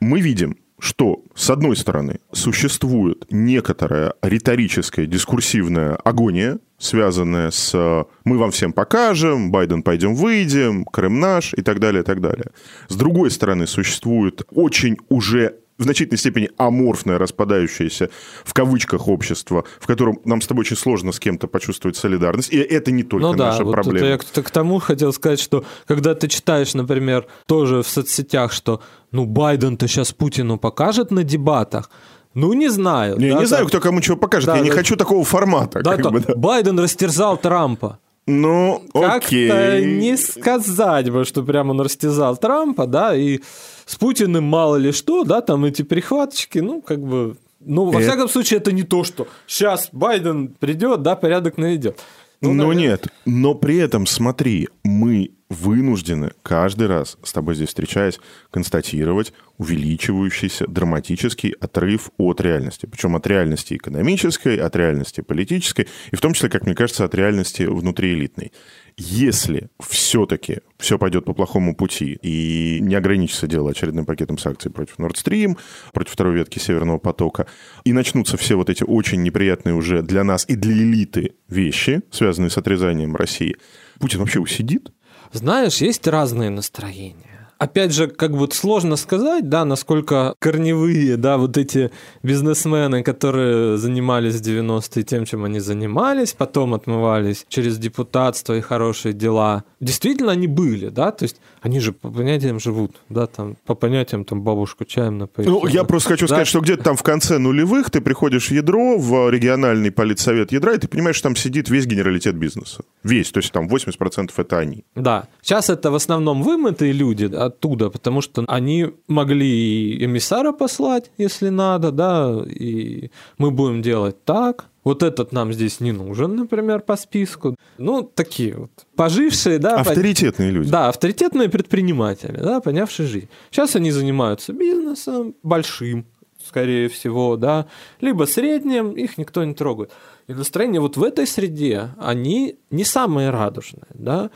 Мы 0.00 0.20
видим, 0.20 0.56
что, 0.80 1.22
с 1.34 1.50
одной 1.50 1.76
стороны, 1.76 2.20
существует 2.32 3.26
некоторая 3.30 4.14
риторическая, 4.22 5.06
дискурсивная 5.06 5.96
агония, 5.96 6.58
связанная 6.78 7.50
с 7.50 8.06
«мы 8.24 8.38
вам 8.38 8.50
всем 8.50 8.72
покажем», 8.72 9.50
«Байден, 9.50 9.82
пойдем 9.82 10.14
выйдем», 10.14 10.84
«Крым 10.84 11.20
наш» 11.20 11.54
и 11.54 11.62
так 11.62 11.78
далее, 11.78 12.02
и 12.02 12.04
так 12.04 12.20
далее. 12.20 12.46
С 12.88 12.96
другой 12.96 13.30
стороны, 13.30 13.66
существует 13.66 14.42
очень 14.50 14.96
уже 15.08 15.56
в 15.80 15.82
значительной 15.82 16.18
степени 16.18 16.50
аморфное, 16.58 17.18
распадающееся 17.18 18.10
в 18.44 18.52
кавычках 18.52 19.08
общество, 19.08 19.64
в 19.80 19.86
котором 19.86 20.20
нам 20.24 20.42
с 20.42 20.46
тобой 20.46 20.60
очень 20.60 20.76
сложно 20.76 21.10
с 21.10 21.18
кем-то 21.18 21.48
почувствовать 21.48 21.96
солидарность. 21.96 22.52
И 22.52 22.58
это 22.58 22.92
не 22.92 23.02
только 23.02 23.28
ну, 23.28 23.32
наша 23.32 23.58
да, 23.58 23.64
вот 23.64 23.72
проблема. 23.72 24.06
Я 24.06 24.18
к 24.18 24.50
тому 24.50 24.78
хотел 24.78 25.12
сказать, 25.12 25.40
что 25.40 25.64
когда 25.86 26.14
ты 26.14 26.28
читаешь, 26.28 26.74
например, 26.74 27.26
тоже 27.46 27.82
в 27.82 27.88
соцсетях, 27.88 28.52
что 28.52 28.82
ну 29.10 29.24
Байден-то 29.24 29.88
сейчас 29.88 30.12
Путину 30.12 30.58
покажет 30.58 31.10
на 31.10 31.24
дебатах, 31.24 31.90
ну, 32.34 32.52
не 32.52 32.68
знаю. 32.68 33.18
Не, 33.18 33.32
да, 33.32 33.40
не 33.40 33.46
знаю, 33.46 33.66
кто 33.66 33.80
кому 33.80 34.00
чего 34.00 34.16
покажет. 34.16 34.46
Да, 34.46 34.56
Я 34.56 34.62
да, 34.62 34.64
не 34.64 34.70
хочу 34.70 34.96
такого 34.96 35.24
формата. 35.24 35.82
Да, 35.82 35.96
как 35.96 36.12
бы, 36.12 36.20
да. 36.20 36.34
Байден 36.36 36.78
растерзал 36.78 37.36
Трампа. 37.36 37.98
Ну, 38.30 38.82
окей. 38.94 39.48
Как-то 39.48 39.80
не 39.80 40.16
сказать 40.16 41.10
бы, 41.10 41.24
что 41.24 41.42
прямо 41.42 41.70
он 41.70 41.80
растязал 41.80 42.36
Трампа, 42.36 42.86
да, 42.86 43.14
и 43.14 43.40
с 43.86 43.96
Путиным 43.96 44.44
мало 44.44 44.76
ли 44.76 44.92
что, 44.92 45.24
да, 45.24 45.40
там 45.40 45.64
эти 45.64 45.82
прихваточки, 45.82 46.58
ну, 46.58 46.80
как 46.80 47.00
бы... 47.00 47.36
Ну, 47.62 47.84
во 47.90 48.00
всяком 48.00 48.28
случае, 48.28 48.58
это 48.58 48.72
не 48.72 48.84
то, 48.84 49.04
что 49.04 49.28
сейчас 49.46 49.90
Байден 49.92 50.48
придет, 50.48 51.02
да, 51.02 51.14
порядок 51.14 51.58
наведет. 51.58 52.00
Ну, 52.42 52.54
но 52.54 52.68
наверное... 52.68 52.90
нет, 52.90 53.08
но 53.26 53.54
при 53.54 53.76
этом, 53.76 54.06
смотри, 54.06 54.68
мы 54.82 55.32
вынуждены 55.50 56.30
каждый 56.42 56.86
раз 56.86 57.18
с 57.22 57.32
тобой 57.32 57.56
здесь 57.56 57.68
встречаясь 57.68 58.20
констатировать 58.50 59.34
увеличивающийся 59.58 60.66
драматический 60.66 61.50
отрыв 61.50 62.10
от 62.16 62.40
реальности. 62.40 62.86
Причем 62.86 63.16
от 63.16 63.26
реальности 63.26 63.74
экономической, 63.74 64.56
от 64.56 64.74
реальности 64.76 65.20
политической, 65.20 65.88
и 66.12 66.16
в 66.16 66.20
том 66.20 66.32
числе, 66.32 66.48
как 66.48 66.64
мне 66.64 66.74
кажется, 66.74 67.04
от 67.04 67.14
реальности 67.14 67.64
внутриэлитной. 67.64 68.52
Если 68.96 69.70
все-таки 69.80 70.60
все 70.78 70.98
пойдет 70.98 71.24
по 71.24 71.34
плохому 71.34 71.74
пути 71.74 72.18
и 72.22 72.78
не 72.80 72.94
ограничится 72.94 73.46
дело 73.46 73.70
очередным 73.70 74.06
пакетом 74.06 74.38
санкций 74.38 74.70
против 74.70 74.98
Nord 74.98 75.14
Stream, 75.14 75.58
против 75.92 76.12
второй 76.12 76.34
ветки 76.34 76.58
Северного 76.58 76.98
потока, 76.98 77.46
и 77.84 77.92
начнутся 77.92 78.36
все 78.36 78.56
вот 78.56 78.70
эти 78.70 78.84
очень 78.84 79.22
неприятные 79.22 79.74
уже 79.74 80.02
для 80.02 80.24
нас 80.24 80.44
и 80.48 80.56
для 80.56 80.72
элиты 80.72 81.34
вещи, 81.48 82.02
связанные 82.10 82.50
с 82.50 82.58
отрезанием 82.58 83.16
России, 83.16 83.56
Путин 83.98 84.20
вообще 84.20 84.40
усидит? 84.40 84.92
Знаешь, 85.32 85.76
есть 85.76 86.06
разные 86.06 86.50
настроения 86.50 87.29
опять 87.60 87.92
же, 87.92 88.08
как 88.08 88.36
бы 88.36 88.48
сложно 88.50 88.96
сказать, 88.96 89.48
да, 89.48 89.64
насколько 89.64 90.34
корневые, 90.38 91.16
да, 91.16 91.36
вот 91.36 91.58
эти 91.58 91.90
бизнесмены, 92.22 93.02
которые 93.02 93.76
занимались 93.76 94.36
в 94.36 94.42
90-е 94.42 95.02
тем, 95.04 95.26
чем 95.26 95.44
они 95.44 95.60
занимались, 95.60 96.32
потом 96.32 96.74
отмывались 96.74 97.44
через 97.48 97.78
депутатство 97.78 98.54
и 98.54 98.60
хорошие 98.62 99.12
дела. 99.12 99.64
Действительно, 99.78 100.32
они 100.32 100.46
были, 100.46 100.88
да, 100.88 101.12
то 101.12 101.24
есть 101.24 101.36
они 101.62 101.80
же 101.80 101.92
по 101.92 102.10
понятиям 102.10 102.58
живут, 102.60 102.96
да, 103.08 103.26
там, 103.26 103.56
по 103.66 103.74
понятиям 103.74 104.24
там 104.24 104.42
бабушку 104.42 104.84
чаем 104.84 105.18
напоить. 105.18 105.48
Ну, 105.48 105.66
я 105.66 105.84
просто 105.84 106.10
хочу 106.10 106.26
да? 106.26 106.34
сказать, 106.34 106.48
что 106.48 106.60
где-то 106.60 106.82
там 106.82 106.96
в 106.96 107.02
конце 107.02 107.38
нулевых 107.38 107.90
ты 107.90 108.00
приходишь 108.00 108.48
в 108.48 108.52
ядро, 108.52 108.98
в 108.98 109.30
региональный 109.30 109.90
политсовет 109.90 110.52
ядра, 110.52 110.74
и 110.74 110.78
ты 110.78 110.88
понимаешь, 110.88 111.16
что 111.16 111.28
там 111.28 111.36
сидит 111.36 111.68
весь 111.68 111.86
генералитет 111.86 112.36
бизнеса. 112.36 112.82
Весь, 113.04 113.30
то 113.30 113.38
есть 113.40 113.52
там 113.52 113.68
80% 113.68 114.30
это 114.36 114.58
они. 114.58 114.84
Да. 114.94 115.28
Сейчас 115.42 115.70
это 115.70 115.90
в 115.90 115.94
основном 115.94 116.42
вымытые 116.42 116.92
люди, 116.92 117.24
оттуда, 117.24 117.90
потому 117.90 118.20
что 118.22 118.44
они 118.48 118.90
могли 119.08 119.50
и 119.50 120.04
эмиссара 120.04 120.52
послать, 120.52 121.10
если 121.18 121.50
надо, 121.50 121.90
да, 121.92 122.42
и 122.46 123.10
мы 123.38 123.50
будем 123.50 123.82
делать 123.82 124.24
так, 124.24 124.66
вот 124.84 125.02
этот 125.02 125.32
нам 125.32 125.52
здесь 125.52 125.80
не 125.80 125.92
нужен, 125.92 126.36
например, 126.36 126.80
по 126.80 126.96
списку. 126.96 127.54
Ну, 127.78 128.02
такие 128.02 128.56
вот 128.56 128.70
пожившие, 128.96 129.58
да. 129.58 129.76
Авторитетные 129.76 130.50
люди. 130.50 130.70
Да, 130.70 130.88
авторитетные 130.88 131.48
предприниматели, 131.48 132.36
да, 132.36 132.60
понявшие 132.60 133.06
жизнь. 133.06 133.28
Сейчас 133.50 133.76
они 133.76 133.90
занимаются 133.90 134.52
бизнесом 134.52 135.34
большим, 135.42 136.06
скорее 136.46 136.88
всего, 136.88 137.36
да, 137.36 137.66
либо 138.00 138.24
средним, 138.24 138.92
их 138.92 139.18
никто 139.18 139.44
не 139.44 139.54
трогает. 139.54 139.90
И 140.26 140.34
настроение 140.34 140.80
вот 140.80 140.96
в 140.96 141.02
этой 141.02 141.26
среде, 141.26 141.90
они 141.98 142.56
не 142.70 142.84
самые 142.84 143.30
радужные, 143.30 143.86
да. 143.94 144.30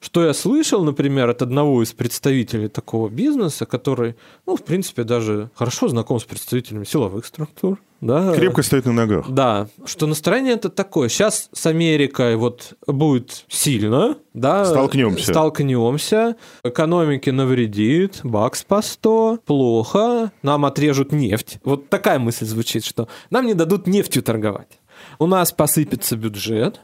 Что 0.00 0.24
я 0.24 0.32
слышал, 0.32 0.82
например, 0.82 1.28
от 1.28 1.42
одного 1.42 1.82
из 1.82 1.92
представителей 1.92 2.68
такого 2.68 3.10
бизнеса, 3.10 3.66
который, 3.66 4.16
ну, 4.46 4.56
в 4.56 4.64
принципе, 4.64 5.04
даже 5.04 5.50
хорошо 5.54 5.88
знаком 5.88 6.18
с 6.18 6.24
представителями 6.24 6.84
силовых 6.84 7.26
структур, 7.26 7.78
да. 8.00 8.34
Крепко 8.34 8.62
стоит 8.62 8.86
на 8.86 8.92
ногах. 8.92 9.28
Да, 9.28 9.68
что 9.84 10.06
настроение 10.06 10.54
это 10.54 10.70
такое. 10.70 11.10
Сейчас 11.10 11.50
с 11.52 11.66
Америкой 11.66 12.36
вот 12.36 12.72
будет 12.86 13.44
сильно, 13.48 14.16
да. 14.32 14.64
Столкнемся. 14.64 15.30
Столкнемся. 15.30 16.36
Экономике 16.64 17.30
навредит, 17.30 18.20
бакс 18.22 18.62
по 18.62 18.80
100, 18.80 19.40
плохо, 19.44 20.32
нам 20.42 20.64
отрежут 20.64 21.12
нефть. 21.12 21.58
Вот 21.62 21.90
такая 21.90 22.18
мысль 22.18 22.46
звучит, 22.46 22.86
что 22.86 23.06
нам 23.28 23.46
не 23.46 23.52
дадут 23.52 23.86
нефтью 23.86 24.22
торговать. 24.22 24.80
У 25.18 25.26
нас 25.26 25.52
посыпется 25.52 26.16
бюджет, 26.16 26.80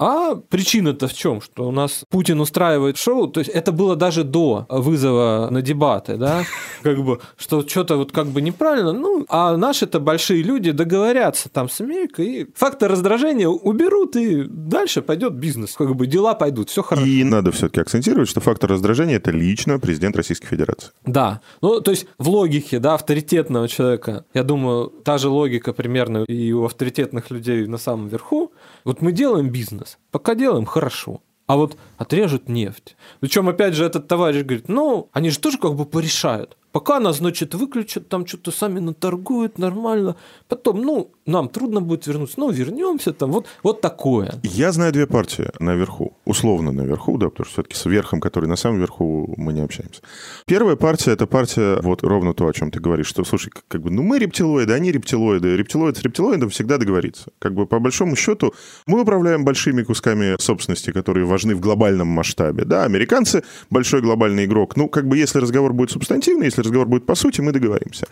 а 0.00 0.34
причина-то 0.34 1.08
в 1.08 1.14
чем? 1.14 1.42
Что 1.42 1.68
у 1.68 1.70
нас 1.70 2.04
Путин 2.08 2.40
устраивает 2.40 2.96
шоу, 2.96 3.28
то 3.28 3.40
есть 3.40 3.50
это 3.50 3.70
было 3.70 3.96
даже 3.96 4.24
до 4.24 4.64
вызова 4.70 5.48
на 5.50 5.60
дебаты, 5.60 6.16
да, 6.16 6.44
как 6.82 7.04
бы, 7.04 7.20
что 7.36 7.66
что-то 7.68 7.96
вот 7.96 8.10
как 8.10 8.28
бы 8.28 8.40
неправильно, 8.40 8.92
ну, 8.92 9.26
а 9.28 9.56
наши-то 9.58 10.00
большие 10.00 10.42
люди 10.42 10.70
договорятся 10.70 11.50
там 11.50 11.68
с 11.68 11.82
Америкой, 11.82 12.26
и 12.26 12.46
фактор 12.54 12.90
раздражения 12.90 13.48
уберут, 13.48 14.16
и 14.16 14.44
дальше 14.44 15.02
пойдет 15.02 15.34
бизнес, 15.34 15.74
как 15.74 15.94
бы 15.94 16.06
дела 16.06 16.34
пойдут, 16.34 16.70
все 16.70 16.82
хорошо. 16.82 17.06
И 17.06 17.22
надо 17.22 17.52
все-таки 17.52 17.80
акцентировать, 17.80 18.28
что 18.28 18.40
фактор 18.40 18.70
раздражения 18.70 19.16
это 19.16 19.30
лично 19.30 19.78
президент 19.78 20.16
Российской 20.16 20.46
Федерации. 20.46 20.90
Да, 21.04 21.42
ну, 21.60 21.82
то 21.82 21.90
есть 21.90 22.06
в 22.18 22.28
логике, 22.28 22.78
да, 22.78 22.94
авторитетного 22.94 23.68
человека, 23.68 24.24
я 24.32 24.44
думаю, 24.44 24.88
та 25.04 25.18
же 25.18 25.28
логика 25.28 25.74
примерно 25.74 26.24
и 26.24 26.52
у 26.52 26.64
авторитетных 26.64 27.30
людей 27.30 27.66
на 27.66 27.76
самом 27.76 28.08
верху, 28.08 28.52
вот 28.84 29.02
мы 29.02 29.12
делаем 29.12 29.50
бизнес, 29.50 29.89
пока 30.10 30.34
делаем 30.34 30.66
хорошо. 30.66 31.20
А 31.46 31.56
вот 31.56 31.76
отрежут 31.98 32.48
нефть. 32.48 32.96
Причем, 33.18 33.48
опять 33.48 33.74
же, 33.74 33.84
этот 33.84 34.06
товарищ 34.06 34.44
говорит, 34.44 34.68
ну, 34.68 35.08
они 35.12 35.30
же 35.30 35.40
тоже 35.40 35.58
как 35.58 35.74
бы 35.74 35.84
порешают. 35.84 36.56
Пока 36.72 37.00
нас, 37.00 37.16
значит, 37.18 37.54
выключат, 37.54 38.08
там 38.08 38.26
что-то 38.26 38.52
сами 38.52 38.78
наторгуют 38.78 39.58
нормально. 39.58 40.16
Потом, 40.48 40.82
ну, 40.82 41.10
нам 41.26 41.48
трудно 41.48 41.80
будет 41.80 42.06
вернуться, 42.06 42.38
ну, 42.38 42.50
вернемся 42.50 43.12
там. 43.12 43.32
Вот, 43.32 43.46
вот 43.62 43.80
такое. 43.80 44.34
Я 44.42 44.70
знаю 44.72 44.92
две 44.92 45.06
партии 45.06 45.48
наверху, 45.58 46.16
условно 46.24 46.72
наверху, 46.72 47.18
да, 47.18 47.28
потому 47.28 47.44
что 47.44 47.54
все-таки 47.54 47.76
с 47.76 47.86
верхом, 47.86 48.20
который 48.20 48.46
на 48.46 48.56
самом 48.56 48.78
верху, 48.78 49.34
мы 49.36 49.52
не 49.52 49.62
общаемся. 49.62 50.00
Первая 50.46 50.76
партия– 50.76 51.10
это 51.12 51.26
партия, 51.26 51.80
вот 51.82 52.02
ровно 52.04 52.34
то, 52.34 52.46
о 52.46 52.52
чем 52.52 52.70
ты 52.70 52.78
говоришь, 52.78 53.06
что, 53.06 53.24
слушай, 53.24 53.50
как 53.68 53.82
бы, 53.82 53.90
ну, 53.90 54.02
мы 54.02 54.18
рептилоиды, 54.18 54.72
они 54.72 54.92
рептилоиды. 54.92 55.56
Рептилоид 55.56 55.96
с 55.96 56.02
рептилоидом 56.02 56.50
всегда 56.50 56.78
договориться. 56.78 57.30
Как 57.38 57.54
бы, 57.54 57.66
по 57.66 57.80
большому 57.80 58.14
счету, 58.16 58.54
мы 58.86 59.02
управляем 59.02 59.44
большими 59.44 59.82
кусками 59.82 60.40
собственности, 60.40 60.92
которые 60.92 61.26
важны 61.26 61.54
в 61.54 61.60
глобальном 61.60 62.08
масштабе. 62.08 62.64
Да, 62.64 62.84
американцы– 62.84 63.42
большой 63.70 64.02
глобальный 64.02 64.44
игрок. 64.44 64.76
Ну, 64.76 64.88
как 64.88 65.06
бы, 65.06 65.16
если 65.16 65.38
разговор 65.38 65.72
будет 65.72 65.90
субстантивный, 65.90 66.46
если 66.46 66.59
если 66.60 66.68
разговор 66.68 66.88
будет 66.88 67.06
по 67.06 67.14
сути, 67.14 67.42
мы 67.42 67.52
договоримся. 67.52 68.06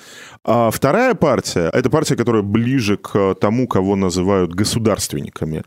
А 0.45 0.71
вторая 0.71 1.15
партия, 1.15 1.71
это 1.73 1.91
партия, 1.91 2.17
которая 2.17 2.43
ближе 2.43 2.97
к 2.97 3.35
тому, 3.35 3.67
кого 3.67 3.97
называют 3.97 4.55
государственниками. 4.55 5.63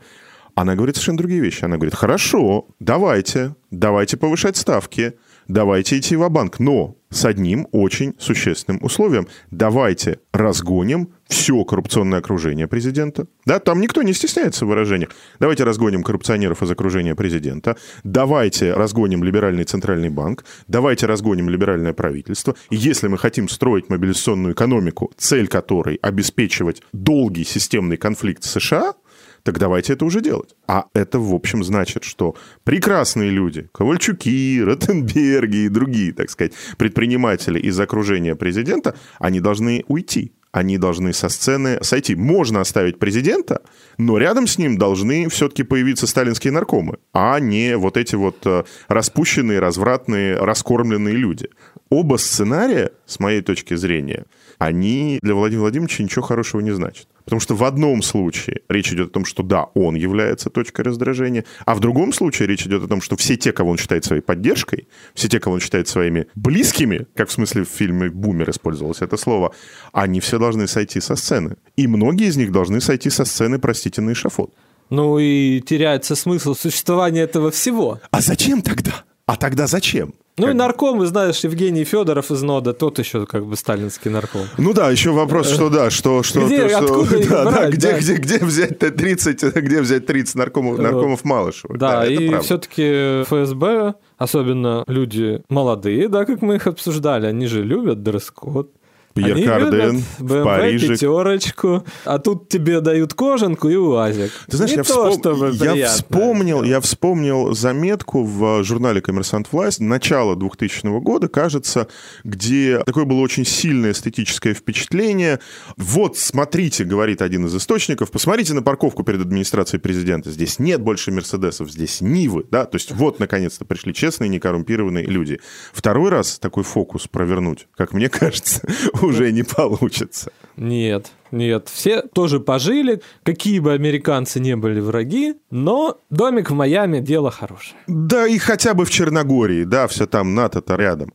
Она 0.54 0.74
говорит 0.74 0.96
совершенно 0.96 1.18
другие 1.18 1.40
вещи. 1.40 1.64
Она 1.64 1.76
говорит, 1.76 1.94
хорошо, 1.94 2.66
давайте, 2.80 3.54
давайте 3.70 4.16
повышать 4.16 4.56
ставки, 4.56 5.12
давайте 5.48 5.98
идти 5.98 6.16
в 6.16 6.28
банк 6.28 6.58
но 6.58 6.96
с 7.12 7.24
одним 7.24 7.68
очень 7.72 8.14
существенным 8.18 8.82
условием. 8.82 9.28
Давайте 9.50 10.18
разгоним 10.32 11.10
все 11.28 11.62
коррупционное 11.64 12.18
окружение 12.18 12.66
президента. 12.66 13.26
Да, 13.44 13.58
там 13.58 13.80
никто 13.80 14.02
не 14.02 14.12
стесняется 14.12 14.64
в 14.64 14.68
выражениях. 14.68 15.10
Давайте 15.38 15.64
разгоним 15.64 16.02
коррупционеров 16.02 16.62
из 16.62 16.70
окружения 16.70 17.14
президента. 17.14 17.76
Давайте 18.02 18.72
разгоним 18.72 19.24
либеральный 19.24 19.64
центральный 19.64 20.08
банк. 20.08 20.44
Давайте 20.68 21.06
разгоним 21.06 21.48
либеральное 21.50 21.92
правительство. 21.92 22.54
И 22.70 22.76
если 22.76 23.08
мы 23.08 23.18
хотим 23.18 23.48
строить 23.48 23.90
мобилизационную 23.90 24.54
экономику, 24.54 25.12
цель 25.16 25.48
которой 25.48 25.96
обеспечивать 25.96 26.82
долгий 26.92 27.44
системный 27.44 27.98
конфликт 27.98 28.44
США, 28.44 28.94
так 29.42 29.58
давайте 29.58 29.94
это 29.94 30.04
уже 30.04 30.20
делать. 30.20 30.54
А 30.66 30.86
это, 30.94 31.18
в 31.18 31.34
общем, 31.34 31.64
значит, 31.64 32.04
что 32.04 32.36
прекрасные 32.64 33.30
люди, 33.30 33.68
Ковальчуки, 33.72 34.60
Ротенберги 34.62 35.64
и 35.64 35.68
другие, 35.68 36.12
так 36.12 36.30
сказать, 36.30 36.52
предприниматели 36.76 37.58
из 37.58 37.78
окружения 37.78 38.34
президента, 38.34 38.94
они 39.18 39.40
должны 39.40 39.84
уйти 39.88 40.32
они 40.52 40.76
должны 40.76 41.14
со 41.14 41.30
сцены 41.30 41.82
сойти. 41.82 42.14
Можно 42.14 42.60
оставить 42.60 42.98
президента, 42.98 43.62
но 43.96 44.18
рядом 44.18 44.46
с 44.46 44.58
ним 44.58 44.76
должны 44.76 45.28
все-таки 45.30 45.62
появиться 45.62 46.06
сталинские 46.06 46.52
наркомы, 46.52 46.98
а 47.14 47.40
не 47.40 47.76
вот 47.78 47.96
эти 47.96 48.14
вот 48.16 48.36
э, 48.44 48.64
распущенные, 48.88 49.60
развратные, 49.60 50.36
раскормленные 50.36 51.16
люди. 51.16 51.48
Оба 51.88 52.16
сценария, 52.18 52.92
с 53.06 53.18
моей 53.18 53.40
точки 53.40 53.74
зрения, 53.74 54.26
они 54.58 55.18
для 55.22 55.34
Владимира 55.34 55.62
Владимировича 55.62 56.04
ничего 56.04 56.22
хорошего 56.22 56.60
не 56.60 56.72
значат. 56.72 57.08
Потому 57.24 57.40
что 57.40 57.54
в 57.54 57.64
одном 57.64 58.02
случае 58.02 58.62
речь 58.68 58.92
идет 58.92 59.08
о 59.08 59.12
том, 59.12 59.24
что 59.24 59.42
да, 59.42 59.64
он 59.74 59.94
является 59.94 60.50
точкой 60.50 60.82
раздражения, 60.82 61.44
а 61.64 61.74
в 61.74 61.80
другом 61.80 62.12
случае 62.12 62.48
речь 62.48 62.66
идет 62.66 62.82
о 62.84 62.88
том, 62.88 63.00
что 63.00 63.16
все 63.16 63.36
те, 63.36 63.52
кого 63.52 63.70
он 63.70 63.78
считает 63.78 64.04
своей 64.04 64.22
поддержкой, 64.22 64.88
все 65.14 65.28
те, 65.28 65.40
кого 65.40 65.54
он 65.54 65.60
считает 65.60 65.88
своими 65.88 66.26
близкими, 66.34 67.06
как 67.14 67.28
в 67.28 67.32
смысле 67.32 67.64
в 67.64 67.68
фильме 67.68 68.10
«Бумер» 68.10 68.50
использовалось 68.50 69.02
это 69.02 69.16
слово, 69.16 69.54
они 69.92 70.20
все 70.20 70.38
должны 70.38 70.66
сойти 70.66 71.00
со 71.00 71.16
сцены. 71.16 71.56
И 71.76 71.86
многие 71.86 72.28
из 72.28 72.36
них 72.36 72.52
должны 72.52 72.80
сойти 72.80 73.10
со 73.10 73.24
сцены, 73.24 73.58
простите, 73.58 74.00
на 74.00 74.12
эшафот. 74.12 74.52
Ну 74.90 75.18
и 75.18 75.60
теряется 75.60 76.14
смысл 76.14 76.54
существования 76.54 77.22
этого 77.22 77.50
всего. 77.50 78.00
А 78.10 78.20
зачем 78.20 78.60
тогда? 78.60 79.04
А 79.26 79.36
тогда 79.36 79.66
зачем? 79.66 80.14
Ну 80.38 80.46
как... 80.46 80.54
и 80.54 80.56
нарком, 80.56 81.06
знаешь, 81.06 81.40
Евгений 81.40 81.84
Федоров 81.84 82.30
из 82.30 82.42
НОДА, 82.42 82.72
тот 82.72 82.98
еще 82.98 83.26
как 83.26 83.44
бы 83.44 83.54
сталинский 83.54 84.10
нарком. 84.10 84.42
Ну 84.56 84.72
да, 84.72 84.90
еще 84.90 85.10
вопрос, 85.10 85.50
что 85.50 85.68
да, 85.68 85.90
что... 85.90 86.22
что 86.22 86.46
где, 86.46 86.68
то, 86.68 86.78
откуда 86.78 87.22
что, 87.22 87.28
да, 87.28 87.44
брать, 87.44 87.70
да, 87.70 87.76
где, 87.76 87.90
да. 87.92 87.98
Где, 87.98 88.14
где, 88.16 88.44
взять 88.44 88.78
30, 88.78 89.42
где 89.54 89.80
взять 89.82 90.06
30 90.06 90.34
наркомов, 90.36 90.78
наркомов 90.78 91.24
Малышева? 91.24 91.76
Да, 91.76 92.00
да 92.00 92.06
и 92.06 92.40
все-таки 92.40 93.24
ФСБ, 93.24 93.94
особенно 94.16 94.84
люди 94.86 95.42
молодые, 95.50 96.08
да, 96.08 96.24
как 96.24 96.40
мы 96.40 96.56
их 96.56 96.66
обсуждали, 96.66 97.26
они 97.26 97.46
же 97.46 97.62
любят 97.62 98.02
дресс-код. 98.02 98.70
Пьер 99.14 99.36
Они 99.36 99.44
Карден 99.44 100.04
в 100.18 100.44
Париже. 100.44 100.88
пятерочку, 100.88 101.84
а 102.04 102.18
тут 102.18 102.48
тебе 102.48 102.80
дают 102.80 103.14
кожанку 103.14 103.68
и 103.68 103.76
УАЗик. 103.76 104.32
Ты 104.48 104.56
знаешь, 104.56 104.72
Не 104.72 104.76
я, 104.78 104.84
то, 104.84 105.10
вспом... 105.10 105.52
я 105.76 105.88
вспомнил, 105.88 106.62
я 106.62 106.80
вспомнил 106.80 107.54
заметку 107.54 108.24
в 108.24 108.64
журнале 108.64 109.00
«Коммерсант 109.00 109.48
Власть» 109.52 109.80
начала 109.80 110.36
2000 110.36 111.00
года, 111.00 111.28
кажется, 111.28 111.88
где 112.24 112.82
такое 112.84 113.04
было 113.04 113.20
очень 113.20 113.44
сильное 113.44 113.92
эстетическое 113.92 114.54
впечатление. 114.54 115.40
Вот, 115.76 116.16
смотрите, 116.16 116.84
говорит 116.84 117.22
один 117.22 117.46
из 117.46 117.54
источников, 117.54 118.10
посмотрите 118.10 118.54
на 118.54 118.62
парковку 118.62 119.02
перед 119.02 119.20
администрацией 119.20 119.80
президента. 119.80 120.30
Здесь 120.30 120.58
нет 120.58 120.80
больше 120.80 121.10
Мерседесов, 121.12 121.70
здесь 121.70 122.00
Нивы, 122.00 122.44
да, 122.50 122.64
то 122.64 122.76
есть 122.76 122.90
вот, 122.92 123.18
наконец-то, 123.18 123.64
пришли 123.64 123.94
честные, 123.94 124.28
некоррумпированные 124.28 125.04
люди. 125.04 125.40
Второй 125.72 126.10
раз 126.10 126.38
такой 126.38 126.64
фокус 126.64 127.06
провернуть, 127.06 127.68
как 127.76 127.92
мне 127.92 128.08
кажется, 128.08 128.62
уже 129.06 129.32
не 129.32 129.42
получится. 129.42 130.32
Нет, 130.56 131.12
нет. 131.30 131.68
Все 131.72 132.02
тоже 132.02 132.40
пожили, 132.40 133.02
какие 133.22 133.58
бы 133.58 133.72
американцы 133.72 134.40
не 134.40 134.56
были 134.56 134.80
враги, 134.80 135.34
но 135.50 135.98
домик 136.10 136.50
в 136.50 136.54
Майами– 136.54 137.00
дело 137.00 137.30
хорошее. 137.30 137.76
Да 137.86 138.26
и 138.26 138.38
хотя 138.38 138.74
бы 138.74 138.84
в 138.84 138.90
Черногории, 138.90 139.64
да, 139.64 139.86
все 139.86 140.06
там 140.06 140.34
НАТО-то 140.34 140.76
рядом. 140.76 141.12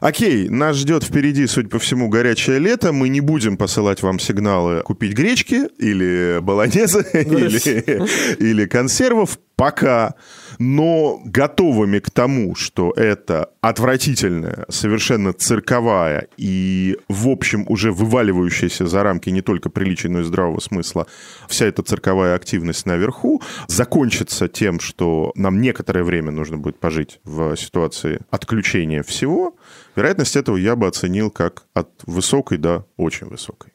Окей, 0.00 0.48
нас 0.48 0.76
ждет 0.76 1.02
впереди, 1.02 1.46
судя 1.48 1.68
по 1.68 1.80
всему, 1.80 2.08
горячее 2.08 2.60
лето. 2.60 2.92
Мы 2.92 3.08
не 3.08 3.20
будем 3.20 3.56
посылать 3.56 4.00
вам 4.02 4.20
сигналы 4.20 4.82
купить 4.82 5.12
гречки 5.12 5.68
или 5.78 6.38
баланезы 6.42 7.04
или, 7.12 8.40
или 8.40 8.66
консервов 8.66 9.38
пока 9.56 10.14
но 10.58 11.20
готовыми 11.24 11.98
к 11.98 12.10
тому, 12.10 12.54
что 12.54 12.92
это 12.96 13.50
отвратительная, 13.60 14.66
совершенно 14.68 15.32
цирковая 15.32 16.28
и, 16.36 16.96
в 17.08 17.28
общем, 17.28 17.64
уже 17.68 17.92
вываливающаяся 17.92 18.86
за 18.86 19.02
рамки 19.02 19.30
не 19.30 19.42
только 19.42 19.70
приличия, 19.70 20.08
но 20.08 20.20
и 20.20 20.24
здравого 20.24 20.60
смысла 20.60 21.06
вся 21.48 21.66
эта 21.66 21.82
цирковая 21.82 22.34
активность 22.34 22.86
наверху, 22.86 23.42
закончится 23.66 24.48
тем, 24.48 24.80
что 24.80 25.32
нам 25.34 25.60
некоторое 25.60 26.02
время 26.02 26.30
нужно 26.30 26.56
будет 26.56 26.78
пожить 26.78 27.20
в 27.24 27.56
ситуации 27.56 28.20
отключения 28.30 29.02
всего, 29.02 29.56
вероятность 29.96 30.36
этого 30.36 30.56
я 30.56 30.76
бы 30.76 30.86
оценил 30.86 31.30
как 31.30 31.64
от 31.74 31.88
высокой 32.06 32.58
до 32.58 32.86
очень 32.96 33.26
высокой. 33.28 33.72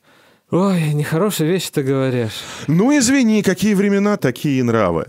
Ой, 0.52 0.94
нехорошие 0.94 1.50
вещи 1.50 1.72
ты 1.72 1.82
говоришь. 1.82 2.44
Ну, 2.68 2.96
извини, 2.96 3.42
какие 3.42 3.74
времена, 3.74 4.18
такие 4.18 4.64
нравы. 4.64 5.08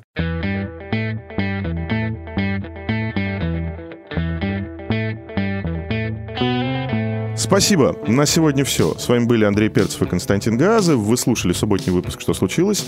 Спасибо. 7.45 7.95
На 8.09 8.25
сегодня 8.25 8.65
все. 8.65 8.95
С 8.95 9.07
вами 9.07 9.27
были 9.27 9.45
Андрей 9.45 9.69
Перцев 9.69 10.01
и 10.01 10.07
Константин 10.07 10.57
Газов. 10.57 10.97
Вы 10.97 11.15
слушали 11.19 11.53
субботний 11.53 11.93
выпуск 11.93 12.23
«Что 12.23 12.33
случилось?». 12.33 12.87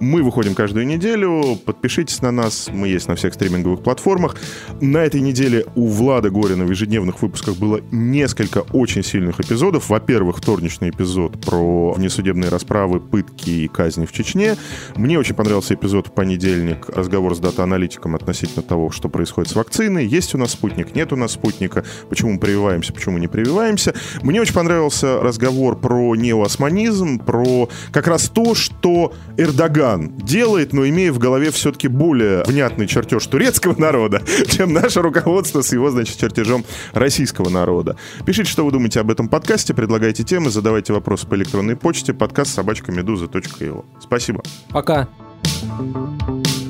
Мы 0.00 0.22
выходим 0.22 0.54
каждую 0.54 0.86
неделю. 0.86 1.58
Подпишитесь 1.64 2.22
на 2.22 2.30
нас. 2.30 2.68
Мы 2.72 2.88
есть 2.88 3.08
на 3.08 3.16
всех 3.16 3.34
стриминговых 3.34 3.82
платформах. 3.82 4.36
На 4.80 4.98
этой 4.98 5.20
неделе 5.20 5.66
у 5.74 5.88
Влада 5.88 6.30
Горина 6.30 6.64
в 6.64 6.70
ежедневных 6.70 7.20
выпусках 7.20 7.56
было 7.56 7.80
несколько 7.90 8.58
очень 8.72 9.02
сильных 9.02 9.40
эпизодов. 9.40 9.88
Во-первых, 9.88 10.38
вторничный 10.38 10.90
эпизод 10.90 11.44
про 11.44 11.92
внесудебные 11.94 12.48
расправы, 12.48 13.00
пытки 13.00 13.50
и 13.50 13.68
казни 13.68 14.06
в 14.06 14.12
Чечне. 14.12 14.56
Мне 14.94 15.18
очень 15.18 15.34
понравился 15.34 15.74
эпизод 15.74 16.08
в 16.08 16.12
понедельник. 16.12 16.88
Разговор 16.90 17.34
с 17.34 17.40
дата-аналитиком 17.40 18.14
относительно 18.14 18.62
того, 18.62 18.90
что 18.90 19.08
происходит 19.08 19.50
с 19.50 19.56
вакциной. 19.56 20.06
Есть 20.06 20.32
у 20.34 20.38
нас 20.38 20.52
спутник, 20.52 20.94
нет 20.94 21.12
у 21.12 21.16
нас 21.16 21.32
спутника. 21.32 21.84
Почему 22.08 22.34
мы 22.34 22.38
прививаемся, 22.38 22.92
почему 22.92 23.18
не 23.18 23.26
прививаемся. 23.26 23.94
Мне 24.22 24.40
очень 24.40 24.54
понравился 24.54 25.20
разговор 25.20 25.76
про 25.76 26.14
неоосманизм, 26.14 27.18
про 27.18 27.68
как 27.90 28.06
раз 28.06 28.28
то, 28.28 28.54
что 28.54 29.12
Эрдоган 29.36 29.87
делает, 29.96 30.72
но 30.72 30.86
имея 30.88 31.12
в 31.12 31.18
голове 31.18 31.50
все-таки 31.50 31.88
более 31.88 32.42
внятный 32.44 32.86
чертеж 32.86 33.26
турецкого 33.26 33.74
народа, 33.78 34.22
чем 34.46 34.72
наше 34.72 35.00
руководство 35.02 35.62
с 35.62 35.72
его, 35.72 35.90
значит, 35.90 36.18
чертежом 36.18 36.64
российского 36.92 37.48
народа. 37.48 37.96
Пишите, 38.26 38.50
что 38.50 38.64
вы 38.64 38.72
думаете 38.72 39.00
об 39.00 39.10
этом 39.10 39.28
подкасте, 39.28 39.74
предлагайте 39.74 40.24
темы, 40.24 40.50
задавайте 40.50 40.92
вопросы 40.92 41.26
по 41.26 41.34
электронной 41.34 41.76
почте, 41.76 42.12
подкаст 42.12 42.54
собачка. 42.54 42.92
Спасибо. 44.00 44.42
Пока. 44.70 45.08
thank 45.68 46.46
you 46.48 46.67